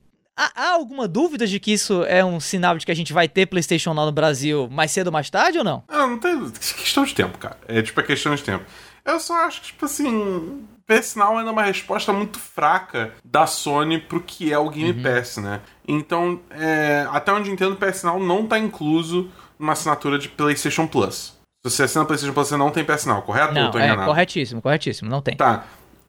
Há, 0.55 0.71
alguma 0.71 1.07
dúvida 1.07 1.47
de 1.47 1.61
que 1.61 1.73
isso 1.73 2.03
é 2.05 2.25
um 2.25 2.41
sinal 2.41 2.79
de 2.79 2.87
que 2.87 2.93
a 2.93 2.97
gente 2.97 3.13
vai 3.13 3.29
ter 3.29 3.45
PlayStation 3.45 3.93
Now 3.93 4.07
no 4.07 4.13
Brasil 4.13 4.69
mais 4.71 4.91
cedo 4.91 5.09
ou 5.09 5.13
mais 5.13 5.29
tarde 5.29 5.59
ou 5.59 5.65
não? 5.65 5.85
Não, 5.87 6.11
não 6.11 6.19
tem. 6.19 6.51
Questão 6.51 7.05
de 7.05 7.15
tempo, 7.15 7.37
cara. 7.37 7.59
É 7.69 7.83
tipo, 7.83 8.01
é 8.01 8.03
questão 8.03 8.35
de 8.35 8.43
tempo. 8.43 8.65
Eu 9.05 9.21
só 9.21 9.45
acho 9.45 9.61
que, 9.61 9.67
tipo 9.69 9.85
assim. 9.85 10.67
PS 10.87 11.15
Now 11.15 11.39
ainda 11.39 11.51
é 11.51 11.53
uma 11.53 11.63
resposta 11.63 12.13
muito 12.13 12.41
fraca 12.41 13.13
da 13.25 13.47
Sony 13.47 14.01
pro 14.01 14.21
que 14.21 14.53
é 14.53 14.59
o 14.59 14.69
Game 14.69 14.91
uhum. 14.91 15.03
Pass, 15.03 15.37
né? 15.37 15.61
Então, 15.87 16.41
é, 16.51 17.07
até 17.13 17.33
onde 17.33 17.49
entendo, 17.49 17.75
o 17.75 17.77
PS 17.77 18.03
Now 18.03 18.19
não 18.19 18.45
tá 18.45 18.59
incluso 18.59 19.31
numa 19.57 19.75
assinatura 19.75 20.19
de 20.19 20.29
PlayStation 20.29 20.89
Plus. 20.89 21.39
Se 21.63 21.71
você 21.71 21.83
assina 21.85 22.05
PlayStation 22.05 22.35
Plus, 22.35 22.49
você 22.49 22.57
não 22.57 22.71
tem 22.71 22.83
PS 22.83 23.05
Now, 23.05 23.23
correto? 23.23 23.55
Não, 23.55 23.71
é 23.79 24.05
corretíssimo, 24.05 24.61
corretíssimo, 24.61 25.09
não 25.09 25.21
tem. 25.23 25.37
Tá. 25.37 25.65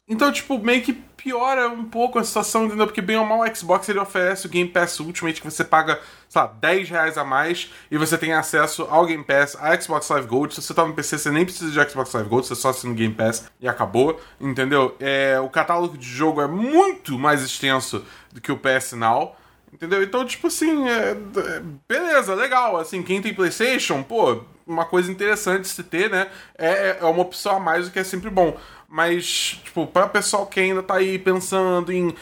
Então, 0.07 0.31
tipo, 0.31 0.57
meio 0.59 0.81
que 0.81 0.93
piora 1.23 1.69
um 1.69 1.85
pouco 1.85 2.17
a 2.19 2.23
situação, 2.23 2.65
entendeu? 2.65 2.85
Porque 2.87 3.01
bem 3.01 3.17
ou 3.17 3.25
mal 3.25 3.41
o 3.41 3.55
Xbox 3.55 3.87
ele 3.87 3.99
oferece 3.99 4.45
o 4.45 4.49
Game 4.49 4.67
Pass 4.67 4.99
Ultimate 4.99 5.39
que 5.39 5.49
você 5.49 5.63
paga, 5.63 5.99
sei 6.27 6.41
lá, 6.41 6.47
10 6.47 6.89
reais 6.89 7.17
a 7.17 7.23
mais 7.23 7.71
e 7.89 7.97
você 7.97 8.17
tem 8.17 8.33
acesso 8.33 8.87
ao 8.89 9.05
Game 9.05 9.23
Pass, 9.23 9.55
a 9.59 9.79
Xbox 9.79 10.09
Live 10.09 10.27
Gold. 10.27 10.53
Se 10.53 10.61
você 10.61 10.73
tá 10.73 10.85
no 10.85 10.93
PC, 10.93 11.17
você 11.17 11.31
nem 11.31 11.45
precisa 11.45 11.71
de 11.71 11.89
Xbox 11.89 12.11
Live 12.13 12.29
Gold, 12.29 12.47
você 12.47 12.55
só 12.55 12.69
assina 12.69 12.91
o 12.91 12.95
Game 12.95 13.13
Pass 13.13 13.49
e 13.59 13.67
acabou, 13.67 14.19
entendeu? 14.39 14.95
É, 14.99 15.39
o 15.39 15.49
catálogo 15.49 15.97
de 15.97 16.07
jogo 16.07 16.41
é 16.41 16.47
muito 16.47 17.17
mais 17.17 17.43
extenso 17.43 18.03
do 18.33 18.41
que 18.41 18.51
o 18.51 18.57
PS 18.57 18.93
Now. 18.93 19.35
Entendeu? 19.73 20.03
Então, 20.03 20.25
tipo 20.25 20.47
assim, 20.47 20.89
é, 20.89 21.11
é, 21.11 21.61
beleza, 21.87 22.35
legal. 22.35 22.75
Assim, 22.75 23.01
quem 23.01 23.21
tem 23.21 23.33
PlayStation, 23.33 24.03
pô, 24.03 24.43
uma 24.67 24.83
coisa 24.83 25.09
interessante 25.09 25.61
de 25.61 25.69
se 25.69 25.83
ter, 25.83 26.09
né? 26.09 26.27
É, 26.57 26.97
é 26.99 27.05
uma 27.05 27.21
opção 27.21 27.55
a 27.55 27.59
mais, 27.59 27.87
o 27.87 27.91
que 27.91 27.99
é 27.99 28.03
sempre 28.03 28.29
bom. 28.29 28.57
Mas, 28.91 29.57
tipo, 29.63 29.87
pra 29.87 30.05
pessoal 30.05 30.45
que 30.45 30.59
ainda 30.59 30.83
tá 30.83 30.95
aí 30.95 31.17
pensando 31.17 31.93
em 31.93 32.13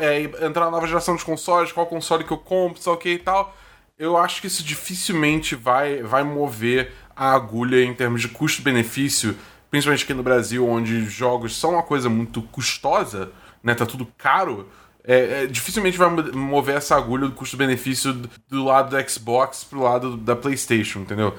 é, 0.00 0.22
entrar 0.44 0.64
na 0.64 0.72
nova 0.72 0.84
geração 0.84 1.14
de 1.14 1.24
consoles, 1.24 1.70
qual 1.70 1.86
console 1.86 2.24
que 2.24 2.32
eu 2.32 2.36
compro, 2.36 2.82
sei 2.82 2.92
o 2.92 2.96
que 2.96 3.10
e 3.10 3.18
tal, 3.20 3.56
eu 3.96 4.16
acho 4.16 4.40
que 4.40 4.48
isso 4.48 4.64
dificilmente 4.64 5.54
vai, 5.54 6.02
vai 6.02 6.24
mover 6.24 6.92
a 7.14 7.32
agulha 7.32 7.80
em 7.84 7.94
termos 7.94 8.20
de 8.20 8.28
custo-benefício, 8.28 9.36
principalmente 9.70 10.02
aqui 10.02 10.14
no 10.14 10.24
Brasil, 10.24 10.68
onde 10.68 11.04
jogos 11.04 11.54
são 11.56 11.74
uma 11.74 11.82
coisa 11.84 12.08
muito 12.08 12.42
custosa, 12.42 13.30
né? 13.62 13.76
Tá 13.76 13.86
tudo 13.86 14.04
caro. 14.18 14.68
É, 15.04 15.44
é, 15.44 15.46
dificilmente 15.46 15.96
vai 15.96 16.10
mover 16.10 16.74
essa 16.74 16.96
agulha 16.96 17.28
do 17.28 17.34
custo-benefício 17.36 18.12
do, 18.12 18.28
do 18.48 18.64
lado 18.64 18.90
do 18.90 19.08
Xbox 19.08 19.62
pro 19.62 19.80
lado 19.80 20.16
da 20.16 20.34
PlayStation, 20.34 20.98
entendeu? 20.98 21.36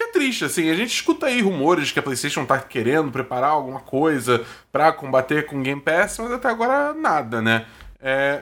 Que 0.00 0.04
é 0.04 0.12
triste, 0.12 0.46
assim, 0.46 0.70
a 0.70 0.74
gente 0.74 0.94
escuta 0.94 1.26
aí 1.26 1.42
rumores 1.42 1.92
que 1.92 1.98
a 1.98 2.02
PlayStation 2.02 2.46
tá 2.46 2.58
querendo 2.58 3.10
preparar 3.10 3.50
alguma 3.50 3.80
coisa 3.80 4.42
para 4.72 4.92
combater 4.92 5.44
com 5.44 5.62
Game 5.62 5.80
Pass, 5.80 6.18
mas 6.18 6.32
até 6.32 6.48
agora 6.48 6.94
nada, 6.94 7.42
né? 7.42 7.66
É, 8.00 8.40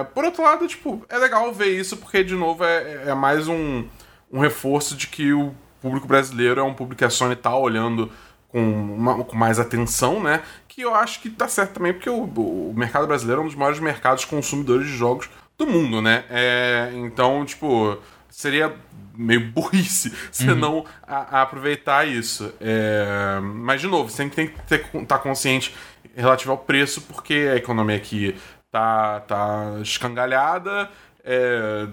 é, 0.00 0.04
por 0.12 0.24
outro 0.24 0.42
lado, 0.42 0.66
tipo, 0.66 1.04
é 1.08 1.16
legal 1.16 1.52
ver 1.52 1.68
isso 1.68 1.96
porque, 1.96 2.24
de 2.24 2.34
novo, 2.34 2.64
é, 2.64 3.04
é 3.10 3.14
mais 3.14 3.46
um, 3.46 3.84
um 4.32 4.40
reforço 4.40 4.96
de 4.96 5.06
que 5.06 5.32
o 5.32 5.54
público 5.80 6.08
brasileiro 6.08 6.60
é 6.60 6.64
um 6.64 6.74
público 6.74 6.98
que 6.98 7.04
a 7.04 7.10
Sony 7.10 7.36
tá 7.36 7.56
olhando 7.56 8.10
com, 8.48 8.60
uma, 8.60 9.22
com 9.22 9.36
mais 9.36 9.60
atenção, 9.60 10.20
né? 10.20 10.42
Que 10.66 10.80
eu 10.80 10.92
acho 10.92 11.20
que 11.20 11.30
tá 11.30 11.46
certo 11.46 11.74
também, 11.74 11.92
porque 11.92 12.10
o, 12.10 12.24
o 12.24 12.74
mercado 12.76 13.06
brasileiro 13.06 13.42
é 13.42 13.44
um 13.44 13.46
dos 13.46 13.54
maiores 13.54 13.78
mercados 13.78 14.24
consumidores 14.24 14.88
de 14.88 14.96
jogos 14.96 15.30
do 15.56 15.68
mundo, 15.68 16.02
né? 16.02 16.24
É, 16.28 16.90
então, 16.94 17.44
tipo, 17.44 17.96
seria 18.36 18.76
meio 19.16 19.50
burrice 19.50 20.12
você 20.30 20.50
uhum. 20.50 20.56
não 20.56 20.84
a, 21.02 21.38
a 21.38 21.42
aproveitar 21.42 22.06
isso. 22.06 22.52
É, 22.60 23.40
mas, 23.40 23.80
de 23.80 23.86
novo, 23.86 24.10
sempre 24.10 24.36
tem 24.36 24.48
que 24.48 24.74
estar 24.74 25.06
tá 25.06 25.18
consciente 25.18 25.74
relativo 26.14 26.52
ao 26.52 26.58
preço, 26.58 27.00
porque 27.00 27.48
a 27.50 27.56
economia 27.56 27.96
aqui 27.96 28.36
tá, 28.70 29.20
tá 29.20 29.78
escangalhada, 29.80 30.90
é, 31.24 31.88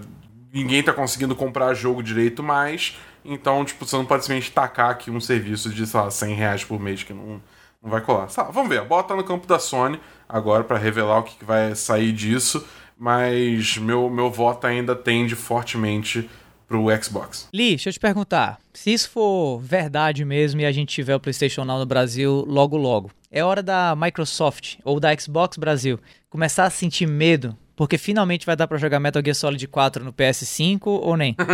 ninguém 0.52 0.82
tá 0.82 0.92
conseguindo 0.92 1.34
comprar 1.34 1.72
jogo 1.72 2.02
direito 2.02 2.42
mais, 2.42 2.98
então, 3.24 3.64
tipo, 3.64 3.86
você 3.86 3.96
não 3.96 4.04
pode 4.04 4.22
simplesmente 4.22 4.52
tacar 4.52 4.90
aqui 4.90 5.10
um 5.10 5.20
serviço 5.20 5.70
de, 5.70 5.86
sei 5.86 6.00
lá, 6.00 6.10
100 6.10 6.34
reais 6.34 6.64
por 6.64 6.78
mês 6.78 7.02
que 7.02 7.14
não, 7.14 7.40
não 7.82 7.90
vai 7.90 8.02
colar. 8.02 8.28
Lá, 8.36 8.44
vamos 8.44 8.68
ver, 8.68 8.82
bota 8.84 9.14
no 9.14 9.24
campo 9.24 9.46
da 9.46 9.58
Sony 9.58 9.98
agora 10.28 10.62
para 10.62 10.76
revelar 10.76 11.18
o 11.18 11.22
que, 11.22 11.36
que 11.36 11.44
vai 11.44 11.74
sair 11.74 12.12
disso, 12.12 12.66
mas 12.98 13.76
meu, 13.78 14.08
meu 14.08 14.30
voto 14.30 14.66
ainda 14.66 14.94
tende 14.94 15.34
fortemente 15.34 16.28
pro 16.66 16.86
Xbox. 17.02 17.48
Lee, 17.52 17.70
deixa 17.70 17.88
eu 17.88 17.92
te 17.92 18.00
perguntar. 18.00 18.58
Se 18.72 18.92
isso 18.92 19.10
for 19.10 19.58
verdade 19.60 20.24
mesmo 20.24 20.60
e 20.60 20.66
a 20.66 20.72
gente 20.72 20.94
tiver 20.94 21.14
o 21.14 21.20
PlayStation 21.20 21.64
Now 21.64 21.78
no 21.78 21.86
Brasil 21.86 22.44
logo 22.48 22.76
logo, 22.76 23.10
é 23.30 23.44
hora 23.44 23.62
da 23.62 23.94
Microsoft 23.96 24.76
ou 24.84 24.98
da 24.98 25.16
Xbox 25.16 25.56
Brasil 25.56 25.98
começar 26.30 26.64
a 26.64 26.70
sentir 26.70 27.06
medo 27.06 27.56
porque 27.76 27.98
finalmente 27.98 28.46
vai 28.46 28.56
dar 28.56 28.66
para 28.66 28.78
jogar 28.78 29.00
Metal 29.00 29.22
Gear 29.24 29.34
Solid 29.34 29.66
4 29.66 30.04
no 30.04 30.12
PS5 30.12 30.80
ou 30.86 31.16
nem? 31.16 31.36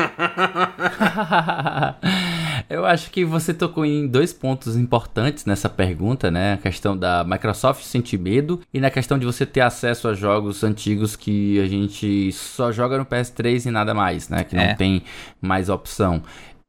Eu 2.68 2.84
acho 2.86 3.10
que 3.10 3.24
você 3.24 3.52
tocou 3.52 3.84
em 3.84 4.06
dois 4.06 4.32
pontos 4.32 4.76
importantes 4.76 5.44
nessa 5.44 5.68
pergunta, 5.68 6.30
né? 6.30 6.52
A 6.52 6.56
questão 6.56 6.96
da 6.96 7.24
Microsoft 7.24 7.82
sentir 7.82 8.18
medo 8.18 8.60
e 8.72 8.78
na 8.78 8.90
questão 8.90 9.18
de 9.18 9.26
você 9.26 9.44
ter 9.44 9.60
acesso 9.60 10.06
a 10.08 10.14
jogos 10.14 10.62
antigos 10.62 11.16
que 11.16 11.58
a 11.60 11.66
gente 11.66 12.30
só 12.32 12.70
joga 12.70 12.98
no 12.98 13.06
PS3 13.06 13.66
e 13.66 13.70
nada 13.70 13.92
mais, 13.94 14.28
né? 14.28 14.44
Que 14.44 14.54
não 14.54 14.62
é. 14.62 14.74
tem 14.74 15.02
mais 15.40 15.68
opção. 15.68 16.22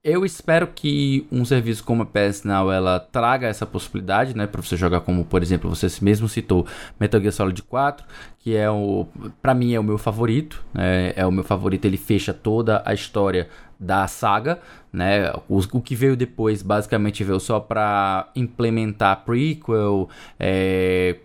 Eu 0.04 0.26
espero 0.26 0.66
que 0.66 1.28
um 1.32 1.46
serviço 1.46 1.84
como 1.84 2.02
a 2.02 2.06
PS 2.08 2.44
Now 2.44 2.72
ela 2.72 3.00
traga 3.00 3.46
essa 3.46 3.68
possibilidade, 3.68 4.36
né, 4.36 4.48
para 4.48 4.60
você 4.60 4.76
jogar 4.76 5.02
como, 5.02 5.24
por 5.24 5.44
exemplo, 5.44 5.70
você 5.70 5.88
mesmo 6.04 6.28
citou 6.28 6.66
Metal 7.00 7.22
Gear 7.22 7.32
Solid 7.32 7.62
4, 7.62 8.04
que 8.40 8.56
é 8.56 8.68
o 8.68 9.06
para 9.44 9.54
mim 9.54 9.74
é 9.76 9.80
o 9.80 9.84
meu 9.84 10.00
favorito, 10.00 10.66
né, 10.74 11.14
é 11.16 11.24
o 11.24 11.32
meu 11.32 11.44
favorito, 11.44 11.86
ele 11.86 11.98
fecha 11.98 12.34
toda 12.34 12.82
a 12.84 12.96
história 12.96 13.48
da 13.80 14.08
saga, 14.08 14.60
né? 14.92 15.32
O, 15.48 15.60
o 15.74 15.82
que 15.82 15.96
veio 15.96 16.18
depois 16.18 16.64
basicamente 16.64 17.24
veio 17.24 17.40
só 17.40 17.60
para 17.60 18.28
implementar 18.36 19.24
prequel, 19.24 20.10
é, 20.40 21.18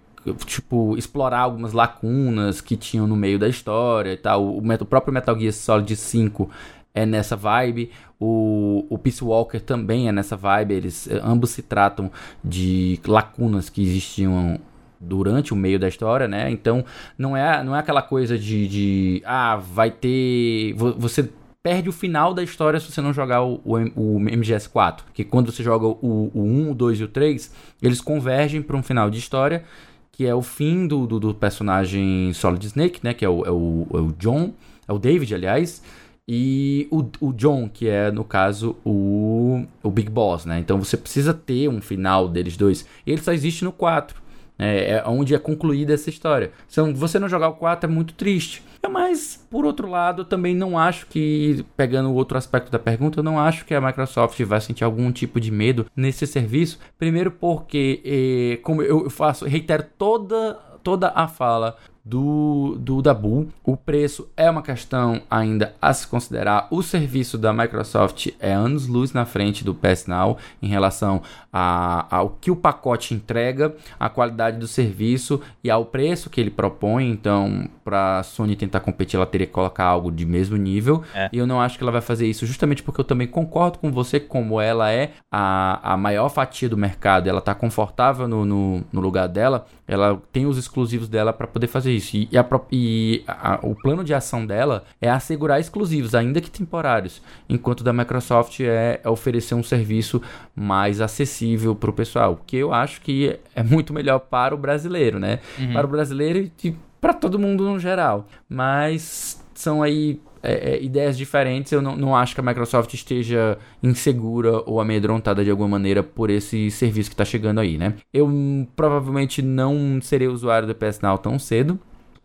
tipo, 0.44 0.96
explorar 0.96 1.40
algumas 1.40 1.72
lacunas 1.72 2.60
que 2.60 2.76
tinham 2.76 3.06
no 3.06 3.14
meio 3.14 3.38
da 3.38 3.48
história 3.48 4.12
e 4.12 4.16
tal. 4.16 4.44
O, 4.44 4.58
o, 4.58 4.84
próprio 4.84 5.12
Metal 5.12 5.38
Gear 5.38 5.52
Solid 5.52 5.94
5 5.94 6.50
é 6.96 7.04
nessa 7.04 7.36
vibe. 7.36 7.90
O, 8.18 8.86
o 8.88 8.96
Peace 8.96 9.22
Walker 9.22 9.60
também 9.60 10.08
é 10.08 10.12
nessa 10.12 10.34
vibe. 10.34 10.74
Eles 10.74 11.06
eh, 11.06 11.20
ambos 11.22 11.50
se 11.50 11.62
tratam 11.62 12.10
de 12.42 12.98
lacunas 13.06 13.68
que 13.68 13.82
existiam 13.82 14.58
durante 14.98 15.52
o 15.52 15.56
meio 15.56 15.78
da 15.78 15.86
história, 15.86 16.26
né? 16.26 16.50
Então 16.50 16.82
não 17.18 17.36
é, 17.36 17.62
não 17.62 17.76
é 17.76 17.80
aquela 17.80 18.00
coisa 18.00 18.38
de, 18.38 18.66
de 18.66 19.22
ah, 19.26 19.56
vai 19.56 19.90
ter. 19.90 20.72
Você 20.72 21.28
perde 21.62 21.90
o 21.90 21.92
final 21.92 22.32
da 22.32 22.42
história 22.42 22.80
se 22.80 22.90
você 22.90 23.02
não 23.02 23.12
jogar 23.12 23.42
o, 23.42 23.60
o, 23.62 23.74
o 23.74 24.18
MGS4. 24.18 25.00
Que 25.12 25.22
quando 25.22 25.52
você 25.52 25.62
joga 25.62 25.86
o, 25.86 26.30
o 26.32 26.42
1, 26.42 26.70
o 26.70 26.74
2 26.74 27.00
e 27.00 27.04
o 27.04 27.08
3, 27.08 27.52
eles 27.82 28.00
convergem 28.00 28.62
para 28.62 28.76
um 28.76 28.82
final 28.82 29.10
de 29.10 29.18
história 29.18 29.62
que 30.10 30.24
é 30.24 30.34
o 30.34 30.40
fim 30.40 30.86
do, 30.86 31.06
do, 31.06 31.20
do 31.20 31.34
personagem 31.34 32.32
Solid 32.32 32.64
Snake, 32.64 33.00
né? 33.02 33.12
Que 33.12 33.22
é 33.22 33.28
o, 33.28 33.44
é 33.44 33.50
o, 33.50 33.86
é 33.92 33.98
o 33.98 34.12
John, 34.12 34.54
é 34.88 34.92
o 34.94 34.98
David, 34.98 35.34
aliás 35.34 35.82
e 36.28 36.88
o, 36.90 37.04
o 37.20 37.32
John, 37.32 37.68
que 37.68 37.88
é, 37.88 38.10
no 38.10 38.24
caso, 38.24 38.76
o, 38.84 39.64
o 39.82 39.90
Big 39.90 40.10
Boss, 40.10 40.44
né? 40.44 40.58
Então 40.58 40.82
você 40.82 40.96
precisa 40.96 41.32
ter 41.32 41.68
um 41.68 41.80
final 41.80 42.28
deles 42.28 42.56
dois. 42.56 42.86
E 43.06 43.12
ele 43.12 43.22
só 43.22 43.32
existe 43.32 43.64
no 43.64 43.72
4. 43.72 44.26
É, 44.58 44.92
é 44.92 45.04
onde 45.06 45.34
é 45.34 45.38
concluída 45.38 45.92
essa 45.92 46.08
história. 46.08 46.50
Então, 46.70 46.94
você 46.94 47.18
não 47.18 47.28
jogar 47.28 47.48
o 47.48 47.54
4 47.56 47.90
é 47.90 47.92
muito 47.92 48.14
triste. 48.14 48.62
Mas, 48.90 49.46
por 49.50 49.66
outro 49.66 49.86
lado, 49.86 50.24
também 50.24 50.54
não 50.54 50.78
acho 50.78 51.06
que, 51.08 51.62
pegando 51.76 52.08
o 52.08 52.14
outro 52.14 52.38
aspecto 52.38 52.70
da 52.70 52.78
pergunta, 52.78 53.18
eu 53.18 53.22
não 53.22 53.38
acho 53.38 53.66
que 53.66 53.74
a 53.74 53.80
Microsoft 53.80 54.40
vai 54.44 54.60
sentir 54.60 54.84
algum 54.84 55.12
tipo 55.12 55.38
de 55.38 55.50
medo 55.50 55.86
nesse 55.94 56.26
serviço. 56.26 56.78
Primeiro 56.98 57.30
porque, 57.30 58.00
eh, 58.02 58.56
como 58.62 58.82
eu 58.82 59.10
faço, 59.10 59.44
reitero 59.44 59.84
toda, 59.98 60.54
toda 60.82 61.12
a 61.14 61.28
fala 61.28 61.76
do, 62.06 62.76
do 62.78 63.02
Dabu. 63.02 63.48
O 63.64 63.76
preço 63.76 64.30
é 64.36 64.48
uma 64.48 64.62
questão 64.62 65.20
ainda 65.28 65.74
a 65.82 65.92
se 65.92 66.06
considerar. 66.06 66.68
O 66.70 66.80
serviço 66.80 67.36
da 67.36 67.52
Microsoft 67.52 68.28
é 68.38 68.52
anos-luz 68.52 69.12
na 69.12 69.24
frente 69.24 69.64
do 69.64 69.74
PS 69.74 70.06
Now 70.06 70.38
em 70.62 70.68
relação 70.68 71.20
a, 71.52 72.06
ao 72.08 72.30
que 72.40 72.48
o 72.48 72.54
pacote 72.54 73.12
entrega, 73.12 73.74
a 73.98 74.08
qualidade 74.08 74.56
do 74.58 74.68
serviço 74.68 75.40
e 75.64 75.70
ao 75.70 75.84
preço 75.84 76.30
que 76.30 76.40
ele 76.40 76.50
propõe. 76.50 77.10
Então, 77.10 77.68
para 77.84 78.20
a 78.20 78.22
Sony 78.22 78.54
tentar 78.54 78.80
competir, 78.80 79.16
ela 79.16 79.26
teria 79.26 79.46
que 79.46 79.52
colocar 79.52 79.84
algo 79.84 80.12
de 80.12 80.24
mesmo 80.24 80.56
nível. 80.56 81.02
É. 81.12 81.28
E 81.32 81.38
eu 81.38 81.46
não 81.46 81.60
acho 81.60 81.76
que 81.76 81.82
ela 81.82 81.92
vai 81.92 82.00
fazer 82.00 82.28
isso, 82.28 82.46
justamente 82.46 82.84
porque 82.84 83.00
eu 83.00 83.04
também 83.04 83.26
concordo 83.26 83.78
com 83.78 83.90
você, 83.90 84.20
como 84.20 84.60
ela 84.60 84.92
é 84.92 85.10
a, 85.30 85.94
a 85.94 85.96
maior 85.96 86.28
fatia 86.28 86.68
do 86.68 86.76
mercado, 86.76 87.28
ela 87.28 87.40
está 87.40 87.54
confortável 87.54 88.28
no, 88.28 88.44
no, 88.44 88.84
no 88.92 89.00
lugar 89.00 89.26
dela, 89.26 89.66
ela 89.88 90.20
tem 90.30 90.46
os 90.46 90.56
exclusivos 90.56 91.08
dela 91.08 91.32
para 91.32 91.46
poder 91.46 91.66
fazer 91.66 91.95
isso. 91.96 92.16
E, 92.16 92.28
a, 92.36 92.46
e 92.70 93.24
a, 93.26 93.58
o 93.62 93.74
plano 93.74 94.04
de 94.04 94.14
ação 94.14 94.46
dela 94.46 94.84
é 95.00 95.10
assegurar 95.10 95.60
exclusivos, 95.60 96.14
ainda 96.14 96.40
que 96.40 96.50
temporários, 96.50 97.22
enquanto 97.48 97.82
da 97.82 97.92
Microsoft 97.92 98.60
é, 98.60 99.00
é 99.02 99.08
oferecer 99.08 99.54
um 99.54 99.62
serviço 99.62 100.20
mais 100.54 101.00
acessível 101.00 101.74
para 101.74 101.90
o 101.90 101.92
pessoal, 101.92 102.40
que 102.46 102.56
eu 102.56 102.72
acho 102.72 103.00
que 103.00 103.38
é 103.54 103.62
muito 103.62 103.92
melhor 103.92 104.20
para 104.20 104.54
o 104.54 104.58
brasileiro, 104.58 105.18
né? 105.18 105.40
Uhum. 105.58 105.72
Para 105.72 105.86
o 105.86 105.90
brasileiro 105.90 106.50
e 106.62 106.76
para 107.00 107.12
todo 107.12 107.38
mundo 107.38 107.64
no 107.64 107.78
geral. 107.78 108.26
Mas 108.48 109.42
são 109.54 109.82
aí 109.82 110.20
é, 110.46 110.74
é, 110.74 110.82
ideias 110.82 111.18
diferentes. 111.18 111.72
Eu 111.72 111.82
não, 111.82 111.96
não 111.96 112.16
acho 112.16 112.34
que 112.34 112.40
a 112.40 112.44
Microsoft 112.44 112.94
esteja 112.94 113.58
insegura 113.82 114.62
ou 114.66 114.80
amedrontada 114.80 115.44
de 115.44 115.50
alguma 115.50 115.68
maneira 115.68 116.02
por 116.02 116.30
esse 116.30 116.70
serviço 116.70 117.10
que 117.10 117.14
está 117.14 117.24
chegando 117.24 117.58
aí, 117.58 117.76
né? 117.76 117.94
Eu 118.12 118.26
hum, 118.26 118.66
provavelmente 118.76 119.42
não 119.42 120.00
serei 120.00 120.28
usuário 120.28 120.68
do 120.68 120.74
PS 120.74 121.00
Now 121.00 121.18
tão 121.18 121.38
cedo. 121.38 121.78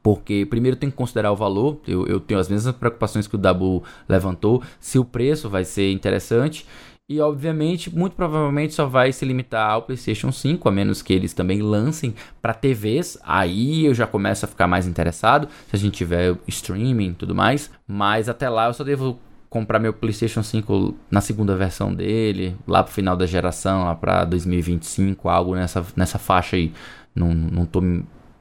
Porque 0.03 0.47
primeiro 0.49 0.75
tem 0.75 0.89
que 0.89 0.95
considerar 0.95 1.31
o 1.31 1.35
valor, 1.35 1.79
eu, 1.87 2.07
eu 2.07 2.19
tenho 2.19 2.39
as 2.39 2.49
mesmas 2.49 2.73
preocupações 2.75 3.27
que 3.27 3.35
o 3.35 3.37
Dabu 3.37 3.83
levantou, 4.09 4.63
se 4.79 4.97
o 4.97 5.05
preço 5.05 5.47
vai 5.47 5.63
ser 5.63 5.91
interessante. 5.91 6.65
E 7.11 7.19
obviamente, 7.19 7.93
muito 7.93 8.15
provavelmente 8.15 8.73
só 8.73 8.85
vai 8.85 9.11
se 9.11 9.25
limitar 9.25 9.69
ao 9.69 9.81
PlayStation 9.81 10.31
5, 10.31 10.69
a 10.69 10.71
menos 10.71 11.01
que 11.01 11.11
eles 11.11 11.33
também 11.33 11.61
lancem 11.61 12.15
para 12.41 12.53
TVs. 12.53 13.17
Aí 13.21 13.85
eu 13.85 13.93
já 13.93 14.07
começo 14.07 14.45
a 14.45 14.47
ficar 14.47 14.65
mais 14.65 14.87
interessado, 14.87 15.49
se 15.67 15.75
a 15.75 15.77
gente 15.77 15.93
tiver 15.93 16.37
streaming 16.47 17.09
e 17.09 17.13
tudo 17.13 17.35
mais. 17.35 17.69
Mas 17.85 18.29
até 18.29 18.47
lá 18.47 18.67
eu 18.67 18.73
só 18.73 18.85
devo 18.85 19.19
comprar 19.49 19.77
meu 19.77 19.91
PlayStation 19.91 20.41
5 20.41 20.95
na 21.11 21.19
segunda 21.19 21.53
versão 21.57 21.93
dele, 21.93 22.55
lá 22.65 22.81
pro 22.81 22.93
final 22.93 23.17
da 23.17 23.25
geração, 23.25 23.83
lá 23.83 23.93
para 23.93 24.23
2025, 24.23 25.27
algo 25.27 25.53
nessa, 25.53 25.85
nessa 25.97 26.17
faixa 26.17 26.55
aí. 26.55 26.71
Não, 27.13 27.33
não 27.33 27.65
tô 27.65 27.81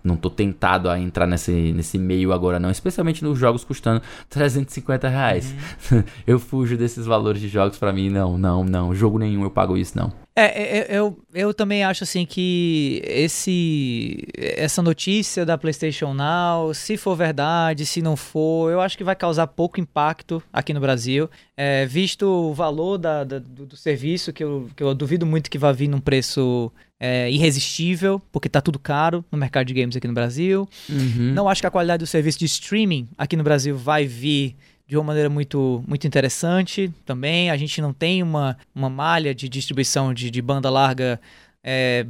não 0.03 0.17
tô 0.17 0.31
tentado 0.31 0.89
a 0.89 0.99
entrar 0.99 1.27
nesse, 1.27 1.73
nesse 1.73 1.99
meio 1.99 2.33
agora 2.33 2.59
não, 2.59 2.71
especialmente 2.71 3.23
nos 3.25 3.39
jogos 3.39 3.65
custando 3.65 4.03
350 4.29 5.09
reais. 5.09 5.55
Uhum. 5.91 6.03
eu 6.27 6.39
fujo 6.39 6.77
desses 6.77 7.07
valores 7.07 7.41
de 7.41 7.49
jogos 7.49 7.79
para 7.79 7.93
mim, 7.93 8.11
não, 8.11 8.39
não, 8.39 8.65
não, 8.65 8.95
jogo 8.95 9.19
nenhum 9.19 9.43
eu 9.43 9.51
pago 9.51 9.77
isso 9.77 9.97
não. 9.97 10.13
É, 10.35 10.45
é, 10.45 10.79
é, 10.79 10.99
eu, 10.99 11.19
eu 11.35 11.53
também 11.53 11.83
acho 11.83 12.05
assim 12.05 12.25
que 12.25 13.03
esse 13.05 14.25
essa 14.37 14.81
notícia 14.81 15.45
da 15.45 15.59
PlayStation 15.59 16.15
Now, 16.15 16.73
se 16.73 16.97
for 16.97 17.17
verdade, 17.17 17.85
se 17.85 18.01
não 18.01 18.17
for, 18.17 18.71
eu 18.71 18.81
acho 18.81 18.97
que 18.97 19.03
vai 19.03 19.17
causar 19.17 19.49
pouco 19.49 19.81
impacto 19.81 20.43
aqui 20.53 20.73
no 20.73 20.81
Brasil. 20.81 21.29
É, 21.57 21.85
visto 21.85 22.23
o 22.23 22.55
valor 22.55 22.97
da, 22.97 23.25
da 23.25 23.39
do, 23.39 23.67
do, 23.67 23.77
serviço, 23.77 24.33
que 24.33 24.43
eu, 24.43 24.71
que 24.77 24.83
eu 24.83 24.95
duvido 24.95 25.27
muito 25.27 25.51
que 25.51 25.59
vá 25.59 25.73
vir 25.73 25.89
num 25.89 26.01
preço 26.01 26.73
é, 26.99 27.31
irresistível, 27.31 28.23
porque 28.31 28.49
tá 28.49 28.61
tudo 28.61 28.79
caro 28.79 29.25
no 29.33 29.39
mercado 29.39 29.67
de 29.67 29.75
games 29.75 29.97
aqui 29.97 30.07
no 30.07 30.15
Brasil. 30.15 30.69
Uhum. 30.89 31.33
Não 31.35 31.49
acho 31.49 31.61
que 31.61 31.67
a 31.67 31.71
qualidade 31.71 32.05
do 32.05 32.07
serviço 32.07 32.39
de 32.39 32.45
streaming 32.45 33.09
aqui 33.19 33.37
no 33.37 33.43
Brasil 33.43 33.77
vai 33.77 34.07
vir 34.07 34.57
de 34.91 34.97
uma 34.97 35.05
maneira 35.05 35.31
muito, 35.31 35.85
muito 35.87 36.05
interessante 36.05 36.93
também. 37.07 37.49
A 37.49 37.57
gente 37.57 37.81
não 37.81 37.93
tem 37.93 38.25
uma, 38.25 38.59
uma 38.75 38.91
malha 38.91 39.33
de 39.33 39.49
distribuição 39.49 40.13
de, 40.13 40.33
de 40.33 40.43
banda 40.43 40.69
larga 40.69 41.21
é, 41.63 42.05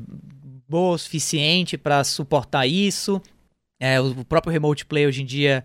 boa 0.67 0.95
o 0.95 0.99
suficiente 0.99 1.77
para 1.77 2.03
suportar 2.03 2.67
isso. 2.67 3.21
É, 3.79 4.01
o 4.01 4.25
próprio 4.25 4.51
Remote 4.51 4.87
Play 4.87 5.07
hoje 5.07 5.21
em 5.21 5.27
dia 5.27 5.63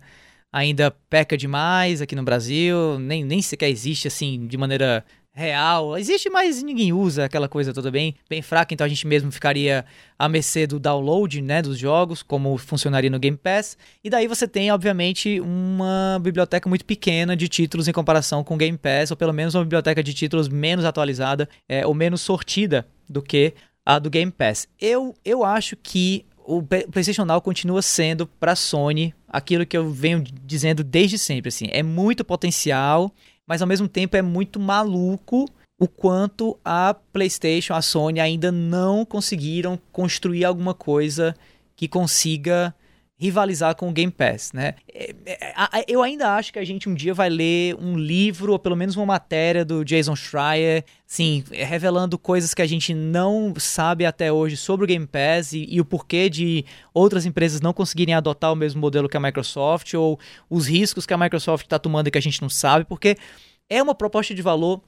ainda 0.52 0.90
peca 1.08 1.38
demais 1.38 2.02
aqui 2.02 2.14
no 2.14 2.22
Brasil, 2.22 2.98
nem, 2.98 3.24
nem 3.24 3.40
sequer 3.40 3.70
existe 3.70 4.06
assim 4.06 4.46
de 4.46 4.58
maneira 4.58 5.02
real. 5.36 5.98
Existe, 5.98 6.30
mas 6.30 6.62
ninguém 6.62 6.94
usa 6.94 7.26
aquela 7.26 7.46
coisa 7.46 7.72
toda 7.72 7.90
bem, 7.90 8.14
bem 8.28 8.40
fraca, 8.40 8.72
então 8.72 8.86
a 8.86 8.88
gente 8.88 9.06
mesmo 9.06 9.30
ficaria 9.30 9.84
à 10.18 10.28
mercê 10.30 10.66
do 10.66 10.80
download, 10.80 11.42
né, 11.42 11.60
dos 11.60 11.78
jogos, 11.78 12.22
como 12.22 12.56
funcionaria 12.56 13.10
no 13.10 13.18
Game 13.18 13.36
Pass. 13.36 13.76
E 14.02 14.08
daí 14.08 14.26
você 14.26 14.48
tem, 14.48 14.72
obviamente, 14.72 15.38
uma 15.40 16.18
biblioteca 16.22 16.66
muito 16.70 16.86
pequena 16.86 17.36
de 17.36 17.48
títulos 17.48 17.86
em 17.86 17.92
comparação 17.92 18.42
com 18.42 18.54
o 18.54 18.56
Game 18.56 18.78
Pass, 18.78 19.10
ou 19.10 19.16
pelo 19.16 19.34
menos 19.34 19.54
uma 19.54 19.62
biblioteca 19.62 20.02
de 20.02 20.14
títulos 20.14 20.48
menos 20.48 20.86
atualizada, 20.86 21.46
é, 21.68 21.86
ou 21.86 21.92
menos 21.92 22.22
sortida 22.22 22.86
do 23.06 23.20
que 23.20 23.52
a 23.84 23.98
do 23.98 24.08
Game 24.08 24.32
Pass. 24.32 24.66
Eu, 24.80 25.14
eu 25.22 25.44
acho 25.44 25.76
que 25.76 26.24
o 26.46 26.62
PlayStation 26.62 27.26
Now 27.26 27.42
continua 27.42 27.82
sendo 27.82 28.26
para 28.26 28.52
a 28.52 28.56
Sony 28.56 29.12
aquilo 29.28 29.66
que 29.66 29.76
eu 29.76 29.90
venho 29.90 30.24
dizendo 30.44 30.82
desde 30.82 31.18
sempre, 31.18 31.48
assim, 31.48 31.66
é 31.70 31.82
muito 31.82 32.24
potencial 32.24 33.12
mas 33.46 33.62
ao 33.62 33.68
mesmo 33.68 33.88
tempo 33.88 34.16
é 34.16 34.22
muito 34.22 34.58
maluco 34.58 35.48
o 35.78 35.86
quanto 35.86 36.58
a 36.64 36.94
PlayStation, 37.12 37.74
a 37.74 37.82
Sony 37.82 38.18
ainda 38.18 38.50
não 38.50 39.04
conseguiram 39.04 39.78
construir 39.92 40.44
alguma 40.44 40.72
coisa 40.72 41.34
que 41.74 41.86
consiga 41.86 42.74
rivalizar 43.18 43.74
com 43.74 43.88
o 43.88 43.92
Game 43.92 44.12
Pass, 44.12 44.52
né? 44.52 44.74
É, 44.92 45.14
é, 45.24 45.84
eu 45.88 46.02
ainda 46.02 46.34
acho 46.34 46.52
que 46.52 46.58
a 46.58 46.64
gente 46.64 46.86
um 46.86 46.94
dia 46.94 47.14
vai 47.14 47.30
ler 47.30 47.74
um 47.76 47.96
livro 47.96 48.52
ou 48.52 48.58
pelo 48.58 48.76
menos 48.76 48.94
uma 48.94 49.06
matéria 49.06 49.64
do 49.64 49.82
Jason 49.84 50.14
Schreier, 50.14 50.84
sim, 51.06 51.42
revelando 51.50 52.18
coisas 52.18 52.52
que 52.52 52.60
a 52.60 52.66
gente 52.66 52.92
não 52.92 53.54
sabe 53.58 54.04
até 54.04 54.30
hoje 54.30 54.56
sobre 54.56 54.84
o 54.84 54.86
Game 54.86 55.06
Pass 55.06 55.54
e, 55.54 55.66
e 55.68 55.80
o 55.80 55.84
porquê 55.84 56.28
de 56.28 56.64
outras 56.92 57.24
empresas 57.24 57.62
não 57.62 57.72
conseguirem 57.72 58.14
adotar 58.14 58.52
o 58.52 58.56
mesmo 58.56 58.80
modelo 58.82 59.08
que 59.08 59.16
a 59.16 59.20
Microsoft 59.20 59.94
ou 59.94 60.20
os 60.50 60.66
riscos 60.66 61.06
que 61.06 61.14
a 61.14 61.18
Microsoft 61.18 61.64
está 61.64 61.78
tomando 61.78 62.08
e 62.08 62.10
que 62.10 62.18
a 62.18 62.22
gente 62.22 62.42
não 62.42 62.50
sabe, 62.50 62.84
porque 62.84 63.16
é 63.70 63.82
uma 63.82 63.94
proposta 63.94 64.34
de 64.34 64.42
valor 64.42 64.82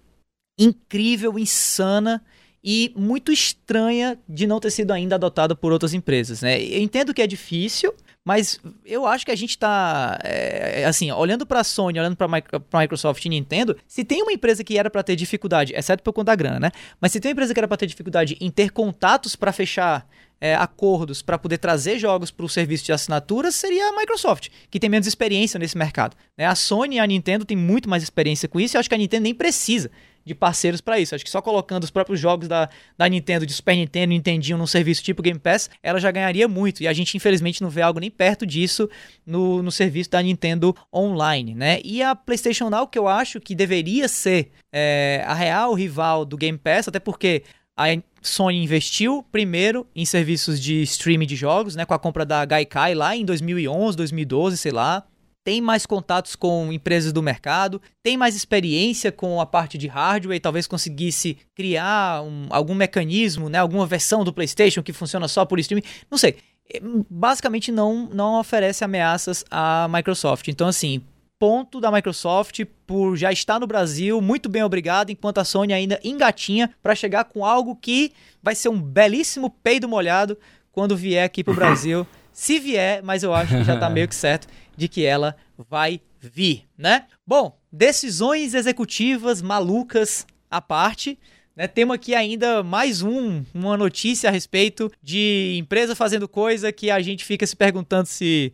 incrível, 0.59 1.39
insana 1.39 2.23
e 2.63 2.93
muito 2.95 3.33
estranha 3.33 4.19
de 4.29 4.47
não 4.47 4.61
ter 4.61 4.71
sido 4.71 4.91
ainda 4.91 5.15
adotada 5.15 5.55
por 5.55 5.73
outras 5.73 5.95
empresas, 5.95 6.43
né? 6.43 6.61
Eu 6.61 6.83
entendo 6.83 7.15
que 7.15 7.23
é 7.23 7.27
difícil, 7.27 7.95
mas 8.29 8.61
eu 8.85 9.07
acho 9.07 9.25
que 9.25 9.33
a 9.33 9.35
gente 9.35 9.53
está, 9.53 10.19
é, 10.23 10.85
assim, 10.85 11.11
olhando 11.11 11.47
para 11.47 11.61
a 11.61 11.65
Sony, 11.65 11.99
olhando 11.99 12.15
para 12.15 12.27
a 12.27 12.79
Microsoft 12.79 13.25
e 13.25 13.29
Nintendo, 13.31 13.75
se 13.87 14.05
tem 14.05 14.21
uma 14.23 14.31
empresa 14.31 14.63
que 14.63 14.77
era 14.77 14.91
para 14.91 15.03
ter 15.03 15.17
dificuldade, 15.17 15.73
exceto 15.75 16.03
por 16.03 16.13
conta 16.13 16.27
da 16.27 16.37
grana, 16.37 16.61
né? 16.61 16.71
Mas 17.01 17.13
se 17.13 17.21
tem 17.21 17.31
uma 17.31 17.33
empresa 17.33 17.55
que 17.55 17.61
era 17.61 17.67
para 17.67 17.79
ter 17.79 17.87
dificuldade 17.87 18.37
em 18.39 18.51
ter 18.51 18.71
contatos 18.71 19.35
para 19.35 19.51
fechar 19.51 20.07
é, 20.39 20.55
acordos 20.55 21.23
para 21.23 21.39
poder 21.39 21.57
trazer 21.57 21.99
jogos 21.99 22.31
para 22.31 22.45
o 22.45 22.49
serviço 22.51 22.85
de 22.85 22.93
assinatura 22.93 23.51
seria 23.51 23.89
a 23.89 23.97
Microsoft, 23.97 24.49
que 24.71 24.79
tem 24.79 24.91
menos 24.91 25.07
experiência 25.07 25.59
nesse 25.59 25.79
mercado. 25.79 26.15
Né? 26.37 26.45
A 26.45 26.55
Sony 26.55 26.97
e 26.97 27.01
a 27.01 27.07
Nintendo 27.07 27.47
têm 27.47 27.57
muito 27.57 27.89
mais 27.89 28.03
experiência 28.03 28.47
com 28.47 28.61
isso 28.61 28.75
e 28.75 28.77
eu 28.77 28.81
acho 28.81 28.91
que 28.91 28.95
a 28.95 28.99
Nintendo 28.99 29.23
nem 29.23 29.35
precisa 29.35 29.91
de 30.29 30.35
parceiros 30.35 30.81
para 30.81 31.01
isso. 31.01 31.15
Acho 31.15 31.25
que 31.25 31.31
só 31.31 31.43
colocando 31.43 31.83
os 31.83 31.91
próprios 31.91 32.21
jogos 32.21 32.47
da, 32.47 32.69
da 32.97 33.09
Nintendo, 33.09 33.45
de 33.45 33.53
Super 33.53 33.75
Nintendo, 33.75 34.11
Nintendinho 34.11 34.57
num 34.57 34.67
serviço 34.67 35.03
tipo 35.03 35.23
Game 35.23 35.41
Pass, 35.41 35.69
ela 35.83 35.99
já 35.99 36.11
ganharia 36.11 36.47
muito. 36.47 36.83
E 36.83 36.89
a 36.89 36.93
gente, 36.93 37.17
infelizmente, 37.17 37.63
não 37.63 37.71
vê 37.71 37.83
algo 37.83 37.99
nem 37.99 38.11
perto 38.11 38.47
disso 38.47 38.89
no, 39.27 39.63
no 39.63 39.73
serviço 39.73 40.11
da 40.11 40.23
Nintendo 40.23 40.77
Online, 40.95 41.55
né? 41.55 41.81
E 41.85 42.03
a 42.03 42.15
PlayStation 42.15 42.71
Now, 42.71 42.87
que 42.87 42.99
eu 42.99 43.09
acho 43.09 43.41
que 43.41 43.55
deveria 43.55 44.07
ser 44.07 44.51
é, 44.73 45.25
a 45.27 45.35
real 45.35 45.75
rival 45.75 46.25
do 46.25 46.37
Game 46.37 46.59
Pass, 46.59 46.87
até 46.87 47.01
porque 47.01 47.43
a 47.77 47.87
Sony 48.21 48.63
investiu 48.63 49.25
primeiro 49.33 49.87
em 49.95 50.05
serviços 50.05 50.61
de 50.61 50.83
streaming 50.83 51.27
de 51.27 51.37
jogos, 51.37 51.77
né, 51.77 51.85
com 51.85 51.95
a 51.95 51.99
compra 51.99 52.27
da 52.27 52.45
Gaikai 52.45 52.95
lá 52.95 53.17
em 53.17 53.25
2011, 53.25 53.97
2012, 53.97 54.57
sei 54.57 54.73
lá 54.73 55.05
tem 55.49 55.63
mais 55.63 55.87
contatos 55.87 56.37
com 56.37 56.71
empresas 56.71 57.11
do 57.11 57.23
mercado, 57.23 57.81
tem 58.03 58.19
mais 58.19 58.37
experiência 58.37 59.11
com 59.11 59.41
a 59.41 59.47
parte 59.47 59.79
de 59.79 59.87
hardware 59.87 60.37
e 60.37 60.41
talvez 60.41 60.67
conseguisse 60.67 61.39
criar 61.55 62.21
um, 62.23 62.49
algum 62.51 62.75
mecanismo, 62.75 63.49
né, 63.49 63.57
alguma 63.57 63.87
versão 63.87 64.23
do 64.23 64.31
PlayStation 64.31 64.83
que 64.83 64.93
funciona 64.93 65.27
só 65.27 65.47
por 65.47 65.59
streaming. 65.59 65.87
Não 66.11 66.19
sei. 66.19 66.37
É, 66.71 66.83
basicamente 67.09 67.73
não, 67.73 68.11
não 68.13 68.39
oferece 68.39 68.85
ameaças 68.85 69.43
à 69.51 69.89
Microsoft. 69.91 70.49
Então, 70.49 70.69
assim, 70.69 71.01
ponto 71.39 71.81
da 71.81 71.91
Microsoft 71.91 72.67
por 72.87 73.17
já 73.17 73.33
estar 73.33 73.59
no 73.59 73.67
Brasil, 73.67 74.21
muito 74.21 74.51
bem 74.51 74.63
obrigado, 74.63 75.09
enquanto 75.09 75.39
a 75.39 75.47
Sony 75.47 75.73
ainda 75.73 75.99
engatinha 76.05 76.75
para 76.83 76.95
chegar 76.95 77.25
com 77.25 77.43
algo 77.43 77.75
que 77.75 78.13
vai 78.43 78.55
ser 78.55 78.69
um 78.69 78.79
belíssimo 78.79 79.49
peido 79.49 79.89
molhado 79.89 80.37
quando 80.71 80.95
vier 80.95 81.25
aqui 81.25 81.43
pro 81.43 81.55
Brasil. 81.57 82.07
Se 82.35 82.59
vier, 82.61 83.03
mas 83.03 83.23
eu 83.23 83.33
acho 83.33 83.57
que 83.57 83.65
já 83.65 83.79
tá 83.79 83.89
meio 83.89 84.07
que 84.07 84.15
certo 84.15 84.47
de 84.79 84.89
que 84.89 85.05
ela 85.05 85.37
vai 85.69 86.01
vir, 86.21 86.65
né? 86.79 87.07
Bom, 87.27 87.59
decisões 87.71 88.55
executivas 88.55 89.43
malucas 89.43 90.25
à 90.49 90.61
parte. 90.61 91.19
Né, 91.55 91.67
temos 91.67 91.97
aqui 91.97 92.15
ainda 92.15 92.63
mais 92.63 93.03
um, 93.03 93.43
uma 93.53 93.77
notícia 93.77 94.31
a 94.31 94.33
respeito 94.33 94.89
de 95.03 95.57
empresa 95.59 95.97
fazendo 95.97 96.29
coisa 96.29 96.71
que 96.71 96.89
a 96.89 97.01
gente 97.01 97.25
fica 97.25 97.45
se 97.45 97.57
perguntando 97.57 98.07
se 98.07 98.53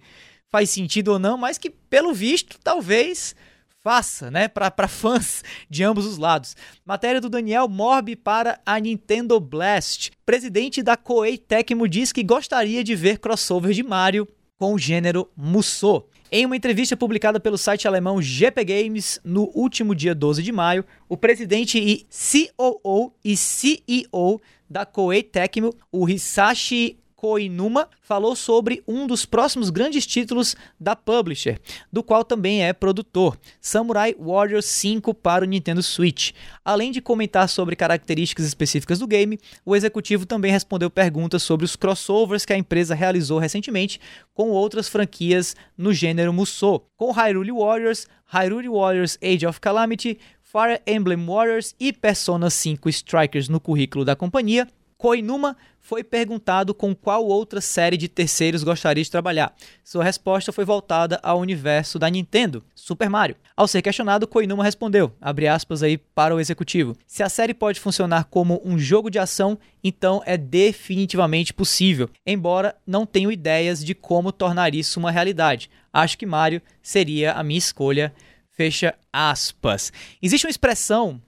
faz 0.50 0.70
sentido 0.70 1.08
ou 1.08 1.18
não, 1.18 1.36
mas 1.36 1.58
que, 1.58 1.68
pelo 1.68 2.14
visto, 2.14 2.58
talvez 2.64 3.36
faça, 3.82 4.30
né, 4.30 4.48
para 4.48 4.88
fãs 4.88 5.44
de 5.68 5.84
ambos 5.84 6.06
os 6.06 6.16
lados. 6.16 6.56
Matéria 6.86 7.20
do 7.20 7.28
Daniel 7.28 7.68
Morbi 7.68 8.16
para 8.16 8.58
a 8.64 8.80
Nintendo 8.80 9.38
Blast. 9.38 10.10
Presidente 10.24 10.82
da 10.82 10.96
Koei 10.96 11.36
Tecmo 11.36 11.86
diz 11.86 12.10
que 12.10 12.22
gostaria 12.22 12.82
de 12.82 12.94
ver 12.94 13.18
crossover 13.18 13.72
de 13.72 13.82
Mario 13.82 14.26
com 14.58 14.72
o 14.72 14.78
gênero 14.78 15.30
Musou. 15.36 16.08
Em 16.36 16.44
uma 16.44 16.56
entrevista 16.56 16.96
publicada 16.96 17.38
pelo 17.38 17.56
site 17.56 17.86
alemão 17.86 18.20
GP 18.20 18.64
Games 18.64 19.20
no 19.22 19.52
último 19.54 19.94
dia 19.94 20.12
12 20.12 20.42
de 20.42 20.50
maio, 20.50 20.84
o 21.08 21.16
presidente 21.16 21.78
e 21.78 22.04
COO 22.50 23.12
e 23.24 23.36
CEO 23.36 24.40
da 24.68 24.84
Koei 24.84 25.22
Tecmo, 25.22 25.72
o 25.92 26.08
Hisashi 26.08 26.98
Koinuma 27.24 27.88
falou 28.02 28.36
sobre 28.36 28.82
um 28.86 29.06
dos 29.06 29.24
próximos 29.24 29.70
grandes 29.70 30.06
títulos 30.06 30.54
da 30.78 30.94
publisher, 30.94 31.58
do 31.90 32.02
qual 32.02 32.22
também 32.22 32.62
é 32.62 32.70
produtor, 32.74 33.38
Samurai 33.62 34.14
Warriors 34.20 34.66
5 34.66 35.14
para 35.14 35.42
o 35.42 35.48
Nintendo 35.48 35.82
Switch. 35.82 36.32
Além 36.62 36.92
de 36.92 37.00
comentar 37.00 37.48
sobre 37.48 37.76
características 37.76 38.44
específicas 38.44 38.98
do 38.98 39.06
game, 39.06 39.40
o 39.64 39.74
executivo 39.74 40.26
também 40.26 40.52
respondeu 40.52 40.90
perguntas 40.90 41.42
sobre 41.42 41.64
os 41.64 41.76
crossovers 41.76 42.44
que 42.44 42.52
a 42.52 42.58
empresa 42.58 42.94
realizou 42.94 43.38
recentemente 43.38 43.98
com 44.34 44.50
outras 44.50 44.86
franquias 44.86 45.56
no 45.78 45.94
gênero 45.94 46.30
Musou, 46.30 46.86
com 46.94 47.10
Hyrule 47.10 47.52
Warriors, 47.52 48.06
Hyrule 48.26 48.68
Warriors 48.68 49.16
Age 49.22 49.46
of 49.46 49.62
Calamity, 49.62 50.18
Fire 50.42 50.78
Emblem 50.86 51.24
Warriors 51.24 51.74
e 51.80 51.90
Persona 51.90 52.50
5 52.50 52.86
Strikers 52.90 53.48
no 53.48 53.58
currículo 53.58 54.04
da 54.04 54.14
companhia, 54.14 54.68
Koinuma 54.96 55.56
foi 55.80 56.02
perguntado 56.02 56.74
com 56.74 56.94
qual 56.94 57.26
outra 57.26 57.60
série 57.60 57.98
de 57.98 58.08
terceiros 58.08 58.64
gostaria 58.64 59.04
de 59.04 59.10
trabalhar. 59.10 59.54
Sua 59.84 60.02
resposta 60.02 60.50
foi 60.50 60.64
voltada 60.64 61.20
ao 61.22 61.38
universo 61.38 61.98
da 61.98 62.08
Nintendo, 62.08 62.64
Super 62.74 63.10
Mario. 63.10 63.36
Ao 63.54 63.68
ser 63.68 63.82
questionado, 63.82 64.26
Koinuma 64.26 64.64
respondeu, 64.64 65.12
aspas 65.20 65.82
aí 65.82 65.98
para 65.98 66.34
o 66.34 66.40
executivo, 66.40 66.96
se 67.06 67.22
a 67.22 67.28
série 67.28 67.52
pode 67.52 67.80
funcionar 67.80 68.24
como 68.24 68.62
um 68.64 68.78
jogo 68.78 69.10
de 69.10 69.18
ação, 69.18 69.58
então 69.82 70.22
é 70.24 70.38
definitivamente 70.38 71.52
possível, 71.52 72.08
embora 72.26 72.74
não 72.86 73.04
tenha 73.04 73.30
ideias 73.30 73.84
de 73.84 73.94
como 73.94 74.32
tornar 74.32 74.74
isso 74.74 74.98
uma 74.98 75.10
realidade. 75.10 75.70
Acho 75.92 76.16
que 76.16 76.24
Mario 76.24 76.62
seria 76.82 77.32
a 77.32 77.42
minha 77.42 77.58
escolha, 77.58 78.14
fecha 78.50 78.94
aspas. 79.12 79.92
Existe 80.22 80.46
uma 80.46 80.50
expressão 80.50 81.20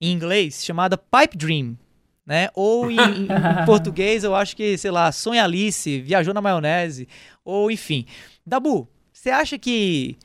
em 0.00 0.12
inglês 0.12 0.64
chamada 0.64 0.98
pipe 0.98 1.36
dream, 1.36 1.78
né? 2.26 2.48
Ou 2.54 2.90
em, 2.90 2.96
em, 2.96 3.24
em, 3.24 3.28
português, 3.66 4.24
eu 4.24 4.34
acho 4.34 4.56
que, 4.56 4.76
sei 4.78 4.90
lá, 4.90 5.10
Sonha 5.12 5.44
Alice, 5.44 6.00
viajou 6.00 6.32
na 6.32 6.40
maionese, 6.40 7.08
ou 7.44 7.70
enfim. 7.70 8.06
Dabu, 8.46 8.88
você 9.12 9.30
acha 9.30 9.58
que 9.58 10.16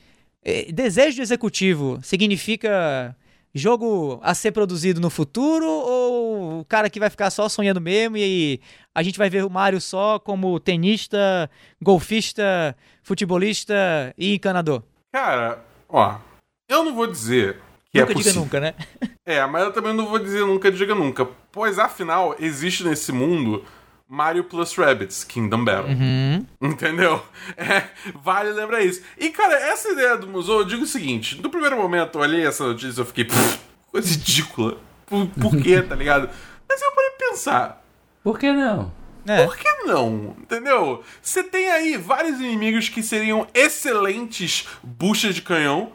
eh, 0.44 0.72
desejo 0.72 1.16
de 1.16 1.22
executivo 1.22 1.98
significa 2.02 3.16
jogo 3.54 4.20
a 4.22 4.34
ser 4.34 4.52
produzido 4.52 5.00
no 5.00 5.10
futuro 5.10 5.66
ou 5.66 6.60
o 6.60 6.64
cara 6.64 6.90
que 6.90 7.00
vai 7.00 7.10
ficar 7.10 7.30
só 7.30 7.48
sonhando 7.48 7.80
mesmo 7.80 8.16
e 8.16 8.60
a 8.94 9.02
gente 9.02 9.18
vai 9.18 9.28
ver 9.30 9.44
o 9.44 9.50
Mario 9.50 9.80
só 9.80 10.18
como 10.18 10.58
tenista, 10.60 11.50
golfista, 11.80 12.76
futebolista 13.02 13.74
e 14.16 14.34
encanador? 14.34 14.82
Cara, 15.12 15.64
ó, 15.88 16.18
eu 16.68 16.84
não 16.84 16.94
vou 16.94 17.06
dizer 17.06 17.60
que 17.90 17.98
é 17.98 18.02
nunca 18.02 18.12
é 18.12 18.16
diga 18.16 18.32
nunca, 18.34 18.60
né? 18.60 18.74
É, 19.24 19.44
mas 19.46 19.62
eu 19.62 19.72
também 19.72 19.92
não 19.92 20.06
vou 20.06 20.18
dizer 20.18 20.40
nunca 20.40 20.72
diga 20.72 20.94
nunca. 20.94 21.26
Pois 21.52 21.78
afinal, 21.78 22.34
existe 22.38 22.82
nesse 22.84 23.12
mundo 23.12 23.64
Mario 24.08 24.44
plus 24.44 24.74
Rabbits, 24.74 25.22
Kingdom 25.22 25.64
Battle. 25.64 25.92
Uhum. 25.92 26.46
Entendeu? 26.62 27.22
É, 27.56 27.84
vale 28.14 28.52
lembrar 28.52 28.82
isso. 28.82 29.02
E, 29.18 29.28
cara, 29.28 29.54
essa 29.54 29.90
ideia 29.90 30.16
do 30.16 30.26
museu, 30.26 30.60
eu 30.60 30.64
digo 30.64 30.84
o 30.84 30.86
seguinte: 30.86 31.40
no 31.42 31.50
primeiro 31.50 31.76
momento 31.76 32.16
eu 32.16 32.22
olhei 32.22 32.46
essa 32.46 32.64
notícia 32.64 33.00
e 33.00 33.02
eu 33.02 33.06
fiquei, 33.06 33.26
coisa 33.90 34.08
ridícula. 34.08 34.78
Por, 35.04 35.26
por 35.26 35.56
quê, 35.56 35.82
tá 35.82 35.94
ligado? 35.94 36.30
Mas 36.66 36.80
eu 36.80 36.92
parei 36.92 37.10
pensar. 37.18 37.84
Por 38.22 38.38
que 38.38 38.50
não? 38.52 38.92
É. 39.26 39.44
Por 39.44 39.56
que 39.56 39.70
não? 39.84 40.36
Entendeu? 40.40 41.02
Você 41.20 41.42
tem 41.42 41.70
aí 41.70 41.96
vários 41.96 42.40
inimigos 42.40 42.88
que 42.88 43.02
seriam 43.02 43.46
excelentes 43.52 44.66
buchas 44.82 45.34
de 45.34 45.42
canhão 45.42 45.92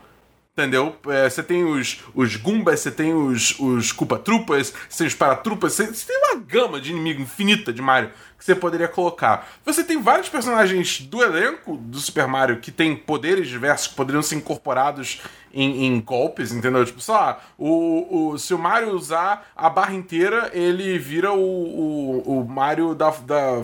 Entendeu? 0.56 0.96
É, 1.08 1.28
você 1.28 1.42
tem 1.42 1.64
os, 1.64 2.04
os 2.14 2.36
Goombas, 2.36 2.80
você 2.80 2.92
tem 2.92 3.12
os, 3.12 3.60
os 3.60 3.92
Culpa-Trupas, 3.92 4.72
você 4.88 5.00
tem 5.00 5.08
os 5.08 5.16
Paratrupas, 5.16 5.74
você, 5.74 5.88
você 5.88 6.06
tem 6.06 6.16
uma 6.16 6.36
gama 6.36 6.80
de 6.80 6.92
inimigo 6.92 7.24
infinita 7.24 7.74
de 7.74 7.82
Mario 7.82 8.12
que 8.38 8.46
você 8.46 8.54
poderia 8.54 8.88
colocar. 8.88 9.50
Você 9.66 9.84
tem 9.84 10.00
vários 10.00 10.30
personagens 10.30 11.00
do 11.02 11.24
elenco 11.24 11.76
do 11.78 11.98
Super 11.98 12.28
Mario 12.28 12.60
que 12.60 12.72
têm 12.72 12.96
poderes 12.96 13.48
diversos 13.48 13.88
que 13.88 13.96
poderiam 13.96 14.22
ser 14.22 14.36
incorporados 14.36 15.22
em, 15.52 15.88
em 15.88 16.00
golpes, 16.00 16.52
entendeu? 16.52 16.86
Tipo, 16.86 17.02
sei 17.02 17.16
lá, 17.16 17.40
o, 17.58 18.34
o, 18.34 18.38
se 18.38 18.54
o 18.54 18.60
Mario 18.60 18.94
usar 18.96 19.52
a 19.56 19.70
barra 19.72 19.96
inteira, 19.96 20.52
ele 20.54 21.00
vira 21.00 21.34
o, 21.34 21.40
o, 21.40 22.42
o 22.42 22.48
Mario 22.48 22.94
da, 22.94 23.10
da 23.10 23.64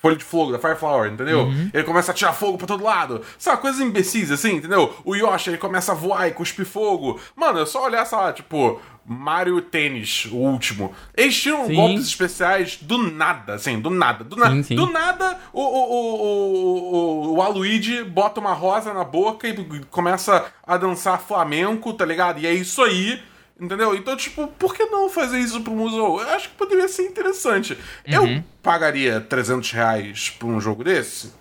folha 0.00 0.16
de 0.16 0.24
fogo, 0.24 0.52
da 0.52 0.58
Fireflower, 0.58 1.12
entendeu? 1.12 1.40
Uhum. 1.40 1.70
Ele 1.72 1.84
começa 1.84 2.10
a 2.10 2.14
tirar 2.14 2.32
fogo 2.32 2.56
pra 2.56 2.66
todo 2.66 2.82
lado. 2.82 3.20
Sabe, 3.38 3.60
coisas 3.60 3.80
imbecis 3.80 4.30
assim, 4.30 4.54
entendeu? 4.54 4.94
O 5.04 5.14
Yoshi, 5.14 5.50
ele 5.50 5.58
começa 5.58 5.92
a 5.92 5.94
voar 5.94 6.26
e 6.26 6.32
cuspir 6.32 6.64
fogo. 6.64 7.20
Mano, 7.36 7.60
é 7.60 7.66
só 7.66 7.84
olhar, 7.84 8.06
sei 8.06 8.16
lá, 8.16 8.32
tipo, 8.32 8.80
Mario 9.04 9.60
Tênis, 9.60 10.26
o 10.30 10.36
último. 10.36 10.94
Eles 11.14 11.38
tiram 11.38 11.66
sim. 11.66 11.74
golpes 11.74 12.06
especiais 12.06 12.78
do 12.80 12.96
nada, 12.96 13.54
assim, 13.54 13.78
do 13.78 13.90
nada. 13.90 14.24
Do, 14.24 14.36
na 14.36 14.50
sim, 14.50 14.62
sim. 14.62 14.74
do 14.74 14.86
nada, 14.90 15.38
o, 15.52 15.60
o, 15.60 15.90
o, 15.90 17.32
o, 17.32 17.36
o 17.36 17.42
Aluigi 17.42 18.02
bota 18.02 18.40
uma 18.40 18.54
rosa 18.54 18.94
na 18.94 19.04
boca 19.04 19.48
e 19.48 19.84
começa 19.90 20.46
a 20.66 20.76
dançar 20.78 21.20
flamenco, 21.20 21.92
tá 21.92 22.06
ligado? 22.06 22.40
E 22.40 22.46
é 22.46 22.52
isso 22.52 22.82
aí. 22.82 23.20
Entendeu? 23.60 23.94
Então, 23.94 24.16
tipo, 24.16 24.46
por 24.46 24.74
que 24.74 24.86
não 24.86 25.10
fazer 25.10 25.38
isso 25.38 25.60
pro 25.60 25.72
museu? 25.72 26.20
Eu 26.20 26.30
acho 26.30 26.48
que 26.48 26.54
poderia 26.54 26.88
ser 26.88 27.02
interessante. 27.02 27.74
Uhum. 28.08 28.36
Eu 28.36 28.44
pagaria 28.62 29.20
300 29.20 29.70
reais 29.72 30.30
por 30.30 30.48
um 30.48 30.60
jogo 30.60 30.82
desse? 30.82 31.32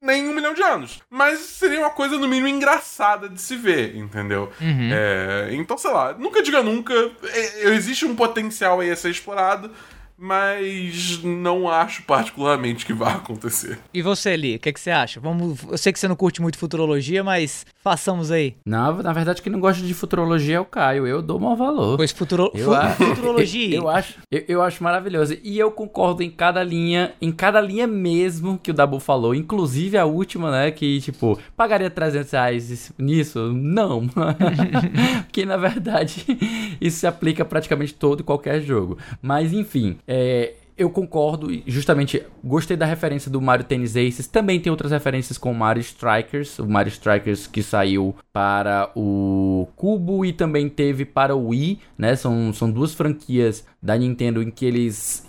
Nem 0.00 0.26
um 0.28 0.34
milhão 0.34 0.54
de 0.54 0.62
anos. 0.62 1.00
Mas 1.10 1.40
seria 1.40 1.80
uma 1.80 1.90
coisa, 1.90 2.16
no 2.16 2.26
mínimo, 2.26 2.48
engraçada 2.48 3.28
de 3.28 3.40
se 3.40 3.56
ver, 3.56 3.94
entendeu? 3.96 4.50
Uhum. 4.60 4.90
É, 4.92 5.48
então, 5.52 5.76
sei 5.76 5.90
lá, 5.90 6.14
nunca 6.14 6.42
diga 6.42 6.62
nunca. 6.62 6.94
É, 7.24 7.68
existe 7.70 8.06
um 8.06 8.16
potencial 8.16 8.80
aí 8.80 8.90
a 8.90 8.96
ser 8.96 9.10
explorado 9.10 9.70
mas 10.18 11.20
não 11.22 11.68
acho 11.68 12.02
particularmente 12.04 12.86
que 12.86 12.92
vai 12.92 13.14
acontecer. 13.14 13.78
E 13.92 14.00
você, 14.02 14.36
Li, 14.36 14.56
o 14.56 14.58
que, 14.58 14.68
é 14.68 14.72
que 14.72 14.80
você 14.80 14.90
acha? 14.90 15.20
Vamos, 15.20 15.62
eu 15.70 15.78
sei 15.78 15.92
que 15.92 15.98
você 15.98 16.08
não 16.08 16.16
curte 16.16 16.40
muito 16.40 16.58
futurologia, 16.58 17.22
mas 17.22 17.66
façamos 17.82 18.30
aí. 18.30 18.56
Não, 18.64 19.02
na 19.02 19.12
verdade, 19.12 19.42
quem 19.42 19.52
não 19.52 19.60
gosta 19.60 19.84
de 19.84 19.94
futurologia 19.94 20.56
é 20.56 20.60
o 20.60 20.64
Caio. 20.64 21.06
Eu 21.06 21.20
dou 21.22 21.38
mau 21.38 21.56
valor. 21.56 21.96
Pois 21.96 22.10
futuro, 22.12 22.50
eu, 22.54 22.72
fu 22.72 23.04
futurologia. 23.04 23.76
Eu, 23.76 23.88
acho, 23.88 24.18
eu, 24.30 24.44
eu, 24.48 24.62
acho 24.62 24.82
maravilhoso. 24.82 25.36
E 25.42 25.58
eu 25.58 25.70
concordo 25.70 26.22
em 26.22 26.30
cada 26.30 26.62
linha, 26.62 27.12
em 27.20 27.30
cada 27.30 27.60
linha 27.60 27.86
mesmo 27.86 28.58
que 28.58 28.70
o 28.70 28.74
Dabu 28.74 28.98
falou. 28.98 29.34
Inclusive 29.34 29.98
a 29.98 30.06
última, 30.06 30.50
né? 30.50 30.70
Que, 30.70 31.00
tipo, 31.00 31.38
pagaria 31.56 31.90
300 31.90 32.30
reais 32.32 32.92
nisso? 32.98 33.52
Não. 33.52 34.08
Porque, 35.26 35.44
na 35.44 35.56
verdade, 35.56 36.24
isso 36.80 37.00
se 37.00 37.06
aplica 37.06 37.42
a 37.42 37.46
praticamente 37.46 37.94
todo 37.94 38.20
e 38.20 38.24
qualquer 38.24 38.60
jogo. 38.62 38.98
Mas, 39.20 39.52
enfim. 39.52 39.96
É, 40.06 40.54
eu 40.76 40.90
concordo, 40.90 41.48
justamente 41.66 42.22
gostei 42.44 42.76
da 42.76 42.84
referência 42.84 43.30
do 43.30 43.40
Mario 43.40 43.64
Tennis 43.64 43.96
Aces. 43.96 44.26
Também 44.26 44.60
tem 44.60 44.70
outras 44.70 44.92
referências 44.92 45.38
com 45.38 45.50
o 45.50 45.54
Mario 45.54 45.80
Strikers, 45.80 46.58
o 46.58 46.68
Mario 46.68 46.90
Strikers 46.90 47.46
que 47.46 47.62
saiu 47.62 48.14
para 48.32 48.90
o 48.94 49.66
Cubo 49.74 50.24
e 50.24 50.32
também 50.32 50.68
teve 50.68 51.06
para 51.06 51.34
o 51.34 51.48
Wii, 51.48 51.80
né? 51.96 52.14
São, 52.14 52.52
são 52.52 52.70
duas 52.70 52.92
franquias 52.92 53.64
da 53.82 53.96
Nintendo 53.96 54.42
em 54.42 54.50
que 54.50 54.66
eles 54.66 55.24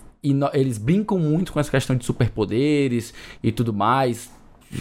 eles 0.53 0.77
brincam 0.77 1.17
muito 1.17 1.53
com 1.53 1.59
essa 1.59 1.71
questão 1.71 1.95
de 1.95 2.03
superpoderes 2.03 3.13
e 3.41 3.49
tudo 3.49 3.71
mais 3.71 4.29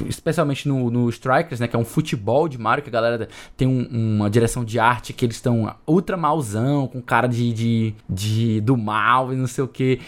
especialmente 0.08 0.68
no, 0.68 0.90
no, 0.90 1.08
Strikers, 1.08 1.60
né, 1.60 1.68
que 1.68 1.76
é 1.76 1.78
um 1.78 1.84
futebol 1.84 2.48
de 2.48 2.58
Mario, 2.58 2.82
que 2.82 2.90
a 2.90 2.92
galera 2.92 3.28
tem 3.56 3.66
um, 3.66 4.16
uma 4.16 4.30
direção 4.30 4.64
de 4.64 4.78
arte 4.78 5.12
que 5.12 5.24
eles 5.24 5.36
estão 5.36 5.74
ultra 5.86 6.16
malzão, 6.16 6.86
com 6.88 7.00
cara 7.00 7.26
de, 7.26 7.52
de, 7.52 7.94
de, 8.08 8.60
do 8.60 8.76
mal 8.76 9.32
e 9.32 9.36
não 9.36 9.46
sei 9.46 9.64
o 9.64 9.68
que. 9.68 10.00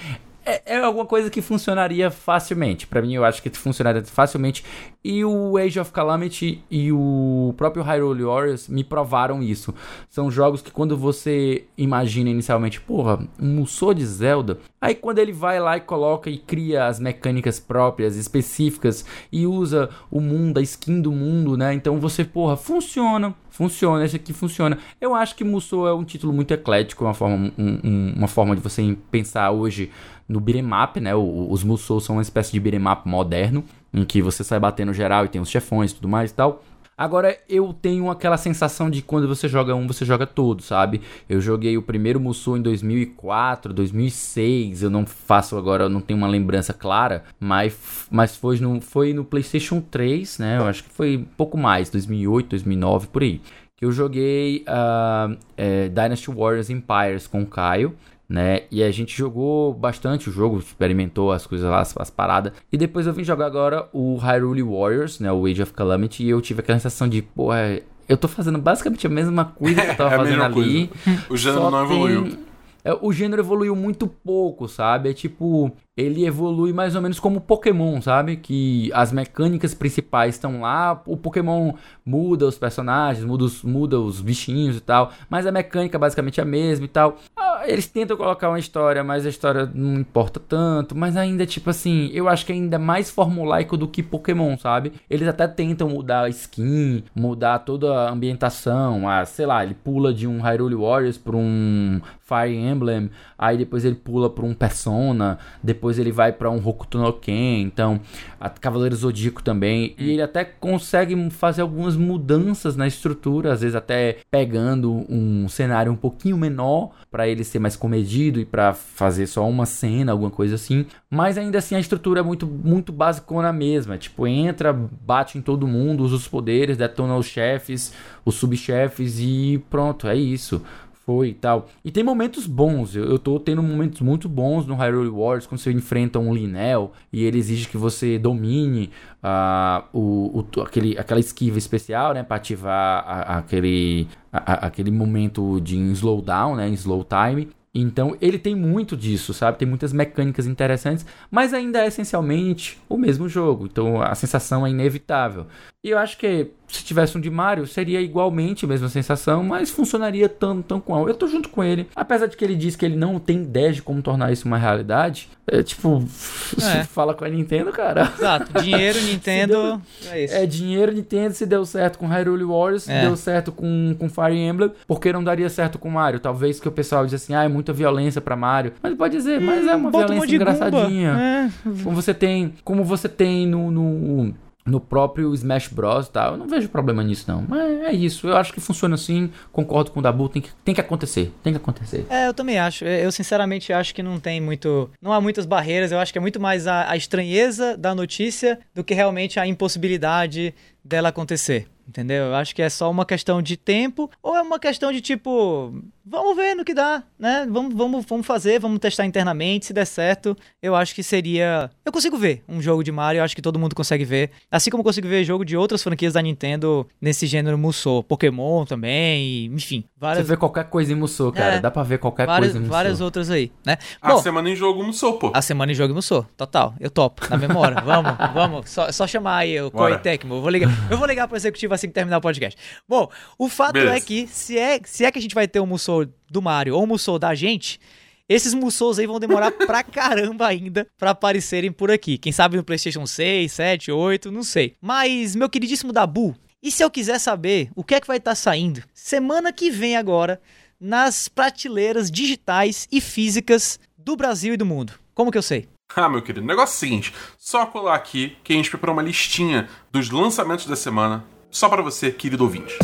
É, 0.49 0.63
é 0.65 0.79
alguma 0.79 1.05
coisa 1.05 1.29
que 1.29 1.43
funcionaria 1.43 2.11
facilmente. 2.11 2.87
Para 2.87 3.03
mim, 3.03 3.15
eu 3.15 3.25
acho 3.25 3.43
que 3.43 3.51
funcionaria 3.51 4.03
facilmente. 4.05 4.65
E 5.05 5.25
o 5.25 5.57
Age 5.59 5.79
of 5.79 5.93
Calamity 5.93 6.65
e 6.71 6.91
o 6.91 7.53
próprio 7.57 7.83
Hyrule 7.83 8.25
Warriors 8.25 8.67
me 8.69 8.83
provaram 8.83 9.43
isso. 9.43 9.75
São 10.09 10.31
jogos 10.31 10.63
que 10.63 10.71
quando 10.71 10.97
você 10.97 11.65
imagina 11.77 12.31
inicialmente, 12.31 12.81
porra, 12.81 13.19
um 13.39 13.59
Musou 13.59 13.93
de 13.93 14.07
Zelda, 14.07 14.59
aí 14.81 14.95
quando 14.95 15.19
ele 15.19 15.33
vai 15.33 15.61
lá 15.61 15.77
e 15.77 15.81
coloca 15.81 16.31
e 16.31 16.39
cria 16.39 16.87
as 16.87 16.99
mecânicas 16.99 17.61
próprias, 17.61 18.17
específicas, 18.17 19.05
e 19.31 19.47
usa 19.47 19.91
o 20.11 20.21
mundo, 20.21 20.59
a 20.59 20.63
skin 20.63 21.01
do 21.01 21.13
mundo, 21.13 21.57
né? 21.57 21.75
Então 21.75 22.01
você, 22.01 22.25
porra, 22.25 22.57
funciona 22.57 23.35
funciona, 23.59 24.05
esse 24.05 24.15
aqui 24.15 24.33
funciona. 24.33 24.79
Eu 25.01 25.17
acho 25.17 25.35
que 25.35 25.43
Musou 25.43 25.89
é 25.89 25.93
um 25.93 26.05
título 26.05 26.33
muito 26.33 26.55
eclético, 26.55 27.05
uma 27.05 27.13
forma, 27.13 27.53
um, 27.59 27.81
um, 27.83 28.15
uma 28.17 28.29
forma 28.29 28.55
de 28.55 28.63
você 28.63 28.97
pensar 29.11 29.51
hoje 29.51 29.91
no 30.29 30.39
beat'em 30.39 31.03
né? 31.03 31.13
O, 31.17 31.49
os 31.51 31.65
Musou 31.65 32.01
são 32.01 32.15
uma 32.15 32.23
espécie 32.23 32.53
de 32.53 32.61
beat'em 32.61 32.81
moderno, 33.05 33.65
em 33.93 34.05
que 34.05 34.23
você 34.23 34.45
sai 34.45 34.61
batendo 34.61 34.93
geral 34.95 35.25
e 35.25 35.29
tem 35.29 35.41
os 35.41 35.51
chefões 35.51 35.91
e 35.91 35.97
tudo 35.97 36.09
mais 36.09 36.31
e 36.31 36.35
tal. 36.35 36.63
Agora 36.99 37.39
eu 37.49 37.73
tenho 37.73 38.11
aquela 38.11 38.37
sensação 38.37 38.91
de 38.91 39.03
quando 39.03 39.29
você 39.29 39.47
joga 39.47 39.73
um, 39.73 39.87
você 39.87 40.05
joga 40.05 40.27
todo, 40.27 40.61
sabe? 40.63 41.01
Eu 41.29 41.41
joguei 41.41 41.79
o 41.79 41.83
primeiro 41.83 42.19
Musou 42.19 42.57
em 42.57 42.61
2004, 42.61 43.73
2006, 43.73 44.83
eu 44.83 44.91
não 44.91 45.07
faço 45.07 45.57
agora, 45.57 45.85
eu 45.85 45.89
não 45.89 46.01
tenho 46.01 46.19
uma 46.19 46.27
lembrança 46.27 46.75
clara, 46.75 47.23
mas, 47.39 48.09
mas 48.11 48.35
foi, 48.37 48.59
no, 48.59 48.81
foi 48.81 49.15
no 49.15 49.25
PlayStation 49.25 49.81
3, 49.81 50.41
né? 50.41 50.59
Eu 50.59 50.67
acho 50.67 50.83
que 50.83 50.91
foi 50.91 51.19
um 51.19 51.25
pouco 51.37 51.57
mais, 51.57 51.89
2008, 51.89 52.49
2009, 52.49 53.07
por 53.07 53.23
aí. 53.23 53.41
Que 53.77 53.85
eu 53.85 53.93
joguei 53.93 54.65
uh, 54.67 55.39
é, 55.57 55.89
Dynasty 55.89 56.33
Warriors 56.33 56.69
Empires 56.69 57.29
com 57.29 57.43
o 57.43 57.47
Caio 57.47 57.95
né? 58.29 58.63
E 58.71 58.83
a 58.83 58.91
gente 58.91 59.17
jogou 59.17 59.73
bastante 59.73 60.29
o 60.29 60.33
jogo, 60.33 60.59
experimentou 60.59 61.33
as 61.33 61.47
coisas 61.47 61.69
lá, 61.69 61.81
as, 61.81 61.97
as, 61.97 62.11
paradas. 62.11 62.53
E 62.71 62.77
depois 62.77 63.07
eu 63.07 63.13
vim 63.13 63.25
jogar 63.25 63.47
agora 63.47 63.89
o 63.93 64.17
Hyrule 64.17 64.63
Warriors, 64.63 65.19
né? 65.19 65.33
O 65.33 65.47
Age 65.47 65.63
of 65.63 65.73
Calamity, 65.73 66.25
e 66.25 66.31
eu 66.31 66.41
tive 66.41 66.61
aquela 66.61 66.79
sensação 66.79 67.09
de, 67.09 67.23
porra, 67.23 67.81
eu 68.09 68.17
tô 68.17 68.29
fazendo 68.29 68.59
basicamente 68.59 69.07
a 69.07 69.11
mesma 69.11 69.45
coisa 69.45 69.81
que 69.81 69.91
eu 69.91 69.97
tava 69.97 70.15
é 70.15 70.19
fazendo 70.19 70.43
ali. 70.43 70.89
Coisa. 71.05 71.25
O 71.31 71.37
gênero 71.37 71.71
não 71.71 71.85
evoluiu. 71.85 72.23
Tem... 72.25 72.49
É, 72.85 72.97
o 73.03 73.13
gênero 73.13 73.43
evoluiu 73.43 73.75
muito 73.75 74.07
pouco, 74.07 74.69
sabe? 74.69 75.11
É 75.11 75.13
tipo, 75.13 75.71
ele 75.97 76.25
evolui 76.25 76.73
mais 76.73 76.95
ou 76.95 77.03
menos 77.03 77.19
como 77.19 77.41
Pokémon, 77.41 78.01
sabe? 78.01 78.37
Que 78.37 78.91
as 78.95 79.13
mecânicas 79.13 79.75
principais 79.75 80.37
estão 80.37 80.61
lá, 80.61 81.03
o 81.05 81.17
Pokémon 81.17 81.75
muda 82.05 82.47
os 82.47 82.57
personagens, 82.57 83.25
muda 83.27 83.45
os, 83.45 83.63
muda 83.63 84.01
os 84.01 84.21
bichinhos 84.21 84.77
e 84.77 84.81
tal, 84.81 85.13
mas 85.29 85.47
a 85.47 85.53
mecânica 85.53 85.99
basicamente 85.99 86.41
é 86.41 86.43
a 86.43 86.47
mesma 86.47 86.87
e 86.87 86.89
tal. 86.89 87.19
Eles 87.67 87.87
tentam 87.87 88.17
colocar 88.17 88.49
uma 88.49 88.59
história, 88.59 89.03
mas 89.03 89.27
a 89.27 89.29
história 89.29 89.71
não 89.75 90.01
importa 90.01 90.41
tanto, 90.41 90.97
mas 90.97 91.17
ainda, 91.17 91.47
tipo 91.47 91.71
assim, 91.71 92.11
eu 92.13 92.29
acho 92.29 92.45
que 92.45 92.53
ainda 92.53 92.77
é 92.77 92.79
mais 92.79 93.11
formulaico 93.11 93.77
do 93.77 93.89
que 93.89 94.03
Pokémon, 94.03 94.57
sabe? 94.59 94.93
Eles 95.09 95.29
até 95.29 95.47
tentam 95.47 95.89
mudar 95.89 96.25
a 96.25 96.29
skin, 96.29 97.05
mudar 97.15 97.61
toda 97.61 97.93
a 97.93 98.11
ambientação, 98.11 99.09
a, 99.09 99.25
sei 99.25 99.47
lá, 99.47 99.65
ele 99.65 99.75
pula 99.75 100.13
de 100.13 100.27
um 100.27 100.41
Hyrule 100.41 100.75
Warriors 100.75 101.19
para 101.19 101.37
um 101.37 102.01
Fire 102.29 102.55
Emblem, 102.55 103.11
aí 103.39 103.57
depois 103.57 103.85
ele 103.85 103.95
pula 103.95 104.29
para 104.29 104.45
um 104.45 104.53
Persona, 104.53 105.39
depois 105.63 105.99
ele 105.99 106.13
vai 106.13 106.31
para 106.31 106.51
um 106.51 106.57
Hokuto 106.57 106.99
no 106.99 107.13
Ken, 107.13 107.63
então 107.63 108.01
a 108.39 108.51
Cavaleiro 108.51 108.95
Zodíaco 108.95 109.43
também, 109.43 109.95
e 109.99 110.11
ele 110.11 110.23
até 110.23 110.45
consegue 110.45 111.31
fazer 111.31 111.63
algumas 111.63 111.97
mudanças 111.97 112.77
na 112.77 112.87
estrutura, 112.87 113.53
às 113.53 113.63
vezes 113.63 113.75
até 113.75 114.19
pegando 114.31 115.07
um 115.09 115.49
cenário 115.49 115.91
um 115.91 115.97
pouquinho 115.97 116.37
menor 116.37 116.91
para 117.11 117.27
ele 117.27 117.45
ser 117.45 117.58
mais 117.59 117.77
comedido 117.77 118.41
e 118.41 118.45
para 118.45 118.73
fazer 118.73 119.27
só 119.27 119.49
uma 119.49 119.67
cena, 119.67 120.13
alguma 120.13 120.31
coisa 120.31 120.55
assim, 120.55 120.87
mas 121.11 121.39
ainda 121.39 121.59
assim 121.59 121.75
a 121.75 121.81
estrutura 121.81 122.21
é 122.21 122.23
muito 122.23 122.47
muito 122.47 122.93
basicona 122.93 123.53
mesma, 123.53 123.99
tipo, 123.99 124.27
entra, 124.27 124.73
bate 124.73 125.39
em 125.39 125.43
todo 125.43 125.67
mundo, 125.67 126.05
usa 126.05 126.17
os 126.17 126.29
poderes, 126.29 126.77
detona 126.77 127.17
os 127.17 127.27
chefes, 127.27 127.93
os 128.25 128.35
subchefes 128.35 129.19
e 129.19 129.63
pronto, 129.71 130.07
é 130.09 130.17
isso 130.17 130.63
foi 131.09 131.29
e 131.29 131.35
tal. 131.35 131.71
E 131.83 131.91
tem 131.91 132.05
momentos 132.05 132.47
bons, 132.47 132.95
eu, 132.95 133.03
eu 133.05 133.19
tô 133.19 133.41
tendo 133.41 133.63
momentos 133.63 134.03
muito 134.03 134.29
bons 134.29 134.67
no 134.67 134.75
Hyrule 134.75 135.09
Wars, 135.09 135.47
quando 135.47 135.59
você 135.59 135.73
enfrenta 135.73 136.19
um 136.19 136.35
Linel 136.35 136.93
e 137.11 137.25
ele 137.25 137.39
exige 137.39 137.67
que 137.67 137.79
você 137.79 138.19
domine 138.19 138.91
uh, 139.25 139.85
o, 139.91 140.45
o, 140.55 140.61
aquele, 140.61 140.99
aquela 140.99 141.19
esquiva 141.19 141.57
especial, 141.57 142.13
né, 142.13 142.23
pra 142.23 142.37
ativar 142.37 143.05
a, 143.09 143.39
aquele, 143.39 144.07
a, 144.31 144.67
aquele 144.67 144.91
momento 144.91 145.59
de 145.61 145.79
slowdown, 145.93 146.57
né, 146.57 146.69
slow 146.69 147.03
time. 147.03 147.49
Então 147.75 148.15
ele 148.21 148.39
tem 148.39 148.55
muito 148.55 148.95
disso, 148.95 149.33
sabe? 149.33 149.59
Tem 149.59 149.69
muitas 149.69 149.93
mecânicas 149.93 150.47
interessantes, 150.47 151.07
mas 151.31 151.55
ainda 151.55 151.85
é 151.85 151.87
essencialmente 151.87 152.79
o 152.89 152.99
mesmo 152.99 153.29
jogo. 153.29 153.67
Então 153.67 154.03
a 154.03 154.15
sensação 154.15 154.67
é 154.67 154.71
inevitável. 154.71 155.47
E 155.85 155.91
eu 155.91 155.99
acho 155.99 156.19
que 156.19 156.51
se 156.67 156.85
tivesse 156.85 157.17
um 157.17 157.21
de 157.21 157.31
Mario, 157.31 157.65
seria 157.65 158.01
igualmente 158.01 158.65
a 158.65 158.69
mesma 158.69 158.89
sensação, 158.89 159.45
mas 159.45 159.71
funcionaria 159.71 160.29
tão, 160.29 160.61
tão 160.61 160.81
qual. 160.81 161.09
Eu 161.09 161.15
tô 161.15 161.29
junto 161.29 161.49
com 161.49 161.63
ele. 161.63 161.87
Apesar 161.95 162.27
de 162.27 162.37
que 162.37 162.45
ele 162.45 162.57
diz 162.57 162.75
que 162.75 162.85
ele 162.85 162.97
não 162.97 163.21
tem 163.21 163.43
ideia 163.43 163.73
de 163.73 163.81
como 163.81 164.03
tornar 164.03 164.33
isso 164.33 164.45
uma 164.47 164.59
realidade. 164.59 165.29
É 165.47 165.63
tipo, 165.63 166.03
é. 166.61 166.83
fala 166.83 167.15
com 167.15 167.25
a 167.25 167.29
Nintendo, 167.29 167.71
cara. 167.71 168.13
Exato. 168.19 168.61
Dinheiro, 168.61 169.01
Nintendo. 169.07 169.53
deu, 169.53 170.13
é 170.13 170.25
isso. 170.25 170.35
É, 170.35 170.47
dinheiro, 170.47 170.93
Nintendo. 170.93 171.35
Se 171.35 171.47
deu 171.47 171.65
certo 171.65 171.97
com 171.97 172.09
Hyrule 172.09 172.45
Warriors, 172.45 172.83
se 172.83 172.93
é. 172.93 173.03
deu 173.03 173.17
certo 173.17 173.53
com, 173.53 173.95
com 173.97 174.09
Fire 174.09 174.37
Emblem, 174.37 174.73
porque 174.85 175.13
não 175.13 175.23
daria 175.23 175.49
certo 175.49 175.79
com 175.79 175.89
Mario? 175.89 176.19
Talvez 176.19 176.59
que 176.59 176.67
o 176.67 176.73
pessoal 176.73 177.05
diz 177.05 177.15
assim, 177.15 177.35
ah, 177.35 177.45
é 177.45 177.49
muita 177.49 177.73
violência 177.73 178.21
pra 178.21 178.35
Mario. 178.35 178.73
Mas 178.83 178.95
pode 178.97 179.17
dizer, 179.17 179.41
mas 179.41 179.65
é 179.65 179.77
uma 179.77 179.93
violência 179.93 180.29
um 180.29 180.35
engraçadinha. 180.35 181.11
É. 181.13 181.51
Como 181.85 181.95
você 181.95 182.13
tem, 182.13 182.53
como 182.65 182.83
você 182.83 183.09
tem 183.09 183.47
no, 183.47 183.71
no 183.71 184.35
no 184.69 184.81
próprio 184.81 185.33
Smash 185.35 185.69
Bros 185.69 186.07
e 186.07 186.11
tal. 186.11 186.33
Eu 186.33 186.39
não 186.39 186.47
vejo 186.47 186.69
problema 186.69 187.03
nisso, 187.03 187.25
não. 187.27 187.45
Mas 187.49 187.63
é 187.83 187.93
isso. 187.93 188.29
Eu 188.29 188.37
acho 188.37 188.53
que 188.53 188.61
funciona 188.61 188.95
assim. 188.95 189.31
Concordo 189.51 189.91
com 189.91 190.01
o 190.01 190.03
Dabu. 190.03 190.29
Tem 190.29 190.43
que, 190.43 190.51
tem 190.65 190.75
que 190.75 190.81
acontecer. 190.81 191.33
Tem 191.43 191.53
que 191.53 191.57
acontecer. 191.57 192.07
É, 192.11 192.29
eu 192.29 192.35
também 192.35 192.59
acho. 192.59 192.85
Eu, 192.85 193.11
sinceramente, 193.11 193.73
acho 193.73 193.95
que 193.95 194.03
não 194.03 194.21
tem 194.21 194.41
muito. 194.41 194.91
Não 195.01 195.13
há 195.13 195.21
muitas 195.21 195.47
barreiras. 195.47 195.91
Eu 195.91 195.99
acho 195.99 196.13
que 196.13 196.19
é 196.19 196.21
muito 196.21 196.39
mais 196.39 196.67
a, 196.67 196.91
a 196.91 196.97
estranheza 196.97 197.77
da 197.77 197.95
notícia 197.95 198.59
do 198.75 198.85
que 198.85 198.95
realmente 198.95 199.41
a 199.41 199.47
impossibilidade 199.47 200.55
dela 200.85 201.09
acontecer. 201.09 201.67
Entendeu? 201.89 202.27
Eu 202.27 202.35
acho 202.35 202.55
que 202.55 202.61
é 202.61 202.69
só 202.69 202.91
uma 202.91 203.07
questão 203.07 203.41
de 203.41 203.57
tempo 203.57 204.11
ou 204.23 204.37
é 204.37 204.43
uma 204.43 204.59
questão 204.59 204.93
de 204.93 205.01
tipo, 205.01 205.73
vamos 206.09 206.37
ver 206.37 206.55
no 206.55 206.65
que 206.65 206.75
dá, 206.75 207.03
né? 207.19 207.47
Vamos, 207.51 207.75
vamos, 207.75 208.05
vamos 208.07 208.27
fazer, 208.27 208.59
vamos 208.59 208.79
testar 208.79 209.05
internamente, 209.05 209.67
se 209.67 209.73
der 209.73 209.85
certo, 209.85 210.37
eu 210.63 210.75
acho 210.75 210.95
que 210.95 211.03
seria. 211.03 211.71
Eu 211.85 211.93
consigo 211.93 212.17
ver 212.17 212.43
um 212.49 212.61
jogo 212.61 212.83
de 212.83 212.91
Mario, 212.91 213.21
eu 213.21 213.25
acho 213.25 213.37
que 213.37 213.43
todo 213.43 213.59
mundo 213.59 213.75
consegue 213.75 214.05
ver. 214.05 214.31
Assim 214.51 214.71
como 214.71 214.81
eu 214.81 214.85
consigo 214.85 215.07
ver 215.07 215.25
jogo 215.25 215.45
de 215.45 215.57
outras 215.57 215.83
franquias 215.83 216.15
da 216.15 216.23
Nintendo 216.23 216.87
nesse 217.01 217.27
gênero 217.27 217.59
Musou. 217.59 218.03
Pokémon 218.03 218.65
também, 218.65 219.47
enfim. 219.47 219.85
Várias... 219.97 220.27
Você 220.27 220.33
vê 220.33 220.37
qualquer 220.37 220.65
coisa 220.65 220.93
em 220.93 220.97
Musou, 220.97 221.33
cara. 221.33 221.57
É, 221.57 221.61
Dá 221.61 221.71
pra 221.71 221.83
ver 221.83 221.99
qualquer 221.99 222.27
várias, 222.27 222.53
coisa 222.53 222.59
em 222.59 222.61
Musou. 222.63 222.77
Várias 222.77 223.01
outras 223.01 223.31
aí, 223.31 223.53
né? 223.65 223.77
A 224.01 224.09
Bom, 224.09 224.23
semana 224.23 224.49
em 224.49 224.57
jogo 224.57 224.83
Musou, 224.83 225.19
pô. 225.19 225.31
A 225.35 225.43
semana 225.43 225.73
em 225.73 225.75
jogo 225.75 225.95
Musou, 225.95 226.27
total. 226.37 226.75
Eu 226.81 226.91
topo, 226.91 227.29
na 227.29 227.37
memória. 227.37 227.81
vamos, 227.85 228.13
vamos. 228.33 228.71
Só, 228.71 228.91
só 228.91 229.07
chamar 229.07 229.39
aí 229.39 229.61
o 229.61 229.71
Koei 229.71 229.99
Tecmo. 229.99 230.35
Eu 230.35 230.41
vou 230.41 230.51
ligar, 230.51 230.71
eu 230.91 230.97
vou 230.97 231.07
ligar 231.07 231.29
pro 231.29 231.37
executivo 231.37 231.75
assim 231.75 231.89
que 231.89 231.95
terminar 231.95 232.19
o 232.19 232.21
podcast. 232.21 232.59
Bom, 232.89 233.11
o 233.39 233.49
fato 233.49 233.73
Beleza. 233.75 233.97
é 233.97 234.01
que 234.01 234.27
se 234.27 234.59
é, 234.59 234.81
se 234.85 235.05
é 235.05 235.11
que 235.11 235.19
a 235.19 235.23
gente 235.23 235.35
vai 235.35 235.47
ter 235.47 235.61
um 235.61 235.67
Musou 235.67 235.98
do 236.07 236.43
Mario 236.43 236.77
ou 236.77 236.87
Musou 236.87 237.19
da 237.19 237.35
gente, 237.35 237.81
esses 238.29 238.53
Musous 238.53 238.99
aí 238.99 239.07
vão 239.07 239.19
demorar 239.19 239.51
pra 239.67 239.83
caramba 239.83 240.47
ainda 240.47 240.87
pra 240.99 241.11
aparecerem 241.11 241.73
por 241.73 241.91
aqui. 241.91 242.19
Quem 242.19 242.33
sabe 242.33 242.57
no 242.57 242.65
PlayStation 242.65 243.07
6, 243.07 243.51
7, 243.51 243.91
8, 243.91 244.31
não 244.31 244.43
sei. 244.43 244.77
Mas, 244.81 245.35
meu 245.35 245.49
queridíssimo 245.49 245.93
Dabu, 245.93 246.37
e 246.63 246.71
se 246.71 246.83
eu 246.83 246.91
quiser 246.91 247.19
saber 247.19 247.71
o 247.75 247.83
que 247.83 247.95
é 247.95 248.01
que 248.01 248.07
vai 248.07 248.19
estar 248.19 248.33
tá 248.33 248.35
saindo 248.35 248.83
semana 248.93 249.53
que 249.53 249.71
vem 249.71 249.97
agora 249.97 250.41
nas 250.79 251.29
prateleiras 251.29 252.11
digitais 252.11 252.87
e 252.93 253.01
físicas 253.01 253.81
do 253.97 254.17
Brasil 254.17 254.55
e 254.55 254.57
do 254.57 254.67
mundo? 254.67 254.93
Como 255.15 255.31
que 255.31 255.39
eu 255.39 255.43
sei? 255.43 255.69
Ah, 255.97 256.09
meu 256.09 256.21
querido, 256.21 256.45
o 256.45 256.47
negócio 256.47 256.75
é 256.75 256.77
o 256.77 256.79
seguinte: 256.81 257.15
só 257.39 257.65
colar 257.65 257.95
aqui 257.95 258.37
que 258.45 258.53
a 258.53 258.57
gente 258.57 258.71
preparou 258.71 258.95
uma 258.95 259.03
listinha 259.03 259.69
dos 259.91 260.11
lançamentos 260.11 260.67
da 260.67 260.77
semana 260.77 261.25
só 261.51 261.69
para 261.69 261.83
você, 261.83 262.11
querido 262.11 262.45
ouvinte. 262.45 262.77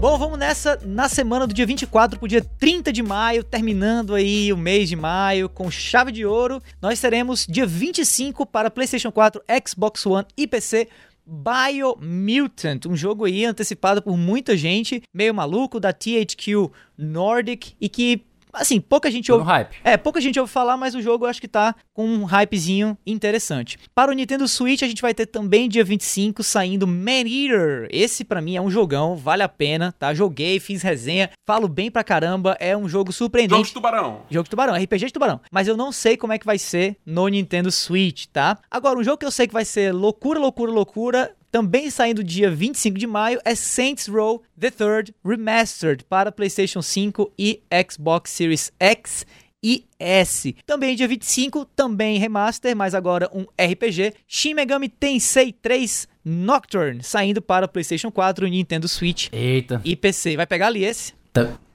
Bom, 0.00 0.16
vamos 0.16 0.38
nessa 0.38 0.78
na 0.84 1.08
semana 1.08 1.44
do 1.44 1.52
dia 1.52 1.66
24 1.66 2.20
pro 2.20 2.28
dia 2.28 2.40
30 2.40 2.92
de 2.92 3.02
maio, 3.02 3.42
terminando 3.42 4.14
aí 4.14 4.52
o 4.52 4.56
mês 4.56 4.88
de 4.88 4.94
maio 4.94 5.48
com 5.48 5.68
chave 5.68 6.12
de 6.12 6.24
ouro. 6.24 6.62
Nós 6.80 7.00
teremos 7.00 7.44
dia 7.44 7.66
25 7.66 8.46
para 8.46 8.70
PlayStation 8.70 9.10
4, 9.10 9.42
Xbox 9.66 10.06
One 10.06 10.24
e 10.36 10.46
PC 10.46 10.86
Biomutant, 11.26 12.86
um 12.86 12.96
jogo 12.96 13.24
aí 13.24 13.44
antecipado 13.44 14.00
por 14.00 14.16
muita 14.16 14.56
gente, 14.56 15.02
meio 15.12 15.34
maluco 15.34 15.80
da 15.80 15.92
THQ 15.92 16.70
Nordic 16.96 17.74
e 17.80 17.88
que 17.88 18.24
assim, 18.52 18.80
pouca 18.80 19.10
gente 19.10 19.32
ouve. 19.32 19.44
hype. 19.44 19.76
É, 19.82 19.96
pouca 19.96 20.20
gente 20.20 20.38
ouve 20.38 20.52
falar, 20.52 20.76
mas 20.76 20.94
o 20.94 21.00
jogo 21.02 21.24
eu 21.24 21.30
acho 21.30 21.40
que 21.40 21.48
tá 21.48 21.74
com 21.92 22.06
um 22.06 22.24
hypezinho 22.24 22.96
interessante. 23.06 23.78
Para 23.94 24.10
o 24.10 24.14
Nintendo 24.14 24.46
Switch, 24.46 24.82
a 24.82 24.86
gente 24.88 25.02
vai 25.02 25.14
ter 25.14 25.26
também 25.26 25.68
dia 25.68 25.82
25 25.84 26.42
saindo 26.42 26.86
Man 26.86 27.26
Eater. 27.26 27.88
Esse 27.90 28.24
pra 28.24 28.40
mim 28.40 28.56
é 28.56 28.60
um 28.60 28.70
jogão, 28.70 29.16
vale 29.16 29.42
a 29.42 29.48
pena, 29.48 29.92
tá? 29.98 30.12
Joguei, 30.14 30.60
fiz 30.60 30.82
resenha, 30.82 31.30
falo 31.46 31.68
bem 31.68 31.90
pra 31.90 32.04
caramba, 32.04 32.56
é 32.60 32.76
um 32.76 32.88
jogo 32.88 32.98
Jogo 32.98 33.12
surpreendente. 33.12 33.68
de 33.68 33.72
tubarão. 33.74 34.22
Jogo 34.28 34.44
de 34.44 34.50
tubarão, 34.50 34.74
RPG 34.74 35.06
de 35.06 35.12
tubarão. 35.12 35.40
Mas 35.52 35.68
eu 35.68 35.76
não 35.76 35.92
sei 35.92 36.16
como 36.16 36.32
é 36.32 36.38
que 36.38 36.44
vai 36.44 36.58
ser 36.58 36.96
no 37.06 37.28
Nintendo 37.28 37.70
Switch, 37.70 38.26
tá? 38.26 38.58
Agora, 38.70 38.98
um 38.98 39.04
jogo 39.04 39.18
que 39.18 39.24
eu 39.24 39.30
sei 39.30 39.46
que 39.46 39.52
vai 39.54 39.64
ser 39.64 39.92
loucura, 39.94 40.38
loucura, 40.40 40.72
loucura. 40.72 41.30
Também 41.50 41.90
saindo 41.90 42.22
dia 42.22 42.50
25 42.50 42.98
de 42.98 43.06
maio 43.06 43.40
é 43.44 43.54
Saints 43.54 44.06
Row 44.06 44.42
The 44.58 44.70
Third 44.70 45.14
Remastered 45.24 46.04
para 46.04 46.30
PlayStation 46.30 46.82
5 46.82 47.32
e 47.38 47.62
Xbox 47.90 48.30
Series 48.30 48.70
X 48.78 49.24
e 49.62 49.84
S. 49.98 50.54
Também 50.66 50.94
dia 50.94 51.08
25, 51.08 51.64
também 51.64 52.18
remaster, 52.18 52.76
mas 52.76 52.94
agora 52.94 53.28
um 53.32 53.44
RPG, 53.60 54.14
Shin 54.26 54.54
Megami 54.54 54.88
Tensei 54.88 55.52
3 55.52 56.06
Nocturne, 56.24 57.02
saindo 57.02 57.42
para 57.42 57.66
PlayStation 57.66 58.10
4, 58.10 58.46
Nintendo 58.46 58.86
Switch 58.86 59.28
Eita. 59.32 59.80
e 59.84 59.96
PC. 59.96 60.36
Vai 60.36 60.46
pegar 60.46 60.68
ali 60.68 60.84
esse? 60.84 61.12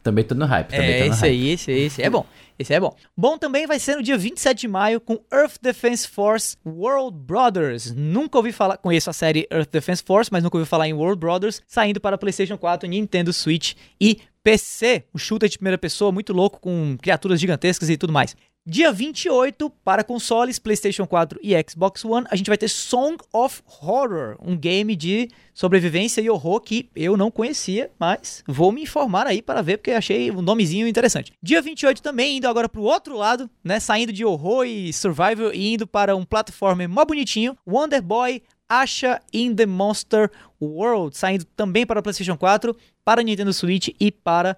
Tam- 0.04 0.12
Também 0.12 0.24
tô 0.24 0.36
no 0.36 0.46
hype. 0.46 0.68
Também 0.70 0.86
É, 0.90 1.08
esse 1.08 1.22
hype. 1.22 1.32
aí, 1.32 1.50
esse 1.50 1.72
aí, 1.72 1.80
esse 1.84 2.02
é 2.02 2.10
bom. 2.10 2.26
Esse 2.60 2.74
é 2.74 2.80
bom. 2.80 2.96
Bom 3.18 3.38
também 3.38 3.66
vai 3.66 3.80
ser 3.80 3.96
no 3.96 4.04
dia 4.04 4.18
27 4.18 4.62
de 4.62 4.68
maio 4.68 5.00
com 5.02 5.20
Earth 5.34 5.56
Defense 5.62 6.08
Force 6.08 6.56
World 6.66 7.18
Brothers. 7.18 7.92
Nunca 7.96 8.38
ouvi 8.38 8.52
falar, 8.52 8.78
conheço 8.78 9.10
a 9.10 9.14
série 9.14 9.48
Earth 9.52 9.72
Defense 9.72 10.04
Force, 10.06 10.30
mas 10.32 10.44
nunca 10.44 10.58
ouvi 10.58 10.70
falar 10.70 10.88
em 10.88 10.94
World 10.94 11.20
Brothers, 11.20 11.62
saindo 11.66 12.00
para 12.00 12.18
PlayStation 12.18 12.58
4, 12.58 12.88
Nintendo 12.88 13.34
Switch 13.34 13.74
e 14.00 14.20
PC. 14.44 15.06
Um 15.16 15.18
shooter 15.18 15.50
de 15.50 15.58
primeira 15.58 15.78
pessoa 15.78 16.12
muito 16.12 16.32
louco 16.34 16.60
com 16.60 16.96
criaturas 17.02 17.40
gigantescas 17.40 17.90
e 17.90 17.98
tudo 17.98 18.14
mais. 18.14 18.36
Dia 18.66 18.94
28, 18.94 19.70
para 19.84 20.06
consoles, 20.06 20.58
PlayStation 20.58 21.06
4 21.06 21.38
e 21.44 21.54
Xbox 21.70 22.06
One, 22.06 22.26
a 22.32 22.36
gente 22.38 22.48
vai 22.48 22.58
ter 22.58 22.70
Song 22.70 23.18
of 23.34 23.62
Horror, 23.82 24.38
um 24.42 24.56
game 24.56 24.96
de 24.96 25.28
sobrevivência 25.54 26.22
e 26.22 26.30
horror 26.30 26.62
que 26.62 26.90
eu 26.96 27.18
não 27.18 27.30
conhecia, 27.30 27.92
mas 28.00 28.42
vou 28.48 28.72
me 28.72 28.84
informar 28.84 29.28
aí 29.28 29.42
para 29.42 29.62
ver, 29.62 29.80
porque 29.80 29.92
achei 29.92 30.32
um 30.32 30.42
nomezinho 30.42 30.88
interessante. 30.88 31.34
Dia 31.44 31.62
28 31.62 32.02
também, 32.02 32.38
indo 32.38 32.48
agora 32.48 32.70
para 32.70 32.80
o 32.80 32.86
outro 32.86 33.18
lado, 33.18 33.50
né, 33.62 33.82
saindo 33.82 34.14
de 34.14 34.24
horror 34.24 34.64
e 34.64 34.94
survival 34.94 35.54
e 35.54 35.74
indo 35.74 35.86
para 35.86 36.16
um 36.16 36.24
plataforma 36.24 36.88
mó 36.88 37.04
bonitinho, 37.04 37.58
Wonder 37.68 38.02
Boy 38.02 38.42
Asha 38.70 39.22
in 39.34 39.54
the 39.54 39.66
Monster 39.66 40.32
World, 40.62 41.18
saindo 41.18 41.44
também 41.44 41.86
para 41.86 42.02
PlayStation 42.02 42.38
4, 42.38 42.74
para 43.04 43.22
Nintendo 43.22 43.52
Switch 43.52 43.90
e 44.00 44.10
para 44.10 44.58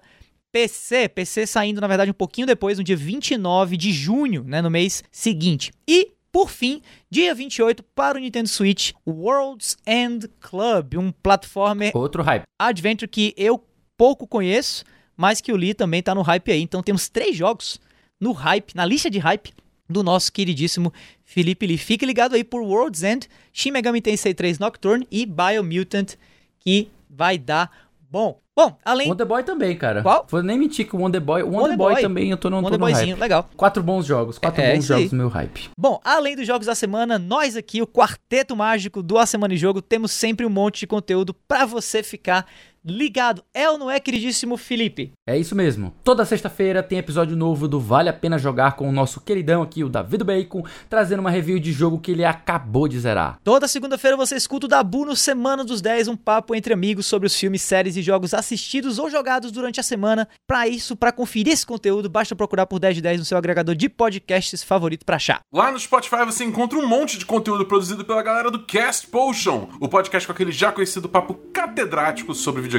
PC, 0.56 1.10
PC 1.10 1.46
saindo 1.46 1.82
na 1.82 1.86
verdade 1.86 2.10
um 2.10 2.14
pouquinho 2.14 2.46
depois, 2.46 2.78
no 2.78 2.84
dia 2.84 2.96
29 2.96 3.76
de 3.76 3.92
junho, 3.92 4.42
né, 4.42 4.62
no 4.62 4.70
mês 4.70 5.04
seguinte. 5.12 5.70
E 5.86 6.12
por 6.32 6.48
fim, 6.48 6.80
dia 7.10 7.34
28 7.34 7.82
para 7.94 8.16
o 8.16 8.20
Nintendo 8.22 8.48
Switch, 8.48 8.92
World's 9.06 9.76
End 9.86 10.26
Club, 10.40 10.94
um 10.94 11.12
platformer 11.12 11.94
Outro 11.94 12.22
hype. 12.22 12.44
adventure 12.58 13.06
que 13.06 13.34
eu 13.36 13.62
pouco 13.98 14.26
conheço, 14.26 14.82
mas 15.14 15.42
que 15.42 15.52
o 15.52 15.56
Lee 15.56 15.74
também 15.74 16.02
tá 16.02 16.14
no 16.14 16.22
hype 16.22 16.50
aí. 16.50 16.62
Então 16.62 16.82
temos 16.82 17.06
três 17.10 17.36
jogos 17.36 17.78
no 18.18 18.32
hype, 18.32 18.74
na 18.74 18.86
lista 18.86 19.10
de 19.10 19.18
hype 19.18 19.52
do 19.86 20.02
nosso 20.02 20.32
queridíssimo 20.32 20.90
Felipe 21.22 21.66
Lee. 21.66 21.76
Fique 21.76 22.06
ligado 22.06 22.34
aí 22.34 22.42
por 22.42 22.62
World's 22.62 23.02
End, 23.02 23.28
Shin 23.52 23.72
Megami 23.72 24.00
Tensei 24.00 24.32
3 24.32 24.58
Nocturne 24.58 25.06
e 25.10 25.26
Biomutant, 25.26 26.14
que 26.58 26.88
vai 27.10 27.36
dar 27.36 27.70
bom. 28.10 28.40
Bom, 28.56 28.74
além 28.82 29.10
Wonder 29.10 29.26
Boy 29.26 29.42
também, 29.42 29.76
cara. 29.76 30.00
Qual? 30.02 30.26
Vou 30.30 30.42
nem 30.42 30.58
mentir 30.58 30.88
que 30.88 30.96
o 30.96 30.98
Wonder 30.98 31.20
Boy. 31.20 31.42
O 31.42 31.46
Wonder, 31.46 31.60
Wonder 31.60 31.76
Boy, 31.76 31.92
Boy. 31.92 32.02
também 32.02 32.30
eu 32.30 32.38
tô 32.38 32.48
no, 32.48 32.56
tô 32.56 32.62
Wonder 32.64 32.78
no 32.78 32.86
Boyzinho, 32.86 33.08
hype. 33.10 33.20
legal. 33.20 33.50
Quatro 33.54 33.82
bons 33.82 34.06
jogos, 34.06 34.38
quatro 34.38 34.62
É, 34.62 34.72
bons 34.74 34.84
isso 34.84 34.94
aí. 34.94 35.00
jogos 35.00 35.12
no 35.12 35.18
meu 35.18 35.28
hype. 35.28 35.68
Bom, 35.78 36.00
além 36.02 36.34
dos 36.34 36.46
jogos 36.46 36.66
da 36.66 36.74
semana, 36.74 37.18
nós 37.18 37.54
aqui, 37.54 37.82
o 37.82 37.86
Quarteto 37.86 38.56
Mágico 38.56 39.02
do 39.02 39.18
A 39.18 39.26
Semana 39.26 39.52
em 39.52 39.58
Jogo, 39.58 39.82
temos 39.82 40.10
sempre 40.10 40.46
um 40.46 40.50
monte 40.50 40.80
de 40.80 40.86
conteúdo 40.86 41.34
pra 41.46 41.66
você 41.66 42.02
ficar 42.02 42.46
ligado. 42.86 43.42
É 43.52 43.68
ou 43.68 43.76
não 43.76 43.90
é, 43.90 43.98
queridíssimo 43.98 44.56
Felipe? 44.56 45.12
É 45.26 45.36
isso 45.36 45.56
mesmo. 45.56 45.92
Toda 46.04 46.24
sexta-feira 46.24 46.82
tem 46.82 46.98
episódio 46.98 47.36
novo 47.36 47.66
do 47.66 47.80
Vale 47.80 48.08
a 48.08 48.12
Pena 48.12 48.38
Jogar 48.38 48.76
com 48.76 48.88
o 48.88 48.92
nosso 48.92 49.20
queridão 49.20 49.60
aqui, 49.60 49.82
o 49.82 49.88
David 49.88 50.22
Bacon, 50.22 50.62
trazendo 50.88 51.20
uma 51.20 51.30
review 51.30 51.58
de 51.58 51.72
jogo 51.72 51.98
que 51.98 52.12
ele 52.12 52.24
acabou 52.24 52.86
de 52.86 52.98
zerar. 53.00 53.38
Toda 53.42 53.66
segunda-feira 53.66 54.16
você 54.16 54.36
escuta 54.36 54.66
o 54.66 54.68
Dabu 54.68 55.04
no 55.04 55.16
Semana 55.16 55.64
dos 55.64 55.82
10, 55.82 56.06
um 56.08 56.16
papo 56.16 56.54
entre 56.54 56.72
amigos 56.72 57.06
sobre 57.06 57.26
os 57.26 57.34
filmes, 57.34 57.62
séries 57.62 57.96
e 57.96 58.02
jogos 58.02 58.32
assistidos 58.32 59.00
ou 59.00 59.10
jogados 59.10 59.50
durante 59.50 59.80
a 59.80 59.82
semana. 59.82 60.28
Pra 60.46 60.68
isso, 60.68 60.94
pra 60.94 61.10
conferir 61.10 61.52
esse 61.52 61.66
conteúdo, 61.66 62.08
basta 62.08 62.36
procurar 62.36 62.66
por 62.66 62.78
10 62.78 62.94
de 62.94 63.02
10 63.02 63.18
no 63.18 63.24
seu 63.24 63.36
agregador 63.36 63.74
de 63.74 63.88
podcasts 63.88 64.62
favorito 64.62 65.04
pra 65.04 65.16
achar. 65.16 65.40
Lá 65.52 65.72
no 65.72 65.80
Spotify 65.80 66.24
você 66.24 66.44
encontra 66.44 66.78
um 66.78 66.86
monte 66.86 67.18
de 67.18 67.26
conteúdo 67.26 67.66
produzido 67.66 68.04
pela 68.04 68.22
galera 68.22 68.50
do 68.50 68.64
Cast 68.64 69.08
Potion, 69.08 69.68
o 69.80 69.88
podcast 69.88 70.26
com 70.26 70.32
aquele 70.32 70.52
já 70.52 70.70
conhecido 70.70 71.08
papo 71.08 71.34
catedrático 71.52 72.32
sobre 72.32 72.62
videogames. 72.62 72.75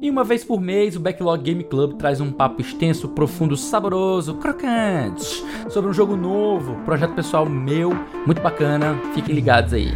E 0.00 0.10
uma 0.10 0.24
vez 0.24 0.44
por 0.44 0.60
mês, 0.60 0.96
o 0.96 1.00
Backlog 1.00 1.42
Game 1.42 1.64
Club 1.64 1.96
traz 1.96 2.20
um 2.20 2.30
papo 2.30 2.60
extenso, 2.60 3.08
profundo, 3.08 3.56
saboroso, 3.56 4.34
crocante, 4.34 5.44
sobre 5.68 5.90
um 5.90 5.92
jogo 5.92 6.16
novo, 6.16 6.74
projeto 6.84 7.14
pessoal 7.14 7.48
meu, 7.48 7.90
muito 8.26 8.40
bacana. 8.40 8.98
Fiquem 9.14 9.34
ligados 9.34 9.72
aí. 9.72 9.92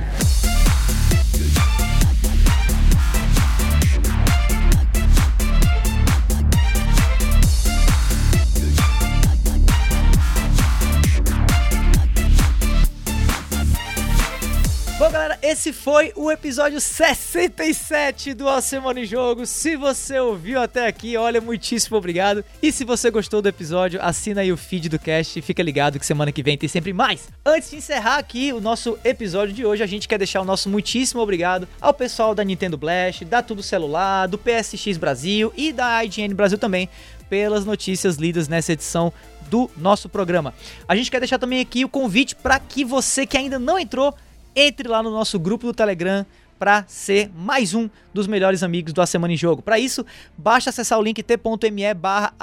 Esse 15.46 15.72
foi 15.72 16.12
o 16.16 16.28
episódio 16.28 16.80
67 16.80 18.34
do 18.34 18.48
A 18.48 18.60
Semana 18.60 18.98
em 18.98 19.04
Jogo. 19.04 19.46
Se 19.46 19.76
você 19.76 20.18
ouviu 20.18 20.60
até 20.60 20.88
aqui, 20.88 21.16
olha, 21.16 21.40
muitíssimo 21.40 21.96
obrigado. 21.96 22.44
E 22.60 22.72
se 22.72 22.82
você 22.82 23.12
gostou 23.12 23.40
do 23.40 23.48
episódio, 23.48 24.00
assina 24.02 24.40
aí 24.40 24.50
o 24.50 24.56
feed 24.56 24.88
do 24.88 24.98
cast 24.98 25.38
e 25.38 25.42
fica 25.42 25.62
ligado 25.62 26.00
que 26.00 26.04
semana 26.04 26.32
que 26.32 26.42
vem 26.42 26.58
tem 26.58 26.68
sempre 26.68 26.92
mais. 26.92 27.28
Antes 27.44 27.70
de 27.70 27.76
encerrar 27.76 28.16
aqui 28.16 28.52
o 28.52 28.60
nosso 28.60 28.98
episódio 29.04 29.54
de 29.54 29.64
hoje, 29.64 29.84
a 29.84 29.86
gente 29.86 30.08
quer 30.08 30.18
deixar 30.18 30.40
o 30.40 30.44
nosso 30.44 30.68
muitíssimo 30.68 31.20
obrigado 31.20 31.68
ao 31.80 31.94
pessoal 31.94 32.34
da 32.34 32.42
Nintendo 32.42 32.76
Blast, 32.76 33.24
da 33.24 33.40
Tudo 33.40 33.62
Celular, 33.62 34.26
do 34.26 34.38
PSX 34.38 34.96
Brasil 34.96 35.52
e 35.56 35.72
da 35.72 36.04
IGN 36.04 36.34
Brasil 36.34 36.58
também 36.58 36.88
pelas 37.30 37.64
notícias 37.64 38.16
lidas 38.16 38.48
nessa 38.48 38.72
edição 38.72 39.12
do 39.48 39.70
nosso 39.76 40.08
programa. 40.08 40.52
A 40.88 40.96
gente 40.96 41.08
quer 41.08 41.20
deixar 41.20 41.38
também 41.38 41.60
aqui 41.60 41.84
o 41.84 41.88
convite 41.88 42.34
para 42.34 42.58
que 42.58 42.84
você 42.84 43.24
que 43.24 43.36
ainda 43.36 43.60
não 43.60 43.78
entrou 43.78 44.12
entre 44.56 44.88
lá 44.88 45.02
no 45.02 45.10
nosso 45.10 45.38
grupo 45.38 45.66
do 45.66 45.74
Telegram 45.74 46.24
para 46.58 46.84
ser 46.88 47.30
mais 47.36 47.74
um 47.74 47.88
dos 48.12 48.26
melhores 48.26 48.62
amigos 48.62 48.92
do 48.92 49.02
A 49.02 49.06
Semana 49.06 49.34
em 49.34 49.36
Jogo. 49.36 49.60
Para 49.60 49.78
isso, 49.78 50.04
basta 50.36 50.70
acessar 50.70 50.98
o 50.98 51.02
link 51.02 51.22
t.me 51.22 51.94
barra 51.94 52.34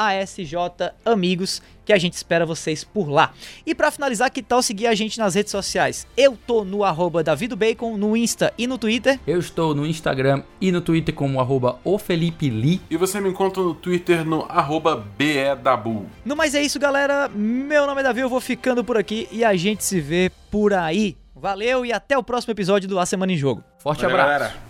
amigos 1.03 1.61
que 1.83 1.91
a 1.91 1.97
gente 1.97 2.13
espera 2.13 2.45
vocês 2.45 2.83
por 2.83 3.09
lá. 3.09 3.33
E 3.65 3.75
para 3.75 3.91
finalizar, 3.91 4.31
que 4.31 4.41
tal 4.41 4.61
seguir 4.61 4.87
a 4.87 4.95
gente 4.95 5.17
nas 5.17 5.35
redes 5.35 5.51
sociais? 5.51 6.07
Eu 6.15 6.37
tô 6.47 6.63
no 6.63 6.83
arroba 6.83 7.23
davidobacon, 7.23 7.97
no 7.97 8.15
Insta 8.15 8.53
e 8.57 8.67
no 8.67 8.77
Twitter. 8.77 9.19
Eu 9.27 9.39
estou 9.39 9.75
no 9.75 9.85
Instagram 9.85 10.43
e 10.61 10.71
no 10.71 10.79
Twitter 10.79 11.13
como 11.13 11.41
arroba 11.41 11.79
o 11.83 11.97
Felipe 11.97 12.49
Lee. 12.49 12.79
E 12.89 12.95
você 12.95 13.19
me 13.19 13.29
encontra 13.29 13.61
no 13.61 13.73
Twitter 13.73 14.23
no 14.23 14.45
arroba 14.47 14.95
BEDabu. 15.17 16.05
No 16.23 16.35
mais 16.35 16.55
é 16.55 16.61
isso, 16.61 16.79
galera. 16.79 17.27
Meu 17.27 17.85
nome 17.85 18.01
é 18.01 18.03
Davi, 18.03 18.21
eu 18.21 18.29
vou 18.29 18.39
ficando 18.39 18.83
por 18.83 18.95
aqui 18.95 19.27
e 19.31 19.43
a 19.43 19.55
gente 19.55 19.83
se 19.83 19.99
vê 19.99 20.31
por 20.49 20.73
aí. 20.73 21.17
Valeu 21.43 21.85
e 21.85 21.91
até 21.91 22.17
o 22.17 22.23
próximo 22.23 22.53
episódio 22.53 22.87
do 22.87 22.97
A 22.97 23.05
Semana 23.05 23.33
em 23.33 23.35
Jogo. 23.35 23.61
Forte 23.77 24.03
Valeu, 24.03 24.17
abraço. 24.17 24.39
galera. 24.39 24.63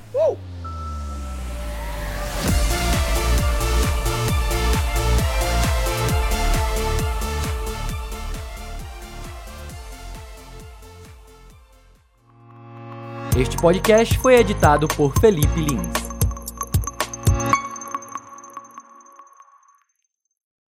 Este 13.37 13.55
podcast 13.57 14.17
foi 14.17 14.33
editado 14.37 14.87
por 14.87 15.13
Felipe 15.19 15.59
Lins. 15.59 16.02